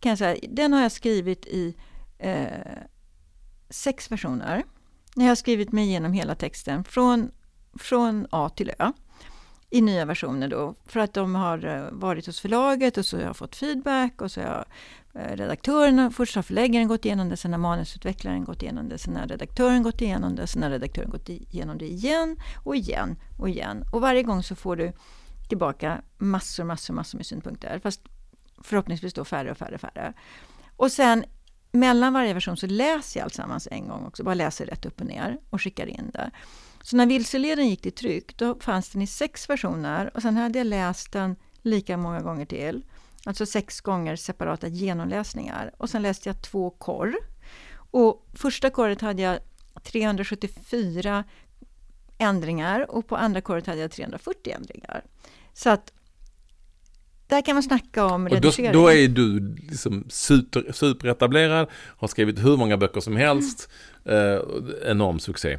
kan 0.00 0.10
jag 0.10 0.18
säga, 0.18 0.48
den 0.48 0.72
har 0.72 0.82
jag 0.82 0.92
skrivit 0.92 1.46
i 1.46 1.76
eh, 2.18 2.46
sex 3.70 4.10
versioner. 4.12 4.64
Jag 5.14 5.24
har 5.24 5.34
skrivit 5.34 5.72
mig 5.72 5.84
igenom 5.84 6.12
hela 6.12 6.34
texten 6.34 6.84
från, 6.84 7.30
från 7.74 8.26
A 8.30 8.48
till 8.48 8.72
Ö 8.78 8.92
i 9.76 9.80
nya 9.80 10.04
versioner 10.04 10.48
då, 10.48 10.74
för 10.86 11.00
att 11.00 11.14
de 11.14 11.34
har 11.34 11.64
eh, 11.64 11.88
varit 11.92 12.26
hos 12.26 12.40
förlaget 12.40 12.96
och 12.96 13.06
så 13.06 13.16
har 13.16 13.22
jag 13.22 13.36
fått 13.36 13.56
feedback 13.56 14.22
och 14.22 14.30
så 14.30 14.40
har 14.40 14.64
eh, 15.14 15.36
redaktören, 15.36 16.12
först 16.12 16.36
har 16.36 16.42
förläggaren 16.42 16.88
gått 16.88 17.04
igenom 17.04 17.28
det, 17.28 17.36
sen 17.36 17.52
har 17.52 17.58
manusutvecklaren 17.58 18.44
gått 18.44 18.62
igenom 18.62 18.88
det, 18.88 18.98
sen 18.98 19.16
har 19.16 19.26
redaktören 19.26 19.82
gått 19.82 20.00
igenom 20.00 20.36
det, 20.36 20.46
sen 20.46 20.62
har 20.62 20.70
redaktören 20.70 21.10
gått 21.10 21.28
igenom 21.28 21.78
det 21.78 21.86
igen 21.86 22.36
och 22.64 22.76
igen 22.76 23.16
och 23.38 23.48
igen. 23.48 23.84
Och 23.92 24.00
varje 24.00 24.22
gång 24.22 24.42
så 24.42 24.54
får 24.54 24.76
du 24.76 24.92
tillbaka 25.48 26.02
massor, 26.18 26.64
massor, 26.64 26.94
massor 26.94 27.18
med 27.18 27.26
synpunkter. 27.26 27.80
Fast 27.82 28.00
förhoppningsvis 28.62 29.14
då 29.14 29.24
färre 29.24 29.50
och 29.50 29.58
färre, 29.58 29.78
färre. 29.78 30.12
Och 30.76 30.92
sen 30.92 31.24
mellan 31.72 32.12
varje 32.12 32.34
version 32.34 32.56
så 32.56 32.66
läser 32.66 33.20
jag 33.20 33.24
alltsammans 33.24 33.68
en 33.70 33.88
gång 33.88 34.06
också. 34.06 34.24
Bara 34.24 34.34
läser 34.34 34.66
rätt 34.66 34.86
upp 34.86 35.00
och 35.00 35.06
ner 35.06 35.38
och 35.50 35.62
skickar 35.62 35.86
in 35.86 36.10
det. 36.12 36.30
Så 36.86 36.96
när 36.96 37.06
Vilseleden 37.06 37.68
gick 37.68 37.82
till 37.82 37.92
tryck, 37.92 38.36
då 38.36 38.58
fanns 38.60 38.88
den 38.88 39.02
i 39.02 39.06
sex 39.06 39.50
versioner 39.50 40.10
och 40.14 40.22
sen 40.22 40.36
hade 40.36 40.58
jag 40.58 40.66
läst 40.66 41.12
den 41.12 41.36
lika 41.62 41.96
många 41.96 42.20
gånger 42.20 42.46
till. 42.46 42.84
Alltså 43.24 43.46
sex 43.46 43.80
gånger 43.80 44.16
separata 44.16 44.68
genomläsningar. 44.68 45.72
Och 45.76 45.90
sen 45.90 46.02
läste 46.02 46.28
jag 46.28 46.42
två 46.42 46.70
korr. 46.70 47.14
Och 47.74 48.26
första 48.34 48.70
korret 48.70 49.00
hade 49.00 49.22
jag 49.22 49.38
374 49.82 51.24
ändringar 52.18 52.90
och 52.90 53.06
på 53.06 53.16
andra 53.16 53.40
korret 53.40 53.66
hade 53.66 53.80
jag 53.80 53.90
340 53.90 54.52
ändringar. 54.56 55.04
Så 55.52 55.70
att 55.70 55.92
där 57.26 57.42
kan 57.42 57.54
man 57.54 57.62
snacka 57.62 58.04
om 58.04 58.28
redigering. 58.28 58.72
Då, 58.72 58.80
då, 58.82 58.88
är 58.88 59.08
du 59.08 59.54
liksom 59.54 60.04
super, 60.08 60.72
superetablerad, 60.72 61.68
har 61.72 62.08
skrivit 62.08 62.44
hur 62.44 62.56
många 62.56 62.76
böcker 62.76 63.00
som 63.00 63.16
helst, 63.16 63.70
mm. 64.04 64.34
eh, 64.34 64.40
enorm 64.90 65.18
succé. 65.18 65.58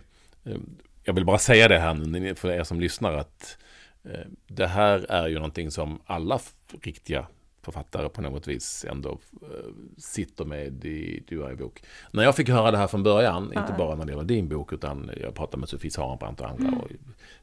Jag 1.07 1.13
vill 1.13 1.25
bara 1.25 1.37
säga 1.37 1.67
det 1.67 1.79
här 1.79 1.93
nu 1.93 2.35
för 2.35 2.51
er 2.51 2.63
som 2.63 2.79
lyssnar 2.79 3.13
att 3.13 3.57
eh, 4.03 4.25
det 4.47 4.67
här 4.67 5.05
är 5.09 5.27
ju 5.27 5.35
någonting 5.35 5.71
som 5.71 6.01
alla 6.05 6.39
riktiga 6.81 7.27
författare 7.61 8.09
på 8.09 8.21
något 8.21 8.47
vis 8.47 8.85
ändå 8.89 9.19
eh, 9.41 9.73
sitter 9.97 10.45
med 10.45 10.85
i 10.85 11.23
Du 11.27 11.55
bok. 11.55 11.83
När 12.11 12.23
jag 12.23 12.35
fick 12.35 12.49
höra 12.49 12.71
det 12.71 12.77
här 12.77 12.87
från 12.87 13.03
början, 13.03 13.51
ja. 13.55 13.61
inte 13.61 13.73
bara 13.77 13.95
när 13.95 14.05
det 14.05 14.11
gäller 14.11 14.23
din 14.23 14.49
bok, 14.49 14.73
utan 14.73 15.11
jag 15.21 15.35
pratade 15.35 15.59
med 15.59 15.69
Sofie 15.69 15.91
Sarenbrant 15.91 16.41
och 16.41 16.49
andra, 16.49 16.67
mm. 16.67 16.79
och 16.79 16.89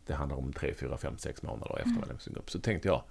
det 0.07 0.15
handlar 0.15 0.37
om 0.37 0.53
tre, 0.53 0.75
fyra, 0.75 0.97
fem, 0.97 1.19
sex 1.19 1.43
månader 1.43 1.79
efter 1.79 1.91
mm. 1.91 2.01
man 2.09 2.37
upp, 2.37 2.51
så 2.51 2.61
tänkte 2.61 2.89
jag, 2.89 3.03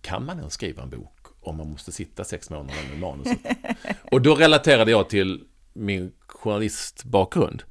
kan 0.00 0.24
man 0.24 0.38
ens 0.38 0.54
skriva 0.54 0.82
en 0.82 0.90
bok 0.90 1.26
om 1.40 1.56
man 1.56 1.70
måste 1.70 1.92
sitta 1.92 2.24
sex 2.24 2.50
månader 2.50 2.88
med 2.90 3.00
manuset? 3.00 3.38
och 4.10 4.22
då 4.22 4.34
relaterade 4.34 4.90
jag 4.90 5.08
till 5.08 5.44
min 5.72 6.12
journalistbakgrund. 6.26 7.62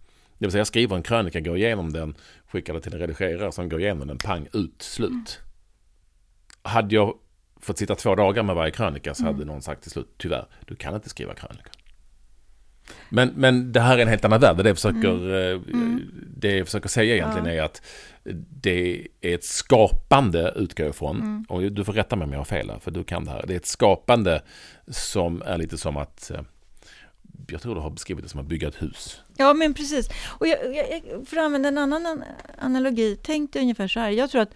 Det 0.41 0.45
vill 0.45 0.51
säga 0.51 0.59
jag 0.59 0.67
skriver 0.67 0.95
en 0.95 1.03
krönika, 1.03 1.39
går 1.39 1.57
igenom 1.57 1.93
den, 1.93 2.15
skickar 2.47 2.73
det 2.73 2.81
till 2.81 2.93
en 2.93 2.99
redigerare 2.99 3.51
som 3.51 3.69
går 3.69 3.81
igenom 3.81 4.07
den, 4.07 4.17
pang, 4.17 4.47
ut, 4.53 4.81
slut. 4.81 5.09
Mm. 5.09 5.23
Hade 6.61 6.95
jag 6.95 7.13
fått 7.59 7.77
sitta 7.77 7.95
två 7.95 8.15
dagar 8.15 8.43
med 8.43 8.55
varje 8.55 8.71
krönika 8.71 9.13
så 9.13 9.23
hade 9.23 9.35
mm. 9.35 9.47
någon 9.47 9.61
sagt 9.61 9.81
till 9.81 9.91
slut, 9.91 10.07
tyvärr, 10.17 10.45
du 10.65 10.75
kan 10.75 10.95
inte 10.95 11.09
skriva 11.09 11.33
krönika. 11.33 11.69
Men, 13.09 13.29
men 13.35 13.71
det 13.71 13.79
här 13.79 13.97
är 13.97 14.01
en 14.01 14.07
helt 14.07 14.25
annan 14.25 14.39
värld. 14.39 14.57
Det 14.57 14.69
jag 14.69 14.77
försöker, 14.77 15.09
mm. 15.09 15.33
Eh, 15.33 15.81
mm. 15.81 16.11
det 16.37 16.57
jag 16.57 16.67
försöker 16.67 16.89
säga 16.89 17.15
egentligen 17.15 17.47
ja. 17.47 17.53
är 17.53 17.61
att 17.61 17.81
det 18.49 19.07
är 19.21 19.35
ett 19.35 19.43
skapande, 19.43 20.53
utgår 20.55 20.85
jag 20.85 20.93
ifrån. 20.93 21.21
Mm. 21.21 21.45
Och 21.49 21.71
du 21.71 21.83
får 21.83 21.93
rätta 21.93 22.15
mig 22.15 22.25
om 22.25 22.31
jag 22.31 22.39
har 22.39 22.45
fel 22.45 22.69
här, 22.69 22.79
för 22.79 22.91
du 22.91 23.03
kan 23.03 23.25
det 23.25 23.31
här. 23.31 23.43
Det 23.47 23.53
är 23.53 23.57
ett 23.57 23.65
skapande 23.65 24.41
som 24.87 25.41
är 25.41 25.57
lite 25.57 25.77
som 25.77 25.97
att 25.97 26.31
eh, 26.31 26.41
jag 27.47 27.61
tror 27.61 27.75
du 27.75 27.81
har 27.81 27.89
beskrivit 27.89 28.23
det 28.23 28.29
som 28.29 28.39
att 28.39 28.45
bygga 28.45 28.67
ett 28.67 28.81
hus. 28.81 29.21
Ja, 29.41 29.53
men 29.53 29.73
precis. 29.73 30.09
Och 30.27 30.47
jag, 30.47 30.75
jag, 30.75 31.01
för 31.27 31.37
att 31.37 31.43
använda 31.43 31.67
en 31.67 31.77
annan 31.77 32.23
analogi, 32.57 33.17
tänk 33.23 33.53
dig 33.53 33.61
ungefär 33.61 33.87
så 33.87 33.99
här. 33.99 34.09
Jag 34.09 34.29
tror 34.29 34.41
att 34.41 34.53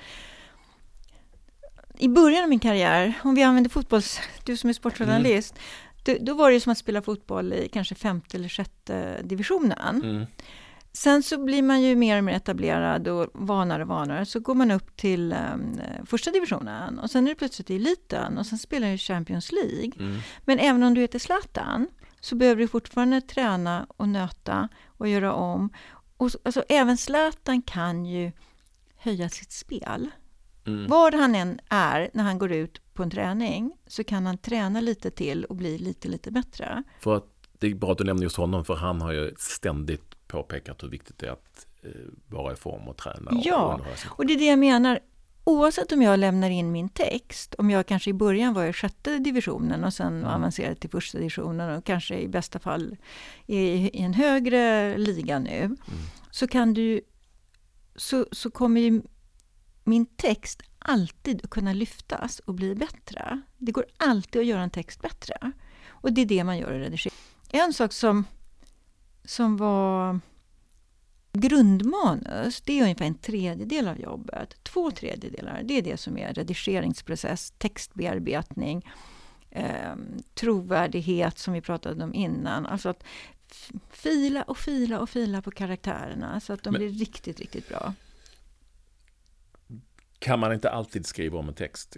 i 1.98 2.08
början 2.08 2.44
av 2.44 2.50
min 2.50 2.60
karriär, 2.60 3.14
om 3.24 3.36
vi 3.36 3.44
använder 3.44 3.70
fotbolls... 3.70 4.20
Du 4.44 4.58
som 4.58 4.70
är 4.70 4.74
sportjournalist, 4.74 5.56
mm. 5.56 6.18
då, 6.18 6.26
då, 6.32 6.38
var 6.38 6.52
det 6.52 6.60
som 6.60 6.72
att 6.72 6.78
spela 6.78 7.02
fotboll 7.02 7.54
i 7.54 7.70
kanske 7.74 7.96
femte 7.96 8.38
eller 8.38 8.50
sjätte 8.50 9.22
divisionen. 9.24 10.02
Mm. 10.04 10.26
Sen 10.94 11.24
så 11.24 11.38
blir 11.38 11.62
man 11.62 11.82
ju 11.82 11.96
mer 11.96 12.18
och 12.18 12.24
mer 12.24 12.34
etablerad 12.34 13.08
och 13.08 13.30
vanare 13.34 13.84
och 13.84 13.90
vanare. 13.90 14.26
Så 14.26 14.40
går 14.40 14.56
man 14.56 14.72
upp 14.72 14.98
till 14.98 15.36
um, 15.54 15.82
första 16.06 16.32
divisionen 16.32 17.00
och 17.00 17.12
sen 17.12 17.28
är 17.28 17.30
det 17.30 17.36
plötsligt 17.36 17.70
i 17.70 17.76
eliten 17.76 18.38
och 18.38 18.46
sen 18.46 18.58
spelar 18.58 18.92
du 18.92 18.98
Champions 18.98 19.52
League. 19.52 19.92
Mm. 20.00 20.18
Men 20.46 20.60
även 20.60 20.84
om 20.84 20.94
du 20.94 21.02
heter 21.02 21.20
Zlatan 21.20 21.88
så 22.26 22.36
behöver 22.36 22.62
du 22.62 22.68
fortfarande 22.68 23.22
träna 23.22 23.88
och 23.98 24.10
nöta 24.10 24.70
och 24.86 25.08
göra 25.08 25.34
om. 25.34 25.70
Och, 26.18 26.32
alltså, 26.44 26.64
även 26.70 26.98
Zlatan 26.98 27.62
kan 27.62 28.06
ju 28.06 28.32
höja 28.96 29.30
sitt 29.30 29.52
spel. 29.52 30.10
Mm. 30.68 30.88
Var 30.88 31.12
han 31.12 31.36
än 31.36 31.60
är 31.70 32.10
när 32.14 32.24
han 32.24 32.38
går 32.38 32.52
ut 32.52 32.94
på 32.94 33.04
en 33.04 33.10
träning 33.10 33.78
så 33.88 34.04
kan 34.04 34.26
han 34.26 34.38
träna 34.38 34.82
lite 34.82 35.12
till 35.12 35.46
och 35.46 35.56
bli 35.56 35.78
lite, 35.78 36.08
lite 36.08 36.32
bättre. 36.32 36.84
För 37.00 37.16
att 37.16 37.26
det 37.60 37.68
är 37.68 37.76
bra 37.76 37.92
att 37.92 37.98
du 37.98 38.04
nämner 38.04 38.24
just 38.24 38.38
honom 38.38 38.66
för 38.66 38.76
han 38.76 39.02
har 39.02 39.12
ju 39.12 39.34
ständigt 39.38 40.28
påpekat 40.28 40.84
hur 40.84 40.90
viktigt 40.90 41.18
det 41.18 41.28
är 41.28 41.32
att 41.32 41.68
eh, 41.82 41.90
vara 42.28 42.54
i 42.54 42.56
form 42.56 42.88
och 42.88 42.98
träna. 42.98 43.32
Ja, 43.44 43.82
och, 44.10 44.20
och 44.20 44.26
det 44.26 44.34
är 44.34 44.38
det 44.38 44.46
jag 44.46 44.60
menar. 44.60 45.00
Oavsett 45.48 45.92
om 45.92 46.02
jag 46.02 46.20
lämnar 46.20 46.50
in 46.50 46.72
min 46.72 46.90
text, 46.90 47.56
om 47.58 47.70
jag 47.70 47.86
kanske 47.86 48.10
i 48.10 48.14
början 48.14 48.54
var 48.54 48.66
i 48.66 48.74
sjätte 48.74 49.18
divisionen 49.18 49.84
och 49.84 49.94
sen 49.94 50.26
avancerade 50.26 50.76
till 50.76 50.90
första 50.90 51.18
divisionen 51.18 51.78
och 51.78 51.86
kanske 51.86 52.20
i 52.20 52.28
bästa 52.28 52.60
fall 52.60 52.98
i, 53.46 53.58
i 53.60 54.02
en 54.02 54.14
högre 54.14 54.98
liga 54.98 55.40
nu, 55.40 55.58
mm. 55.60 55.78
så 56.32 56.48
kan 56.48 56.74
du 56.74 57.02
så, 57.96 58.26
så 58.32 58.52
kommer 58.52 58.82
ju 58.82 59.02
min 59.84 60.06
text 60.06 60.62
alltid 60.80 61.42
att 61.44 61.50
kunna 61.50 61.74
lyftas 61.74 62.40
och 62.40 62.54
bli 62.54 62.76
bättre. 62.76 63.42
Det 63.58 63.72
går 63.72 63.86
alltid 63.98 64.40
att 64.40 64.48
göra 64.48 64.62
en 64.62 64.70
text 64.70 65.02
bättre. 65.02 65.52
Och 65.88 66.14
det 66.14 66.22
är 66.22 66.26
det 66.26 66.44
man 66.44 66.58
gör 66.58 66.74
i 66.74 66.80
redigering. 66.80 67.18
En 67.50 67.74
sak 67.74 67.94
som, 67.94 68.26
som 69.26 69.58
var 69.58 70.20
grundmanus, 71.36 72.62
det 72.62 72.80
är 72.80 72.84
ungefär 72.84 73.06
en 73.06 73.18
tredjedel 73.18 73.88
av 73.88 74.00
jobbet. 74.00 74.56
Två 74.64 74.92
tredjedelar, 74.92 75.62
det 75.64 75.78
är 75.78 75.82
det 75.82 75.98
som 75.98 76.18
är 76.18 76.34
redigeringsprocess, 76.34 77.54
textbearbetning, 77.58 78.92
eh, 79.52 79.96
trovärdighet 80.34 81.40
som 81.40 81.54
vi 81.54 81.62
pratade 81.62 82.04
om 82.04 82.14
innan. 82.14 82.66
Alltså 82.66 82.90
att 82.90 83.04
fila 83.92 84.44
och 84.44 84.58
fila 84.58 85.00
och 85.00 85.10
fila 85.10 85.42
på 85.42 85.52
karaktärerna 85.52 86.40
så 86.40 86.54
att 86.54 86.64
de 86.64 86.72
Men, 86.72 86.80
blir 86.80 86.90
riktigt, 86.90 87.40
riktigt 87.40 87.70
bra. 87.70 87.94
Kan 90.20 90.40
man 90.40 90.54
inte 90.54 90.70
alltid 90.70 91.06
skriva 91.06 91.40
om 91.40 91.48
en 91.48 91.54
text 91.54 91.98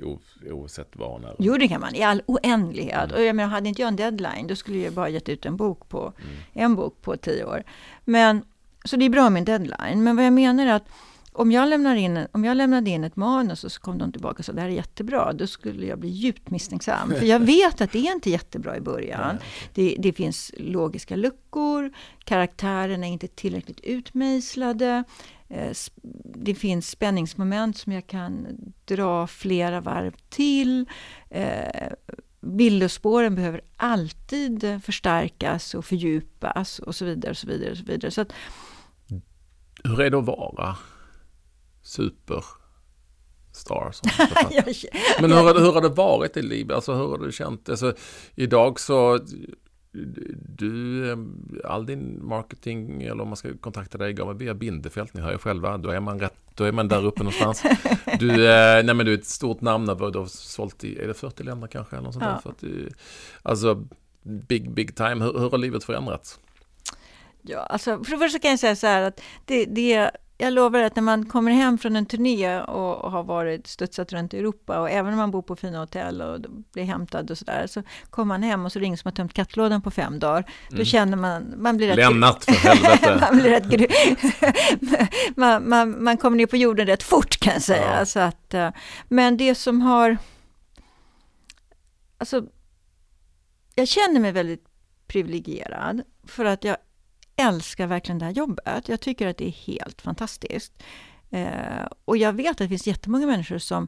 oavsett? 0.51 0.95
När... 0.95 1.35
Jo, 1.39 1.57
det 1.57 1.67
kan 1.67 1.81
man 1.81 1.95
i 1.95 2.03
all 2.03 2.21
oändlighet. 2.25 3.03
Mm. 3.03 3.15
Och 3.15 3.21
jag 3.21 3.35
menar, 3.35 3.49
hade 3.49 3.69
inte 3.69 3.81
jag 3.81 3.87
en 3.87 3.95
deadline, 3.95 4.47
då 4.47 4.55
skulle 4.55 4.77
jag 4.77 4.93
bara 4.93 5.09
gett 5.09 5.29
ut 5.29 5.45
en 5.45 5.57
bok 5.57 5.89
på, 5.89 6.13
mm. 6.17 6.35
en 6.53 6.75
bok 6.75 7.01
på 7.01 7.17
tio 7.17 7.45
år. 7.45 7.63
Men, 8.05 8.43
så 8.89 8.95
det 8.95 9.05
är 9.05 9.09
bra 9.09 9.29
med 9.29 9.39
en 9.39 9.45
deadline. 9.45 10.03
Men 10.03 10.15
vad 10.15 10.25
jag 10.25 10.33
menar 10.33 10.65
är 10.65 10.73
att 10.73 10.87
om 11.37 11.51
jag, 11.51 11.69
lämnar 11.69 11.95
in, 11.95 12.27
om 12.31 12.45
jag 12.45 12.57
lämnade 12.57 12.89
in 12.89 13.03
ett 13.03 13.15
manus 13.15 13.63
och 13.63 13.71
så 13.71 13.81
kom 13.81 13.97
de 13.97 14.11
tillbaka 14.11 14.39
och 14.39 14.45
sa 14.45 14.53
det 14.53 14.61
här 14.61 14.67
är 14.67 14.73
jättebra, 14.73 15.33
då 15.33 15.47
skulle 15.47 15.85
jag 15.85 15.99
bli 15.99 16.09
djupt 16.09 16.49
misstänksam. 16.49 17.13
För 17.19 17.25
jag 17.25 17.39
vet 17.39 17.81
att 17.81 17.91
det 17.91 18.07
är 18.07 18.11
inte 18.11 18.29
jättebra 18.29 18.77
i 18.77 18.81
början. 18.81 19.37
Det, 19.73 19.95
det 19.99 20.13
finns 20.13 20.51
logiska 20.57 21.15
luckor, 21.15 21.91
karaktärerna 22.23 23.07
är 23.07 23.11
inte 23.11 23.27
tillräckligt 23.27 23.79
utmejslade. 23.79 25.03
Eh, 25.49 25.71
det 26.23 26.55
finns 26.55 26.89
spänningsmoment 26.89 27.77
som 27.77 27.93
jag 27.93 28.07
kan 28.07 28.47
dra 28.85 29.27
flera 29.27 29.81
varv 29.81 30.15
till. 30.29 30.85
Eh, 31.29 31.91
Bilderspåren 32.41 33.35
behöver 33.35 33.61
alltid 33.75 34.79
förstärkas 34.83 35.73
och 35.73 35.85
fördjupas 35.85 36.79
och 36.79 36.95
så 36.95 37.05
vidare. 37.05 37.31
Och 37.31 37.37
så 37.37 37.47
vidare, 37.47 37.71
och 37.71 37.77
så 37.77 37.83
vidare. 37.83 38.11
Så 38.11 38.21
att, 38.21 38.33
Hur 39.83 40.01
är 40.01 40.09
det 40.09 40.17
att 40.17 40.25
vara 40.25 40.75
superstar? 41.81 42.51
Men 45.21 45.31
hur, 45.31 45.59
hur 45.59 45.71
har 45.71 45.81
det 45.81 45.89
varit 45.89 46.37
i 46.37 46.41
livet? 46.41 46.75
Alltså, 46.75 46.93
hur 46.93 47.07
har 47.07 47.17
du 47.17 47.31
känt? 47.31 47.69
Alltså, 47.69 47.93
idag 48.35 48.79
så 48.79 49.19
du, 50.57 51.11
eh, 51.11 51.17
all 51.63 51.85
din 51.85 52.27
marketing 52.27 53.03
eller 53.03 53.21
om 53.21 53.27
man 53.27 53.37
ska 53.37 53.57
kontakta 53.57 53.97
dig 53.97 54.13
går 54.13 54.33
via 54.33 54.53
Bindefält, 54.53 55.13
ni 55.13 55.21
hör 55.21 55.31
ju 55.31 55.37
själva, 55.37 55.77
då 55.77 55.89
är 55.89 55.99
man, 55.99 56.19
rätt, 56.19 56.35
då 56.55 56.63
är 56.63 56.71
man 56.71 56.87
där 56.87 57.05
uppe 57.05 57.23
någonstans. 57.23 57.63
Du, 58.19 58.29
eh, 58.29 58.83
nej 58.83 58.95
men 58.95 59.05
du 59.05 59.13
är 59.13 59.17
ett 59.17 59.25
stort 59.25 59.61
namn, 59.61 59.85
du 59.85 59.93
har 59.93 60.25
sålt 60.25 60.83
i, 60.83 60.99
är 60.99 61.07
det 61.07 61.13
40 61.13 61.43
länder 61.43 61.67
kanske? 61.67 61.95
Eller 61.95 62.03
något 62.03 62.13
sånt 62.13 62.25
ja. 62.25 62.31
där, 62.31 62.39
för 62.39 62.49
att, 62.49 62.93
alltså, 63.41 63.87
big, 64.23 64.71
big 64.71 64.95
time, 64.95 65.25
hur, 65.25 65.39
hur 65.39 65.49
har 65.49 65.57
livet 65.57 65.83
förändrats? 65.83 66.39
Ja, 67.47 67.59
alltså 67.59 68.03
för 68.03 68.11
det 68.11 68.17
första 68.17 68.39
kan 68.39 68.51
jag 68.51 68.59
säga 68.59 68.75
så 68.75 68.87
här 68.87 69.01
att 69.01 69.21
det, 69.45 69.65
det 69.65 70.11
jag 70.37 70.53
lovar 70.53 70.79
att 70.79 70.95
när 70.95 71.03
man 71.03 71.25
kommer 71.25 71.51
hem 71.51 71.77
från 71.77 71.95
en 71.95 72.05
turné 72.05 72.61
och, 72.61 73.11
har 73.11 73.23
varit 73.23 73.67
studsat 73.67 74.13
runt 74.13 74.33
i 74.33 74.37
Europa 74.37 74.79
och 74.79 74.89
även 74.89 75.13
om 75.13 75.17
man 75.17 75.31
bor 75.31 75.41
på 75.41 75.55
fina 75.55 75.79
hotell 75.79 76.21
och 76.21 76.39
blir 76.73 76.83
hämtad 76.83 77.31
och 77.31 77.37
sådär 77.37 77.67
så 77.67 77.83
kommer 78.09 78.25
man 78.25 78.43
hem 78.43 78.65
och 78.65 78.71
så 78.71 78.79
ringer 78.79 78.97
som 78.97 79.07
har 79.07 79.15
tömt 79.15 79.33
kattlådan 79.33 79.81
på 79.81 79.91
fem 79.91 80.19
dagar. 80.19 80.51
Mm. 80.67 80.79
Då 80.79 80.85
känner 80.85 81.17
man, 81.17 81.53
man 81.57 81.77
blir 81.77 81.87
rätt... 81.87 81.97
Lämnat 81.97 82.45
för 82.45 82.51
helvete! 82.51 83.17
man, 83.31 83.37
blir 83.39 83.49
rätt 83.49 85.09
man, 85.37 85.69
man, 85.69 86.03
man 86.03 86.17
kommer 86.17 86.37
ner 86.37 86.45
på 86.45 86.57
jorden 86.57 86.85
rätt 86.85 87.03
fort 87.03 87.39
kan 87.39 87.53
jag 87.53 87.61
säga. 87.61 87.99
Ja. 87.99 88.05
Så 88.05 88.19
att, 88.19 88.53
eh, 88.53 88.69
men 89.07 89.37
det 89.37 89.55
som 89.55 89.81
har... 89.81 90.17
Alltså, 92.17 92.43
jag 93.75 93.87
känner 93.87 94.19
mig 94.19 94.31
väldigt 94.31 94.63
privilegierad 95.07 96.01
för 96.27 96.45
att 96.45 96.63
jag 96.63 96.77
älskar 97.37 97.87
verkligen 97.87 98.19
det 98.19 98.25
här 98.25 98.31
jobbet. 98.31 98.89
Jag 98.89 98.99
tycker 98.99 99.27
att 99.27 99.37
det 99.37 99.47
är 99.47 99.51
helt 99.51 100.01
fantastiskt. 100.01 100.83
Eh, 101.29 101.85
och 102.05 102.17
jag 102.17 102.33
vet 102.33 102.51
att 102.51 102.57
det 102.57 102.69
finns 102.69 102.87
jättemånga 102.87 103.27
människor 103.27 103.57
som 103.57 103.87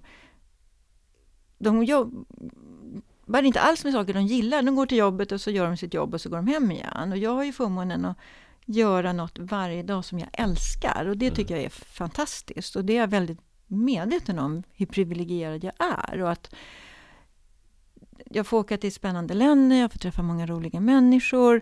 de 1.58 1.84
jobbar 1.84 3.44
inte 3.44 3.60
alls 3.60 3.84
med 3.84 3.94
saker 3.94 4.14
de 4.14 4.26
gillar. 4.26 4.62
De 4.62 4.76
går 4.76 4.86
till 4.86 4.98
jobbet 4.98 5.32
och 5.32 5.42
så 5.42 5.52
gör 5.52 5.68
de 5.68 5.78
sitt 5.78 5.94
jobb 5.94 6.14
och 6.14 6.22
så 6.22 6.30
går 6.30 6.38
de 6.38 6.48
hem 6.48 6.72
igen. 6.72 7.12
Och 7.12 7.18
jag 7.18 7.32
har 7.32 7.44
ju 7.44 7.54
förmånen 7.54 8.06
att 8.06 8.18
göra 8.66 9.14
något 9.14 9.40
varje 9.40 9.84
dag 9.84 10.06
som 10.06 10.20
jag 10.20 10.30
älskar 10.34 11.06
och 11.06 11.18
det 11.18 11.26
mm. 11.26 11.36
tycker 11.36 11.56
jag 11.56 11.64
är 11.64 11.70
fantastiskt. 11.70 12.76
Och 12.76 12.86
det 12.86 12.94
är 12.94 13.00
jag 13.00 13.08
väldigt 13.08 13.40
medveten 13.68 14.40
om 14.40 14.64
hur 14.74 14.86
privilegierad 14.86 15.64
jag 15.64 15.74
är. 15.80 16.22
Och 16.22 16.32
att 16.32 16.56
jag 18.26 18.48
får 18.48 18.58
åka 18.58 18.78
till 18.78 18.94
spännande 18.94 19.34
länder, 19.34 19.76
jag 19.76 19.92
får 19.92 20.00
träffa 20.00 20.22
många 20.22 20.46
roliga 20.46 20.80
människor. 20.80 21.62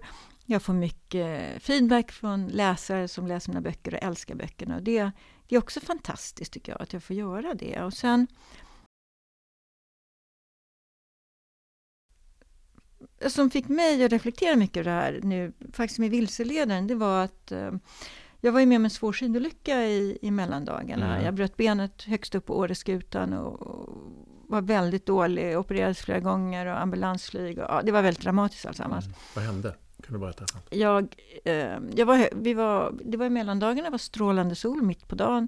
Jag 0.49 0.61
får 0.61 0.73
mycket 0.73 1.63
feedback 1.63 2.11
från 2.11 2.47
läsare 2.47 3.07
som 3.07 3.27
läser 3.27 3.49
mina 3.49 3.61
böcker 3.61 3.93
och 3.93 4.03
älskar 4.03 4.35
böckerna. 4.35 4.75
Och 4.75 4.83
det, 4.83 5.11
det 5.47 5.55
är 5.55 5.59
också 5.59 5.79
fantastiskt 5.79 6.53
tycker 6.53 6.71
jag, 6.71 6.81
att 6.81 6.93
jag 6.93 7.03
får 7.03 7.15
göra 7.15 7.53
det. 7.53 7.81
Och 7.81 7.93
sen 7.93 8.27
som 13.27 13.49
fick 13.49 13.67
mig 13.67 14.03
att 14.03 14.11
reflektera 14.11 14.55
mycket 14.55 14.77
över 14.77 14.91
det 14.91 14.97
här 14.97 15.19
nu, 15.23 15.53
faktiskt 15.73 15.99
med 15.99 16.09
vilseledaren, 16.09 16.87
det 16.87 16.95
var 16.95 17.23
att 17.23 17.51
eh, 17.51 17.71
jag 18.41 18.51
var 18.51 18.59
ju 18.59 18.65
med 18.65 18.75
om 18.75 18.85
en 18.85 18.89
svår 18.89 19.13
skidolycka 19.13 19.83
i, 19.83 20.19
i 20.21 20.31
mellandagarna. 20.31 21.13
Mm. 21.13 21.25
Jag 21.25 21.33
bröt 21.33 21.57
benet 21.57 22.03
högst 22.03 22.35
upp 22.35 22.45
på 22.45 22.57
Åreskutan 22.57 23.33
och, 23.33 23.61
och 23.61 23.89
var 24.47 24.61
väldigt 24.61 25.05
dålig, 25.05 25.57
opererades 25.57 25.99
flera 25.99 26.19
gånger 26.19 26.65
och 26.65 26.81
ambulansflyg. 26.81 27.57
Och, 27.57 27.65
ja, 27.69 27.81
det 27.83 27.91
var 27.91 28.01
väldigt 28.01 28.23
dramatiskt 28.23 28.65
alltsammans. 28.65 29.05
Mm. 29.05 29.17
Vad 29.35 29.45
hände? 29.45 29.75
Kan 30.03 30.13
du 30.13 30.19
berätta? 30.19 30.45
Jag, 30.69 31.15
eh, 31.45 31.79
jag 31.95 32.05
var, 32.05 32.29
vi 32.31 32.53
var, 32.53 32.95
det 33.05 33.17
var 33.17 33.25
i 33.25 33.29
mellandagarna, 33.29 33.83
det 33.83 33.91
var 33.91 33.97
strålande 33.97 34.55
sol 34.55 34.81
mitt 34.81 35.07
på 35.07 35.15
dagen. 35.15 35.47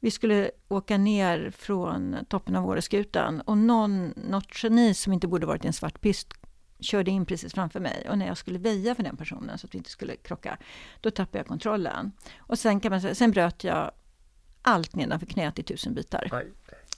Vi 0.00 0.10
skulle 0.10 0.50
åka 0.68 0.98
ner 0.98 1.50
från 1.50 2.16
toppen 2.28 2.56
av 2.56 2.66
Åreskutan 2.66 3.40
och 3.40 3.58
någon, 3.58 4.08
något 4.08 4.62
geni 4.62 4.94
som 4.94 5.12
inte 5.12 5.28
borde 5.28 5.46
varit 5.46 5.64
i 5.64 5.66
en 5.66 5.72
svart 5.72 6.00
pist 6.00 6.34
körde 6.80 7.10
in 7.10 7.26
precis 7.26 7.54
framför 7.54 7.80
mig 7.80 8.06
och 8.10 8.18
när 8.18 8.26
jag 8.26 8.36
skulle 8.36 8.58
väja 8.58 8.94
för 8.94 9.02
den 9.02 9.16
personen 9.16 9.58
så 9.58 9.66
att 9.66 9.74
vi 9.74 9.78
inte 9.78 9.90
skulle 9.90 10.16
krocka, 10.16 10.58
då 11.00 11.10
tappade 11.10 11.38
jag 11.38 11.46
kontrollen. 11.46 12.12
Och 12.38 12.58
sen, 12.58 12.80
kan 12.80 12.90
man 12.90 13.00
säga, 13.00 13.14
sen 13.14 13.30
bröt 13.30 13.64
jag 13.64 13.90
allt 14.62 14.94
nedanför 14.94 15.26
knät 15.26 15.58
i 15.58 15.62
tusen 15.62 15.94
bitar. 15.94 16.28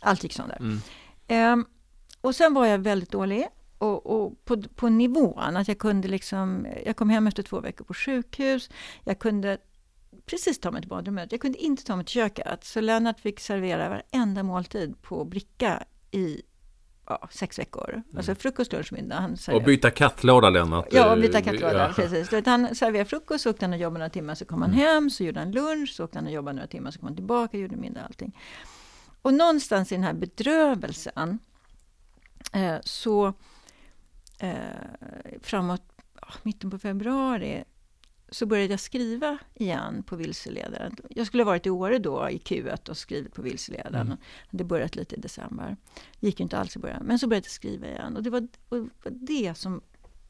Allt 0.01 0.22
gick 0.22 0.32
sönder. 0.32 0.59
Mm. 0.61 1.53
Um, 1.53 1.66
och 2.20 2.34
sen 2.34 2.55
var 2.55 2.66
jag 2.66 2.78
väldigt 2.78 3.11
dålig 3.11 3.49
och, 3.79 4.07
och 4.07 4.45
på, 4.45 4.62
på 4.62 4.89
nivån 4.89 5.57
att 5.57 5.68
jag 5.68 5.79
kunde 5.79 6.09
liksom, 6.09 6.66
jag 6.87 6.97
kom 6.97 7.11
hem 7.11 7.26
efter 7.26 7.43
två 7.43 7.61
veckor 7.61 7.85
på 7.85 7.95
sjukhus, 7.95 8.70
jag 9.05 9.18
kunde 9.18 9.59
precis 10.26 10.61
ta 10.61 10.70
mig 10.70 10.81
till 10.81 10.89
badrummet, 10.89 11.33
jag 11.33 11.41
kunde 11.41 11.59
inte 11.59 11.85
ta 11.85 11.97
mig 11.97 12.05
till 12.05 12.14
köket. 12.14 12.64
Så 12.64 12.81
Lennart 12.81 13.20
fick 13.20 13.41
servera 13.41 13.89
varenda 13.89 14.43
måltid 14.43 15.03
på 15.03 15.24
bricka 15.24 15.85
i 16.11 16.43
ja, 17.07 17.29
sex 17.31 17.59
veckor. 17.59 17.91
Mm. 17.91 18.05
Alltså 18.16 18.35
frukost, 18.35 18.72
lunch, 18.72 18.93
middag. 18.93 19.37
och 19.53 19.62
byta 19.62 19.91
kattlåda 19.91 20.51
Lennart? 20.51 20.87
Ja, 20.91 21.12
och 21.12 21.20
byta 21.20 21.43
kattlåda, 21.43 21.89
ja. 21.89 21.93
precis. 21.97 22.47
Han 22.47 22.74
serverade 22.74 23.09
frukost, 23.09 23.43
så 23.43 23.51
åkte 23.51 23.64
han 23.64 23.72
och 23.72 23.79
jobbade 23.79 23.99
några 23.99 24.11
timmar, 24.11 24.35
så 24.35 24.45
kom 24.45 24.62
han 24.62 24.70
mm. 24.70 24.85
hem, 24.85 25.11
så 25.11 25.24
gjorde 25.24 25.41
han 25.41 25.53
lunch, 25.53 25.95
så 25.95 26.05
åkte 26.05 26.18
han 26.18 26.26
och 26.26 26.33
jobbade 26.33 26.57
några 26.57 26.68
timmar, 26.68 26.91
så 26.91 26.99
kom 26.99 27.07
han 27.07 27.16
tillbaka, 27.16 27.59
gjorde 27.59 27.76
middag, 27.76 28.01
allting. 28.05 28.37
och 29.22 29.35
någonstans 29.35 29.93
i 29.93 29.95
den 29.95 30.05
här 30.05 30.14
bedrövelsen 30.14 31.39
eh, 32.53 32.76
så 32.85 33.33
eh, 34.39 35.41
framåt 35.43 35.82
ja, 36.20 36.28
mitten 36.43 36.70
på 36.70 36.78
februari 36.78 37.64
så 38.30 38.47
började 38.47 38.72
jag 38.72 38.80
skriva 38.80 39.39
igen 39.55 40.03
på 40.03 40.16
Vilseledaren. 40.16 40.97
Jag 41.11 41.26
skulle 41.26 41.43
ha 41.43 41.51
varit 41.51 41.66
i 41.66 41.70
Åre 41.70 41.99
då 41.99 42.30
i 42.30 42.39
Q1 42.39 42.91
och 42.91 42.97
skrivit 42.97 43.34
på 43.34 43.43
Vilseledaren. 43.43 44.07
Mm. 44.07 44.18
Det 44.51 44.64
börjat 44.64 44.97
lite 44.97 45.16
i 45.16 45.20
december. 45.20 45.76
Gick 46.20 46.41
ju 46.41 46.43
inte 46.43 46.59
alls 46.59 46.76
i 46.76 46.78
början. 46.78 47.03
Men 47.07 47.18
så 47.18 47.28
började 47.28 47.45
jag 47.45 47.53
skriva 47.53 47.86
igen. 47.86 48.16
Och 48.16 48.22
det 48.22 48.30
var, 48.30 48.49
och 48.68 48.76
det, 48.76 48.91
var 49.05 49.12
det 49.12 49.55
som 49.59 49.80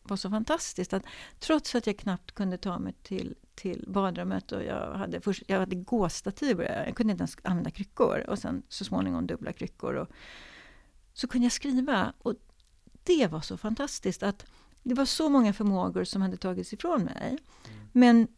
var 0.03 0.17
så 0.17 0.31
fantastiskt. 0.31 0.93
att 0.93 1.03
Trots 1.39 1.75
att 1.75 1.87
jag 1.87 1.99
knappt 1.99 2.33
kunde 2.33 2.59
ta 2.59 2.79
mig 2.79 2.95
till, 3.03 3.35
till 3.55 3.85
badrummet 3.89 4.53
och 4.53 4.65
jag 4.65 4.95
hade, 4.95 5.21
först, 5.21 5.43
jag 5.47 5.59
hade 5.59 5.77
gåstativ. 5.77 6.61
Jag 6.61 6.97
kunde 6.97 7.11
inte 7.11 7.23
ens 7.23 7.37
använda 7.43 7.71
kryckor. 7.71 8.25
Och 8.29 8.39
sen 8.39 8.63
så 8.69 8.85
småningom 8.85 9.27
dubbla 9.27 9.53
kryckor. 9.53 9.95
Och, 9.95 10.09
så 11.13 11.29
kunde 11.29 11.45
jag 11.45 11.53
skriva. 11.53 12.13
Och 12.19 12.35
det 13.09 13.27
var 13.27 13.41
så 13.41 13.57
fantastiskt 13.57 14.23
att 14.23 14.47
det 14.83 14.95
var 14.95 15.05
så 15.05 15.29
många 15.29 15.53
förmågor 15.53 16.05
som 16.05 16.23
hade 16.23 16.37
tagits 16.37 16.73
ifrån 16.73 17.05
mig. 17.05 17.29
Mm. 17.29 17.39
Men, 17.93 18.29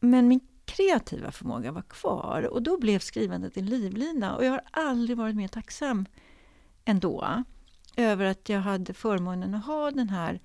men 0.00 0.28
min 0.28 0.40
kreativa 0.64 1.32
förmåga 1.32 1.72
var 1.72 1.82
kvar 1.82 2.42
och 2.42 2.62
då 2.62 2.78
blev 2.78 2.98
skrivandet 2.98 3.56
en 3.56 3.66
livlina. 3.66 4.36
Och 4.36 4.44
jag 4.44 4.50
har 4.50 4.62
aldrig 4.70 5.18
varit 5.18 5.36
mer 5.36 5.48
tacksam 5.48 6.06
ändå 6.84 7.44
över 7.96 8.24
att 8.24 8.48
jag 8.48 8.60
hade 8.60 8.94
förmånen 8.94 9.54
att 9.54 9.66
ha 9.66 9.90
den 9.90 10.08
här 10.08 10.40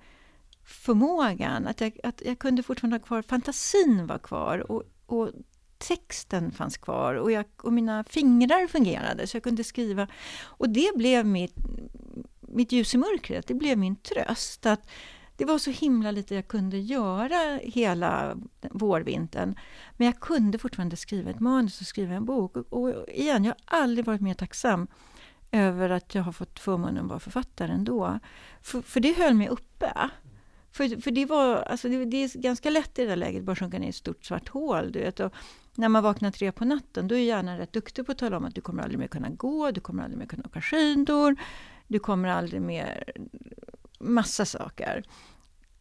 förmågan. 0.64 1.66
Att 1.66 1.80
jag, 1.80 1.98
att 2.02 2.22
jag 2.24 2.38
kunde 2.38 2.62
fortfarande 2.62 2.96
ha 2.96 3.04
kvar, 3.04 3.22
fantasin 3.22 4.06
var 4.06 4.18
kvar 4.18 4.70
och, 4.72 4.82
och 5.06 5.30
texten 5.78 6.52
fanns 6.52 6.76
kvar 6.76 7.14
och, 7.14 7.32
jag, 7.32 7.44
och 7.62 7.72
mina 7.72 8.04
fingrar 8.04 8.66
fungerade 8.66 9.26
så 9.26 9.36
jag 9.36 9.44
kunde 9.44 9.64
skriva. 9.64 10.08
Och 10.42 10.68
det 10.68 10.96
blev 10.96 11.26
mitt, 11.26 11.54
mitt 12.50 12.72
ljus 12.72 12.94
i 12.94 12.98
mörkret, 12.98 13.46
det 13.46 13.54
blev 13.54 13.78
min 13.78 13.96
tröst. 13.96 14.66
Att 14.66 14.90
det 15.36 15.44
var 15.44 15.58
så 15.58 15.70
himla 15.70 16.10
lite 16.10 16.34
jag 16.34 16.48
kunde 16.48 16.78
göra 16.78 17.60
hela 17.62 18.36
vårvintern. 18.70 19.54
Men 19.96 20.06
jag 20.06 20.20
kunde 20.20 20.58
fortfarande 20.58 20.96
skriva 20.96 21.30
ett 21.30 21.40
manus 21.40 21.80
och 21.80 21.86
skriva 21.86 22.14
en 22.14 22.24
bok. 22.24 22.56
Och 22.56 23.08
igen, 23.08 23.44
jag 23.44 23.54
har 23.66 23.80
aldrig 23.80 24.04
varit 24.04 24.20
mer 24.20 24.34
tacksam 24.34 24.86
över 25.50 25.90
att 25.90 26.14
jag 26.14 26.22
har 26.22 26.32
fått 26.32 26.58
förmånen 26.58 27.04
att 27.04 27.08
vara 27.08 27.20
författare 27.20 27.72
ändå. 27.72 28.18
För, 28.62 28.82
för 28.82 29.00
det 29.00 29.18
höll 29.18 29.34
mig 29.34 29.48
uppe. 29.48 29.92
För, 30.72 31.00
för 31.00 31.10
det, 31.10 31.26
var, 31.26 31.56
alltså 31.56 31.88
det, 31.88 32.04
det, 32.04 32.16
är 32.16 32.38
ganska 32.38 32.70
lätt 32.70 32.98
i 32.98 33.02
det 33.02 33.08
där 33.08 33.16
läget 33.16 33.44
bara 33.44 33.56
sjunka 33.56 33.78
ner 33.78 33.86
i 33.86 33.88
ett 33.88 33.94
stort 33.94 34.24
svart 34.24 34.48
hål. 34.48 34.92
Du 34.92 34.98
vet, 34.98 35.20
och 35.20 35.32
när 35.74 35.88
man 35.88 36.02
vaknar 36.02 36.30
tre 36.30 36.52
på 36.52 36.64
natten, 36.64 37.08
då 37.08 37.14
är 37.14 37.18
hjärnan 37.18 37.58
rätt 37.58 37.72
duktig 37.72 38.06
på 38.06 38.12
att 38.12 38.18
tala 38.18 38.36
om 38.36 38.44
att 38.44 38.54
du 38.54 38.60
kommer 38.60 38.82
aldrig 38.82 38.98
mer 38.98 39.06
kunna 39.06 39.28
gå, 39.28 39.70
du 39.70 39.80
kommer 39.80 40.02
aldrig 40.02 40.18
mer 40.18 40.26
kunna 40.26 40.44
åka 40.46 40.60
skidor, 40.60 41.36
du 41.90 41.98
kommer 41.98 42.28
aldrig 42.28 42.62
mer... 42.62 43.12
Massa 43.98 44.44
saker. 44.44 45.04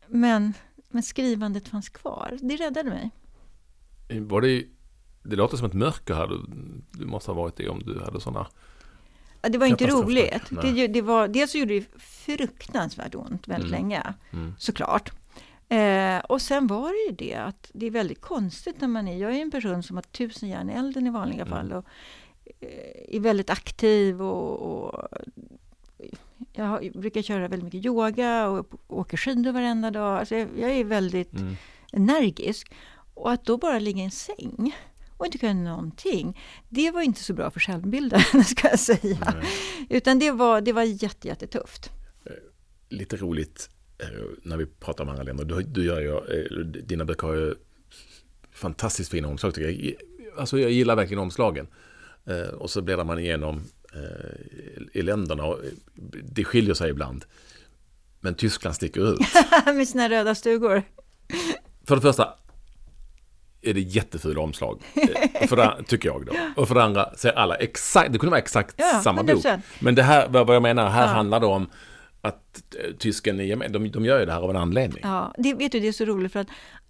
Men, 0.08 0.54
men 0.90 1.04
skrivandet 1.04 1.68
fanns 1.68 1.90
kvar. 1.90 2.38
Det 2.42 2.56
räddade 2.56 2.90
mig. 2.90 3.12
Var 4.20 4.42
det, 4.42 4.66
det 5.24 5.36
låter 5.36 5.58
som 5.58 5.66
ett 5.66 5.74
mörker 5.74 6.14
här 6.14 6.28
du, 6.28 6.42
du 6.92 7.06
måste 7.06 7.32
ha 7.32 7.36
varit 7.36 7.60
i 7.60 7.68
om 7.68 7.80
du 7.80 8.00
hade 8.00 8.22
sådana 8.22 8.48
Ja, 9.42 9.50
det 9.50 9.58
var 9.58 9.68
inte 9.68 9.88
roligt. 9.88 10.50
Det, 10.62 10.88
det, 10.88 11.02
var, 11.02 11.28
dels 11.28 11.52
så 11.52 11.58
gjorde 11.58 11.80
det 11.80 11.86
fruktansvärt 12.02 13.16
ont 13.16 13.48
väldigt 13.48 13.72
mm. 13.72 13.82
länge, 13.82 14.14
mm. 14.32 14.56
såklart. 14.58 15.12
Eh, 15.70 16.20
och 16.20 16.42
sen 16.42 16.68
var 16.68 16.90
det 16.90 17.12
ju 17.12 17.30
det 17.30 17.36
att 17.36 17.72
det 17.74 17.86
är 17.86 17.92
väldigt 17.92 18.22
konstigt 18.22 18.82
när 18.82 18.88
man 18.88 19.08
är... 19.08 19.18
Jag 19.18 19.36
är 19.36 19.42
en 19.42 19.52
person 19.52 19.84
som 19.84 19.98
har 19.98 20.04
tusen 20.04 20.50
järn 20.50 20.70
i 20.70 20.74
elden 20.74 21.08
i 21.08 21.10
vanliga 21.10 21.42
mm. 21.42 21.50
fall 21.50 21.74
och 21.74 21.86
eh, 22.60 23.16
är 23.16 23.20
väldigt 23.20 23.50
aktiv 23.50 24.22
och, 24.22 24.62
och 24.62 25.08
jag 26.54 26.92
brukar 26.94 27.22
köra 27.22 27.48
väldigt 27.48 27.64
mycket 27.64 27.86
yoga 27.86 28.48
och 28.48 28.82
åker 28.88 29.18
skidor 29.18 29.52
varenda 29.52 29.92
dag. 29.92 30.20
Alltså 30.20 30.36
jag, 30.36 30.48
jag 30.58 30.72
är 30.72 30.84
väldigt 30.84 31.34
mm. 31.34 31.56
energisk. 31.94 32.74
Och 33.14 33.32
att 33.32 33.46
då 33.46 33.58
bara 33.58 33.80
ligga 33.80 34.02
i 34.02 34.06
en 34.06 34.12
säng 34.12 34.76
och 35.18 35.26
inte 35.26 35.38
kunna 35.38 35.54
någonting. 35.54 36.40
Det 36.70 36.92
var 36.92 37.02
inte 37.02 37.24
så 37.24 37.34
bra 37.34 37.52
för 37.52 37.60
självbilden, 37.60 38.22
ska 38.46 38.70
jag 38.70 38.80
säga. 38.80 39.34
Nej. 39.42 39.50
Utan 39.90 40.20
det 40.20 40.32
var, 40.32 40.62
det 40.62 40.74
var 40.74 40.84
jätte, 40.84 41.28
jättetufft. 41.28 41.92
Eh, 42.26 42.32
lite 42.90 43.16
roligt 43.16 43.70
eh, 43.98 44.08
när 44.44 44.58
vi 44.58 44.66
pratar 44.66 45.04
om 45.04 45.10
andra 45.10 45.24
länder. 45.24 45.46
Du, 45.46 45.62
du 45.62 45.86
gör 45.86 46.02
ju, 46.02 46.10
eh, 46.10 46.58
dina 46.66 47.06
böcker 47.06 47.28
har 47.28 47.36
ju 47.36 47.56
fantastiskt 48.52 49.12
fina 49.12 49.28
omslag 49.28 49.54
tycker 49.54 49.70
jag. 49.70 49.94
Alltså 50.38 50.60
jag 50.60 50.72
gillar 50.72 50.96
verkligen 50.96 51.20
omslagen. 51.20 51.68
Och 52.54 52.70
så 52.70 52.82
bläddrar 52.82 53.04
man 53.04 53.20
igenom 53.20 53.64
i 54.94 55.02
länderna. 55.02 55.44
Och 55.44 55.60
det 56.24 56.44
skiljer 56.44 56.74
sig 56.74 56.90
ibland. 56.90 57.26
Men 58.20 58.36
Tyskland 58.36 58.76
sticker 58.76 59.14
ut. 59.14 59.20
Med 59.66 59.88
sina 59.88 60.10
röda 60.10 60.36
stugor. 60.36 60.84
För 61.86 61.96
det 61.96 62.02
första, 62.02 62.34
är 63.62 63.74
det 63.74 63.80
jättefula 63.80 64.42
omslag. 64.42 64.82
Eh, 64.94 65.48
för 65.48 65.56
det, 65.56 65.84
tycker 65.88 66.10
jag 66.10 66.26
då. 66.26 66.34
Och 66.56 66.68
för 66.68 66.76
det 66.76 66.84
andra 66.84 67.16
ser 67.16 67.32
alla 67.32 67.56
exakt, 67.56 68.14
det 68.14 68.20
kunde 68.20 68.32
vara 68.32 68.42
exakt 68.42 68.76
ja, 68.78 69.02
samma 69.04 69.24
bok. 69.24 69.46
Men 69.80 69.96
det 69.96 70.04
här, 70.04 70.28
vad 70.30 70.56
jag 70.56 70.62
menar, 70.62 70.90
här 70.90 71.08
ja. 71.08 71.08
handlar 71.08 71.40
det 71.40 71.46
om 71.46 71.70
att 72.22 72.64
eh, 72.84 72.96
tysken 72.96 73.40
är 73.40 73.70
de, 73.70 73.92
de 73.92 74.06
gör 74.06 74.20
ju 74.20 74.26
det 74.26 74.32
här 74.32 74.42
av 74.42 74.50
en 74.50 74.56
anledning. 74.56 75.00
Ja, 75.04 75.34
det, 75.38 75.54
vet 75.54 75.72
du, 75.72 75.80
det 75.80 75.88
är 75.88 75.92
så 75.92 76.06
roligt 76.06 76.34
för 76.34 76.40
att 76.40 76.48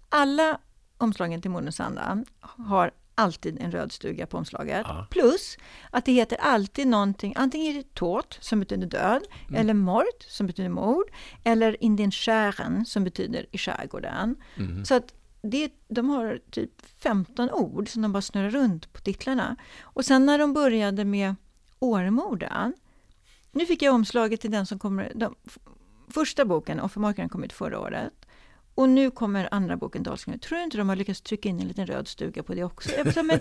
alla 0.08 0.58
omslagen 0.98 1.42
till 1.42 1.50
Månens 1.50 1.80
anda 1.80 2.24
har 2.40 2.90
alltid 3.20 3.60
en 3.60 3.72
röd 3.72 3.92
stuga 3.92 4.26
på 4.26 4.36
omslaget. 4.36 4.86
Ja. 4.88 5.06
Plus 5.10 5.56
att 5.90 6.04
det 6.04 6.12
heter 6.12 6.38
alltid 6.40 6.86
någonting, 6.86 7.32
antingen 7.36 7.76
är 7.76 7.78
det 7.78 7.94
tåt 7.94 8.38
som 8.40 8.60
betyder 8.60 8.86
död, 8.86 9.22
mm. 9.48 9.60
eller 9.60 9.74
mort 9.74 10.22
som 10.28 10.46
betyder 10.46 10.68
mord, 10.68 11.10
eller 11.44 11.84
in 11.84 11.96
den 11.96 12.10
skären 12.10 12.84
som 12.86 13.04
betyder 13.04 13.46
i 13.52 13.58
skärgården. 13.58 14.36
Mm. 14.56 14.84
Så 14.84 14.94
att 14.94 15.14
det, 15.42 15.72
de 15.88 16.10
har 16.10 16.40
typ 16.50 16.70
15 17.02 17.50
ord 17.50 17.88
som 17.88 18.02
de 18.02 18.12
bara 18.12 18.22
snurrar 18.22 18.50
runt 18.50 18.92
på 18.92 19.00
titlarna. 19.00 19.56
Och 19.80 20.04
sen 20.04 20.26
när 20.26 20.38
de 20.38 20.52
började 20.52 21.04
med 21.04 21.34
Åremorden, 21.78 22.74
nu 23.52 23.66
fick 23.66 23.82
jag 23.82 23.94
omslaget 23.94 24.40
till 24.40 24.50
den 24.50 24.66
som 24.66 24.78
kommer, 24.78 25.12
de, 25.14 25.34
första 26.08 26.44
boken, 26.44 26.80
Offermakaren, 26.80 27.28
kom 27.28 27.44
ut 27.44 27.52
förra 27.52 27.80
året. 27.80 28.26
Och 28.80 28.88
nu 28.88 29.10
kommer 29.10 29.48
andra 29.50 29.76
boken, 29.76 30.02
Dalslingar. 30.02 30.38
Tror 30.38 30.58
du 30.58 30.64
inte 30.64 30.76
de 30.76 30.88
har 30.88 30.96
lyckats 30.96 31.20
trycka 31.20 31.48
in 31.48 31.60
en 31.60 31.68
liten 31.68 31.86
röd 31.86 32.08
stuga 32.08 32.42
på 32.42 32.54
det 32.54 32.64
också? 32.64 32.90
Jag 32.96 33.14
sa, 33.14 33.22
men 33.22 33.38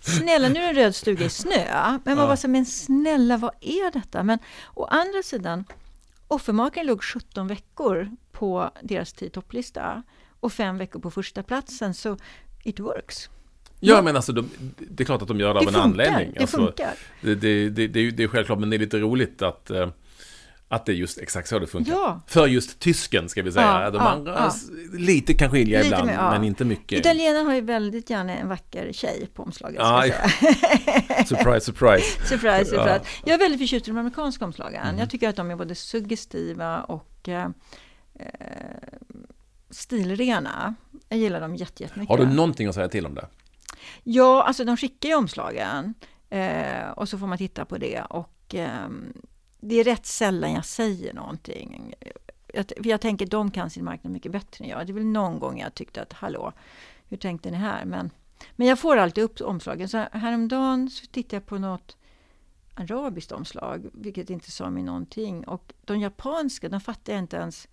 snälla, 0.00 0.48
nu 0.48 0.60
är 0.60 0.62
det 0.62 0.68
en 0.68 0.74
röd 0.74 0.94
stuga 0.94 1.24
i 1.24 1.28
snö. 1.28 1.64
Men 2.04 2.16
man 2.16 2.28
ja. 2.28 2.36
bara 2.36 2.48
men 2.48 2.66
snälla, 2.66 3.36
vad 3.36 3.50
är 3.60 3.92
detta? 3.92 4.22
Men 4.22 4.38
å 4.74 4.84
andra 4.84 5.22
sidan, 5.22 5.64
Offermakaren 6.28 6.86
låg 6.86 7.04
17 7.04 7.48
veckor 7.48 8.10
på 8.32 8.70
deras 8.82 9.12
tio 9.12 9.30
topplista 9.30 10.02
och 10.40 10.52
fem 10.52 10.78
veckor 10.78 11.00
på 11.00 11.10
första 11.10 11.42
platsen 11.42 11.94
så 11.94 12.16
it 12.64 12.80
works. 12.80 13.30
Ja, 13.80 14.02
men 14.02 14.16
alltså 14.16 14.32
de, 14.32 14.48
det 14.78 15.02
är 15.02 15.04
klart 15.04 15.22
att 15.22 15.28
de 15.28 15.40
gör 15.40 15.54
det, 15.54 15.60
det 15.60 15.66
av 15.66 15.68
en 15.68 15.82
funkar, 15.82 16.04
anledning. 16.04 16.32
Det 16.34 16.40
alltså, 16.40 16.56
funkar. 16.56 16.94
Det, 17.20 17.34
det, 17.34 17.68
det, 17.68 18.10
det, 18.10 18.22
är, 18.22 18.28
självklart, 18.28 18.58
men 18.58 18.70
det 18.70 18.76
är 18.76 18.78
lite 18.78 18.98
roligt 18.98 19.42
att, 19.42 19.70
eh, 19.70 19.88
att 20.68 20.86
det 20.86 20.92
är 20.92 20.96
just 20.96 21.18
exakt 21.18 21.48
så 21.48 21.58
det 21.58 21.66
funkar. 21.66 21.92
Ja. 21.92 22.20
För 22.26 22.46
just 22.46 22.78
tysken, 22.78 23.28
ska 23.28 23.42
vi 23.42 23.52
säga. 23.52 23.82
Ja, 23.82 23.90
de 23.90 23.96
ja, 23.96 24.08
andra 24.08 24.32
ja. 24.32 24.52
lite 24.98 25.34
kan 25.34 25.50
skilja 25.50 25.78
lite 25.78 25.86
ibland, 25.86 26.06
med, 26.06 26.16
men 26.16 26.44
inte 26.44 26.64
mycket. 26.64 26.98
Italienarna 26.98 27.48
har 27.48 27.54
ju 27.54 27.60
väldigt 27.60 28.10
gärna 28.10 28.36
en 28.36 28.48
vacker 28.48 28.92
tjej 28.92 29.28
på 29.34 29.42
omslaget. 29.42 29.80
Ja, 29.80 30.02
surprise, 31.26 31.60
surprise. 31.60 32.26
surprise, 32.28 32.64
surprise. 32.64 33.00
Jag 33.24 33.34
är 33.34 33.38
väldigt 33.38 33.60
förtjust 33.60 33.88
i 33.88 33.90
de 33.90 33.98
amerikanska 33.98 34.44
omslagen. 34.44 34.82
Mm. 34.82 34.98
Jag 34.98 35.10
tycker 35.10 35.28
att 35.28 35.36
de 35.36 35.50
är 35.50 35.56
både 35.56 35.74
suggestiva 35.74 36.80
och 36.80 37.28
eh, 37.28 37.48
stilrena. 39.70 40.74
Jag 41.08 41.18
gillar 41.18 41.40
dem 41.40 41.56
jättemycket. 41.56 42.08
Har 42.08 42.18
du 42.18 42.26
någonting 42.26 42.68
att 42.68 42.74
säga 42.74 42.88
till 42.88 43.06
om 43.06 43.14
det? 43.14 43.26
Ja, 44.02 44.42
alltså 44.42 44.64
de 44.64 44.76
skickar 44.76 45.08
ju 45.08 45.14
omslagen 45.14 45.94
eh, 46.30 46.90
och 46.96 47.08
så 47.08 47.18
får 47.18 47.26
man 47.26 47.38
titta 47.38 47.64
på 47.64 47.78
det 47.78 48.00
och 48.00 48.54
eh, 48.54 48.88
det 49.60 49.74
är 49.74 49.84
rätt 49.84 50.06
sällan 50.06 50.52
jag 50.52 50.64
säger 50.64 51.14
någonting. 51.14 51.94
Jag, 52.54 52.64
jag 52.84 53.00
tänker 53.00 53.26
de 53.26 53.50
kan 53.50 53.70
sin 53.70 53.84
marknad 53.84 54.12
mycket 54.12 54.32
bättre 54.32 54.64
än 54.64 54.70
jag. 54.70 54.86
Det 54.86 54.92
är 54.92 54.94
väl 54.94 55.06
någon 55.06 55.38
gång 55.38 55.58
jag 55.58 55.74
tyckte 55.74 56.02
att 56.02 56.12
hallå, 56.12 56.52
hur 57.08 57.16
tänkte 57.16 57.50
ni 57.50 57.56
här? 57.56 57.84
Men, 57.84 58.10
men 58.56 58.66
jag 58.66 58.78
får 58.78 58.96
alltid 58.96 59.24
upp 59.24 59.40
omslagen. 59.40 59.88
Så 59.88 59.98
häromdagen 60.12 60.90
så 60.90 61.06
tittade 61.06 61.36
jag 61.36 61.46
på 61.46 61.58
något 61.58 61.96
arabiskt 62.74 63.32
omslag, 63.32 63.86
vilket 63.92 64.30
inte 64.30 64.50
sa 64.50 64.70
mig 64.70 64.82
någonting. 64.82 65.44
Och 65.44 65.72
de 65.84 66.00
japanska, 66.00 66.68
de 66.68 66.80
fattade 66.80 67.12
jag 67.12 67.18
inte 67.18 67.36
ens 67.36 67.68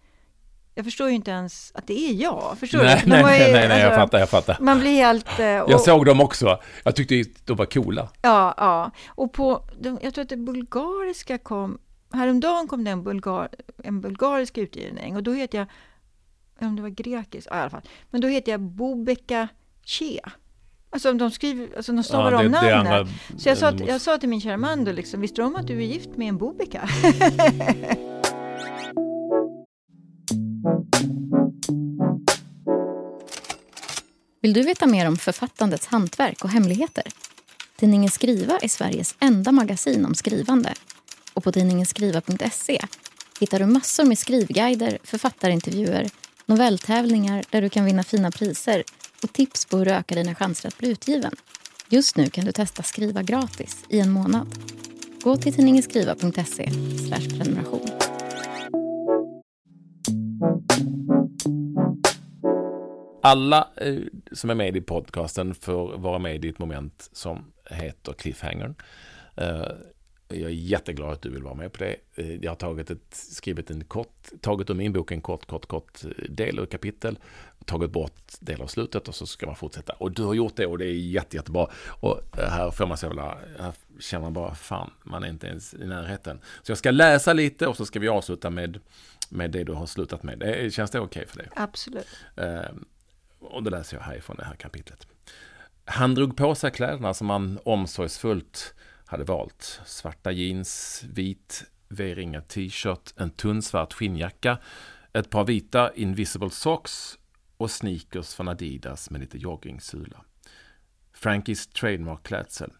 jag 0.75 0.85
förstår 0.85 1.09
ju 1.09 1.15
inte 1.15 1.31
ens 1.31 1.71
att 1.75 1.87
det 1.87 2.09
är 2.09 2.13
jag. 2.13 2.55
Förstår 2.59 2.83
nej, 2.83 3.01
du? 3.03 3.09
Nej, 3.09 3.23
nej, 3.23 3.51
nej, 3.53 3.67
nej, 3.67 3.79
jag 3.79 3.85
alltså, 3.85 3.99
fattar, 3.99 4.19
jag 4.19 4.29
fattar. 4.29 4.57
Man 4.59 4.79
blir 4.79 4.91
helt... 4.91 5.25
Och, 5.39 5.71
jag 5.71 5.81
såg 5.81 6.05
dem 6.05 6.21
också. 6.21 6.59
Jag 6.83 6.95
tyckte 6.95 7.23
de 7.45 7.57
var 7.57 7.65
coola. 7.65 8.09
Ja, 8.21 8.53
ja. 8.57 8.91
Och 9.07 9.33
på, 9.33 9.63
jag 10.01 10.13
tror 10.13 10.21
att 10.23 10.29
det 10.29 10.37
bulgariska 10.37 11.37
kom... 11.37 11.77
Häromdagen 12.13 12.67
kom 12.67 12.83
det 12.83 12.91
en, 12.91 13.03
bulgar, 13.03 13.49
en 13.83 14.01
bulgarisk 14.01 14.57
utgivning 14.57 15.15
och 15.15 15.23
då 15.23 15.31
heter 15.31 15.57
jag... 15.57 15.67
Om 16.67 16.75
det 16.75 16.81
var 16.81 16.89
grekiskt? 16.89 17.47
Ja, 17.51 17.57
i 17.57 17.61
alla 17.61 17.69
fall. 17.69 17.81
Men 18.09 18.21
då 18.21 18.27
heter 18.27 18.51
jag 18.51 18.61
Bobeka 18.61 19.47
Che. 19.85 20.19
Alltså 20.89 21.13
de 21.13 21.31
skriver, 21.31 21.77
alltså 21.77 21.91
de 21.91 22.03
stavar 22.03 22.31
Ja, 22.31 22.39
om 22.39 22.45
namnet. 22.45 22.73
andra- 22.73 23.07
Så 23.37 23.49
jag 23.49 23.57
sa, 23.57 23.71
måste- 23.71 23.87
jag 23.87 24.01
sa 24.01 24.17
till 24.17 24.29
min 24.29 24.41
kära 24.41 24.57
man 24.57 24.85
då 24.85 24.91
liksom, 24.91 25.21
visste 25.21 25.43
om 25.43 25.55
att 25.55 25.67
du 25.67 25.77
är 25.77 25.81
gift 25.85 26.17
med 26.17 26.27
en 26.29 26.37
Bobika? 26.37 26.89
Vill 34.41 34.53
du 34.53 34.61
veta 34.61 34.87
mer 34.87 35.07
om 35.07 35.17
författandets 35.17 35.85
hantverk 35.85 36.43
och 36.43 36.49
hemligheter? 36.49 37.03
Tidningen 37.75 38.09
Skriva 38.09 38.57
är 38.57 38.67
Sveriges 38.67 39.15
enda 39.19 39.51
magasin 39.51 40.05
om 40.05 40.15
skrivande. 40.15 40.73
Och 41.33 41.43
på 41.43 41.51
tidningenskriva.se 41.51 42.79
hittar 43.39 43.59
du 43.59 43.65
massor 43.65 44.05
med 44.05 44.19
skrivguider, 44.19 44.97
författarintervjuer, 45.03 46.09
novelltävlingar 46.45 47.43
där 47.49 47.61
du 47.61 47.69
kan 47.69 47.85
vinna 47.85 48.03
fina 48.03 48.31
priser 48.31 48.83
och 49.23 49.33
tips 49.33 49.65
på 49.65 49.77
hur 49.77 49.85
du 49.85 49.91
ökar 49.91 50.15
dina 50.15 50.35
chanser 50.35 50.67
att 50.67 50.77
bli 50.77 50.89
utgiven. 50.89 51.35
Just 51.89 52.17
nu 52.17 52.29
kan 52.29 52.45
du 52.45 52.51
testa 52.51 52.83
Skriva 52.83 53.23
gratis 53.23 53.85
i 53.89 53.99
en 53.99 54.11
månad. 54.11 54.47
Gå 55.21 55.37
till 55.37 55.53
tidningenskriva.se 55.53 56.69
prenumeration. 57.09 58.12
Alla 63.25 63.67
eh, 63.77 63.99
som 64.31 64.49
är 64.49 64.55
med 64.55 64.77
i 64.77 64.81
podcasten 64.81 65.55
får 65.55 65.97
vara 65.97 66.19
med 66.19 66.45
i 66.45 66.49
ett 66.49 66.59
moment 66.59 67.09
som 67.11 67.51
heter 67.69 68.13
Cliffhanger. 68.13 68.75
Eh, 69.35 69.67
jag 70.27 70.49
är 70.49 70.49
jätteglad 70.49 71.11
att 71.11 71.21
du 71.21 71.29
vill 71.29 71.43
vara 71.43 71.53
med 71.53 71.73
på 71.73 71.83
det. 71.83 71.95
Eh, 72.15 72.35
jag 72.35 72.51
har 72.51 72.55
tagit 72.55 72.91
ett, 72.91 73.07
skrivit 73.09 73.69
en 73.69 73.83
kort, 73.83 74.29
tagit 74.41 74.69
ur 74.69 74.73
min 74.73 74.93
bok 74.93 75.11
en 75.11 75.21
kort, 75.21 75.45
kort, 75.45 75.65
kort 75.65 76.03
eh, 76.03 76.29
del 76.29 76.59
och 76.59 76.71
kapitel, 76.71 77.19
tagit 77.65 77.91
bort 77.91 78.33
del 78.39 78.61
av 78.61 78.67
slutet 78.67 79.07
och 79.07 79.15
så 79.15 79.25
ska 79.25 79.45
man 79.45 79.55
fortsätta. 79.55 79.93
Och 79.93 80.11
du 80.11 80.23
har 80.23 80.33
gjort 80.33 80.55
det 80.55 80.65
och 80.65 80.77
det 80.77 80.85
är 80.85 80.93
jätte, 80.93 81.35
jättebra. 81.35 81.67
Och 81.87 82.21
eh, 82.37 82.49
här 82.49 82.71
får 82.71 82.85
man 82.85 82.97
så 82.97 83.05
jävla, 83.05 83.37
här 83.59 83.73
känner 83.99 84.21
man 84.21 84.33
bara 84.33 84.55
fan, 84.55 84.91
man 85.03 85.23
är 85.23 85.27
inte 85.27 85.47
ens 85.47 85.73
i 85.73 85.85
närheten. 85.85 86.41
Så 86.61 86.71
jag 86.71 86.77
ska 86.77 86.91
läsa 86.91 87.33
lite 87.33 87.67
och 87.67 87.77
så 87.77 87.85
ska 87.85 87.99
vi 87.99 88.07
avsluta 88.07 88.49
med, 88.49 88.79
med 89.29 89.51
det 89.51 89.63
du 89.63 89.73
har 89.73 89.85
slutat 89.85 90.23
med. 90.23 90.39
Det, 90.39 90.73
känns 90.73 90.91
det 90.91 90.99
okej 90.99 91.27
för 91.27 91.37
dig? 91.37 91.49
Absolut. 91.55 92.07
Eh, 92.35 92.71
och 93.39 93.63
då 93.63 93.69
läser 93.69 93.97
jag 93.97 94.03
härifrån 94.03 94.35
det 94.35 94.45
här 94.45 94.55
kapitlet. 94.55 95.07
Han 95.85 96.15
drog 96.15 96.37
på 96.37 96.55
sig 96.55 96.71
kläderna 96.71 97.13
som 97.13 97.29
han 97.29 97.59
omsorgsfullt 97.65 98.73
hade 99.05 99.23
valt. 99.23 99.81
Svarta 99.85 100.31
jeans, 100.31 101.03
vit 101.13 101.63
V-ringa 101.89 102.41
t-shirt, 102.41 103.13
en 103.15 103.29
tunn 103.29 103.61
svart 103.61 103.93
skinnjacka, 103.93 104.57
ett 105.13 105.29
par 105.29 105.45
vita 105.45 105.93
invisible 105.93 106.49
socks 106.49 107.17
och 107.63 107.71
sneakers 107.71 108.33
från 108.33 108.47
Adidas 108.47 109.09
med 109.09 109.21
lite 109.21 109.37
joggingsula. 109.37 110.21
Frankies 111.13 111.67
trademark-klädsel. 111.67 112.71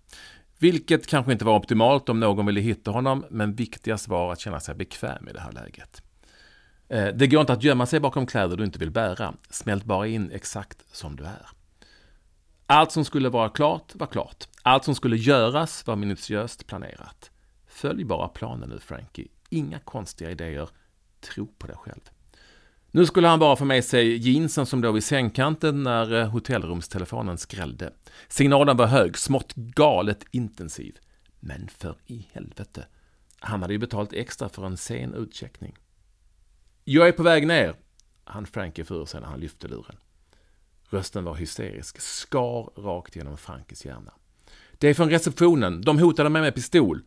Vilket 0.59 1.07
kanske 1.07 1.31
inte 1.31 1.45
var 1.45 1.55
optimalt 1.55 2.09
om 2.09 2.19
någon 2.19 2.45
ville 2.45 2.61
hitta 2.61 2.91
honom, 2.91 3.25
men 3.29 3.55
viktigast 3.55 4.07
var 4.07 4.31
att 4.31 4.39
känna 4.39 4.59
sig 4.59 4.75
bekväm 4.75 5.27
i 5.27 5.33
det 5.33 5.39
här 5.39 5.51
läget. 5.51 6.01
Eh, 6.87 7.07
det 7.07 7.27
går 7.27 7.41
inte 7.41 7.53
att 7.53 7.63
gömma 7.63 7.85
sig 7.85 7.99
bakom 7.99 8.25
kläder 8.25 8.57
du 8.57 8.63
inte 8.63 8.79
vill 8.79 8.91
bära. 8.91 9.33
Smält 9.49 9.85
bara 9.85 10.07
in 10.07 10.31
exakt 10.31 10.95
som 10.95 11.15
du 11.15 11.23
är. 11.23 11.47
Allt 12.65 12.91
som 12.91 13.05
skulle 13.05 13.29
vara 13.29 13.49
klart 13.49 13.95
var 13.95 14.07
klart. 14.07 14.47
Allt 14.61 14.83
som 14.83 14.95
skulle 14.95 15.17
göras 15.17 15.87
var 15.87 15.95
minutiöst 15.95 16.67
planerat. 16.67 17.31
Följ 17.67 18.03
bara 18.03 18.27
planen 18.27 18.69
nu 18.69 18.79
Frankie. 18.79 19.27
Inga 19.49 19.79
konstiga 19.79 20.31
idéer. 20.31 20.69
Tro 21.19 21.47
på 21.47 21.67
dig 21.67 21.75
själv. 21.75 22.01
Nu 22.95 23.05
skulle 23.05 23.27
han 23.27 23.39
bara 23.39 23.55
få 23.55 23.65
med 23.65 23.85
sig 23.85 24.17
jeansen 24.17 24.65
som 24.65 24.81
låg 24.81 24.93
vid 24.93 25.03
sängkanten 25.03 25.83
när 25.83 26.13
eh, 26.13 26.27
hotellrumstelefonen 26.27 27.37
skrällde. 27.37 27.93
Signalen 28.27 28.77
var 28.77 28.85
hög, 28.85 29.17
smått 29.17 29.53
galet 29.55 30.25
intensiv. 30.31 30.97
Men 31.39 31.67
för 31.67 31.95
i 32.05 32.27
helvete. 32.31 32.85
Han 33.39 33.61
hade 33.61 33.73
ju 33.73 33.79
betalt 33.79 34.13
extra 34.13 34.49
för 34.49 34.65
en 34.65 34.77
sen 34.77 35.13
utcheckning. 35.13 35.77
Jag 36.83 37.07
är 37.07 37.11
på 37.11 37.23
väg 37.23 37.47
ner, 37.47 37.75
han 38.23 38.45
Frankie 38.45 38.85
för 38.85 39.05
sig 39.05 39.21
när 39.21 39.27
han 39.27 39.39
lyfte 39.39 39.67
luren. 39.67 39.95
Rösten 40.89 41.23
var 41.23 41.35
hysterisk, 41.35 42.01
skar 42.01 42.81
rakt 42.81 43.15
genom 43.15 43.37
Frankies 43.37 43.85
hjärna. 43.85 44.13
Det 44.71 44.87
är 44.87 44.93
från 44.93 45.09
receptionen, 45.09 45.81
de 45.81 45.99
hotade 45.99 46.29
mig 46.29 46.41
med 46.41 46.55
pistol. 46.55 47.01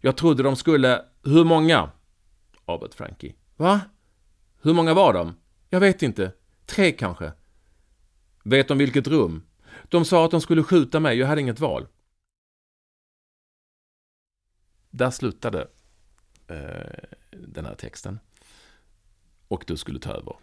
Jag 0.00 0.16
trodde 0.16 0.42
de 0.42 0.56
skulle... 0.56 1.02
Hur 1.24 1.44
många? 1.44 1.90
avbröt 2.64 2.94
Frankie. 2.94 3.34
Va? 3.56 3.80
Hur 4.62 4.74
många 4.74 4.94
var 4.94 5.12
de? 5.12 5.36
Jag 5.68 5.80
vet 5.80 6.02
inte. 6.02 6.32
Tre 6.66 6.92
kanske. 6.92 7.32
Vet 8.42 8.68
de 8.68 8.78
vilket 8.78 9.06
rum? 9.06 9.46
De 9.88 10.04
sa 10.04 10.24
att 10.24 10.30
de 10.30 10.40
skulle 10.40 10.62
skjuta 10.62 11.00
mig, 11.00 11.18
jag 11.18 11.26
hade 11.26 11.40
inget 11.40 11.60
val. 11.60 11.86
Där 14.90 15.10
slutade 15.10 15.68
eh, 16.46 17.04
den 17.30 17.64
här 17.64 17.74
texten 17.74 18.18
och 19.48 19.64
du 19.66 19.76
skulle 19.76 19.98
ta 19.98 20.10
över. 20.10 20.36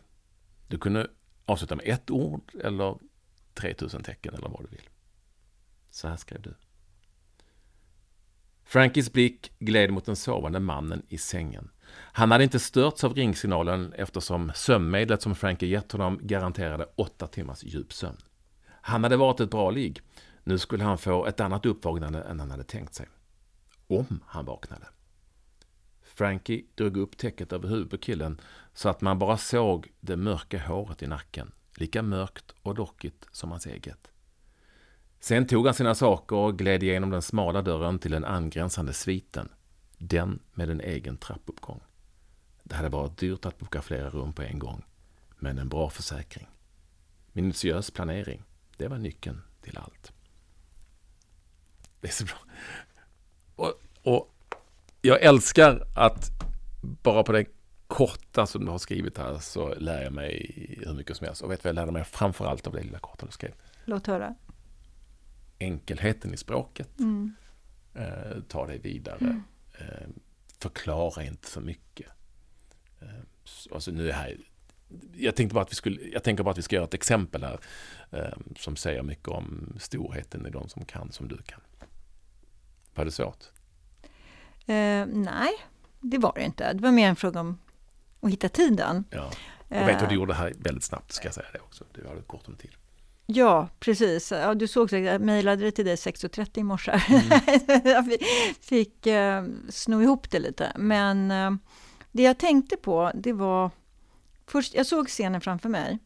Du 0.67 0.77
kunde 0.77 1.07
avsluta 1.45 1.75
med 1.75 1.85
ett 1.85 2.11
ord 2.11 2.51
eller 2.63 2.97
3000 3.53 4.03
tecken 4.03 4.33
eller 4.33 4.49
vad 4.49 4.63
du 4.63 4.67
vill. 4.67 4.89
Så 5.89 6.07
här 6.07 6.17
skrev 6.17 6.41
du. 6.41 6.53
Frankies 8.63 9.13
blick 9.13 9.51
gled 9.59 9.91
mot 9.91 10.05
den 10.05 10.15
sovande 10.15 10.59
mannen 10.59 11.05
i 11.09 11.17
sängen. 11.17 11.69
Han 11.93 12.31
hade 12.31 12.43
inte 12.43 12.59
störts 12.59 13.03
av 13.03 13.13
ringsignalen 13.13 13.93
eftersom 13.93 14.51
sömnmedlet 14.55 15.21
som 15.21 15.35
Frankie 15.35 15.69
gett 15.69 15.91
honom 15.91 16.19
garanterade 16.21 16.87
åtta 16.95 17.27
timmars 17.27 17.63
djup 17.63 17.93
sömn. 17.93 18.17
Han 18.81 19.03
hade 19.03 19.17
varit 19.17 19.39
ett 19.39 19.51
bra 19.51 19.71
ligg. 19.71 20.01
Nu 20.43 20.57
skulle 20.57 20.83
han 20.83 20.97
få 20.97 21.25
ett 21.25 21.39
annat 21.39 21.65
uppvaknande 21.65 22.21
än 22.21 22.39
han 22.39 22.51
hade 22.51 22.63
tänkt 22.63 22.93
sig. 22.93 23.07
Om 23.87 24.19
han 24.25 24.45
vaknade. 24.45 24.85
Frankie 26.03 26.63
drog 26.75 26.97
upp 26.97 27.17
täcket 27.17 27.53
över 27.53 27.69
huvudet 27.69 27.91
på 27.91 27.97
killen 27.97 28.41
så 28.73 28.89
att 28.89 29.01
man 29.01 29.19
bara 29.19 29.37
såg 29.37 29.91
det 29.99 30.17
mörka 30.17 30.59
håret 30.59 31.03
i 31.03 31.07
nacken. 31.07 31.51
Lika 31.77 32.01
mörkt 32.01 32.53
och 32.61 32.77
lockigt 32.77 33.27
som 33.31 33.51
hans 33.51 33.65
eget. 33.65 34.07
Sen 35.19 35.47
tog 35.47 35.65
han 35.65 35.73
sina 35.73 35.95
saker 35.95 36.35
och 36.35 36.57
gled 36.57 36.83
igenom 36.83 37.09
den 37.09 37.21
smala 37.21 37.61
dörren 37.61 37.99
till 37.99 38.11
den 38.11 38.25
angränsande 38.25 38.93
sviten. 38.93 39.49
Den 39.97 40.39
med 40.53 40.69
en 40.69 40.81
egen 40.81 41.17
trappuppgång. 41.17 41.81
Det 42.63 42.75
hade 42.75 42.89
varit 42.89 43.17
dyrt 43.17 43.45
att 43.45 43.57
boka 43.57 43.81
flera 43.81 44.09
rum 44.09 44.33
på 44.33 44.41
en 44.41 44.59
gång. 44.59 44.83
Men 45.39 45.57
en 45.57 45.69
bra 45.69 45.89
försäkring. 45.89 46.47
Minutiös 47.31 47.91
planering. 47.91 48.43
Det 48.77 48.87
var 48.87 48.97
nyckeln 48.97 49.41
till 49.61 49.77
allt. 49.77 50.11
Det 52.01 52.07
är 52.07 52.11
så 52.11 52.25
bra. 52.25 52.37
Och, 53.55 53.81
och 54.03 54.33
jag 55.01 55.21
älskar 55.21 55.87
att 55.95 56.31
bara 56.81 57.23
på 57.23 57.31
det 57.31 57.45
korta 57.87 58.45
som 58.45 58.65
du 58.65 58.71
har 58.71 58.77
skrivit 58.77 59.17
här 59.17 59.37
så 59.39 59.75
lär 59.75 60.03
jag 60.03 60.13
mig 60.13 60.53
hur 60.85 60.93
mycket 60.93 61.17
som 61.17 61.25
helst. 61.25 61.41
Och 61.41 61.51
vet 61.51 61.63
vad 61.63 61.69
jag 61.69 61.75
lärde 61.75 61.91
mig 61.91 62.03
framför 62.03 62.45
allt 62.45 62.67
av 62.67 62.73
det 62.73 62.83
lilla 62.83 62.99
korta 62.99 63.25
du 63.25 63.31
skrev? 63.31 63.53
Låt 63.85 64.07
höra. 64.07 64.35
Enkelheten 65.59 66.33
i 66.33 66.37
språket. 66.37 66.99
Mm. 66.99 67.35
Eh, 67.93 68.41
ta 68.47 68.67
dig 68.67 68.79
vidare. 68.79 69.25
Eh, 69.25 69.35
förklara 70.59 71.23
inte 71.23 71.47
för 71.47 71.61
mycket. 71.61 72.07
Eh, 73.01 73.07
alltså 73.73 73.91
nu 73.91 74.09
är 74.09 74.13
här, 74.13 74.37
jag, 75.15 75.35
tänkte 75.35 75.53
bara 75.53 75.63
att 75.63 75.71
vi 75.71 75.75
skulle, 75.75 76.01
jag 76.01 76.23
tänker 76.23 76.43
bara 76.43 76.51
att 76.51 76.57
vi 76.57 76.61
ska 76.61 76.75
göra 76.75 76.85
ett 76.85 76.93
exempel 76.93 77.43
här 77.43 77.59
eh, 78.11 78.37
som 78.57 78.75
säger 78.75 79.03
mycket 79.03 79.27
om 79.27 79.75
storheten 79.79 80.45
i 80.45 80.49
de 80.49 80.69
som 80.69 80.85
kan 80.85 81.11
som 81.11 81.27
du 81.27 81.37
kan. 81.37 81.61
Var 82.95 83.05
det 83.05 83.11
svårt? 83.11 83.43
Eh, 84.65 85.05
nej, 85.05 85.51
det 85.99 86.17
var 86.17 86.33
det 86.35 86.43
inte. 86.43 86.73
Det 86.73 86.81
var 86.81 86.91
mer 86.91 87.09
en 87.09 87.15
fråga 87.15 87.39
om 87.39 87.59
att 88.21 88.31
hitta 88.31 88.49
tiden. 88.49 89.03
Ja. 89.09 89.31
Jag 89.69 89.85
vet 89.85 89.97
hur 89.97 90.03
Eh, 90.03 90.09
du 90.09 90.15
gjorde 90.15 90.33
det 90.33 90.37
här 90.37 90.53
väldigt 90.57 90.83
snabbt, 90.83 91.11
ska 91.11 91.27
jag 91.27 91.35
säga 91.35 91.47
det 91.53 91.59
också. 91.59 91.85
Du 91.93 92.07
hade 92.07 92.21
kort 92.21 92.47
om 92.47 92.55
tid. 92.55 92.71
Ja, 93.29 93.69
precis. 93.79 94.31
Ja, 94.31 94.53
du 94.55 94.67
såg 94.67 94.89
säkert, 94.89 95.11
jag 95.11 95.21
mejlade 95.21 95.63
det 95.63 95.71
till 95.71 95.85
dig 95.85 95.95
6.30 95.95 96.59
i 96.59 96.63
morse. 96.63 96.91
jag 97.83 98.05
fi- 98.05 98.25
fick 98.61 99.07
eh, 99.07 99.45
sno 99.69 100.01
ihop 100.01 100.31
det 100.31 100.39
lite. 100.39 100.71
Men 100.75 101.31
eh, 101.31 101.51
det 102.11 102.23
jag 102.23 102.37
tänkte 102.37 102.77
på, 102.77 103.11
det 103.15 103.33
var... 103.33 103.71
Först, 104.45 104.73
jag 104.73 104.85
såg 104.85 105.07
scenen 105.07 105.41
framför 105.41 105.69
mig. 105.69 105.99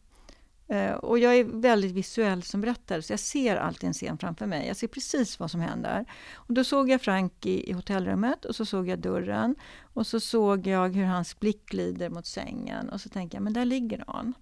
Eh, 0.68 0.92
och 0.92 1.18
jag 1.18 1.36
är 1.36 1.44
väldigt 1.44 1.92
visuell 1.92 2.42
som 2.42 2.60
berättare, 2.60 3.02
så 3.02 3.12
jag 3.12 3.20
ser 3.20 3.56
alltid 3.56 3.86
en 3.86 3.92
scen 3.92 4.18
framför 4.18 4.46
mig. 4.46 4.66
Jag 4.66 4.76
ser 4.76 4.86
precis 4.88 5.38
vad 5.40 5.50
som 5.50 5.60
händer. 5.60 6.04
Och 6.34 6.54
då 6.54 6.64
såg 6.64 6.90
jag 6.90 7.00
Frank 7.02 7.46
i, 7.46 7.70
i 7.70 7.72
hotellrummet 7.72 8.44
och 8.44 8.56
så 8.56 8.64
såg 8.66 8.88
jag 8.88 8.98
dörren. 8.98 9.54
Och 9.82 10.06
så 10.06 10.20
såg 10.20 10.66
jag 10.66 10.96
hur 10.96 11.04
hans 11.04 11.40
blick 11.40 11.66
glider 11.66 12.10
mot 12.10 12.26
sängen. 12.26 12.88
Och 12.88 13.00
så 13.00 13.08
tänkte 13.08 13.36
jag, 13.36 13.42
men 13.44 13.52
där 13.52 13.64
ligger 13.64 14.04
någon. 14.06 14.34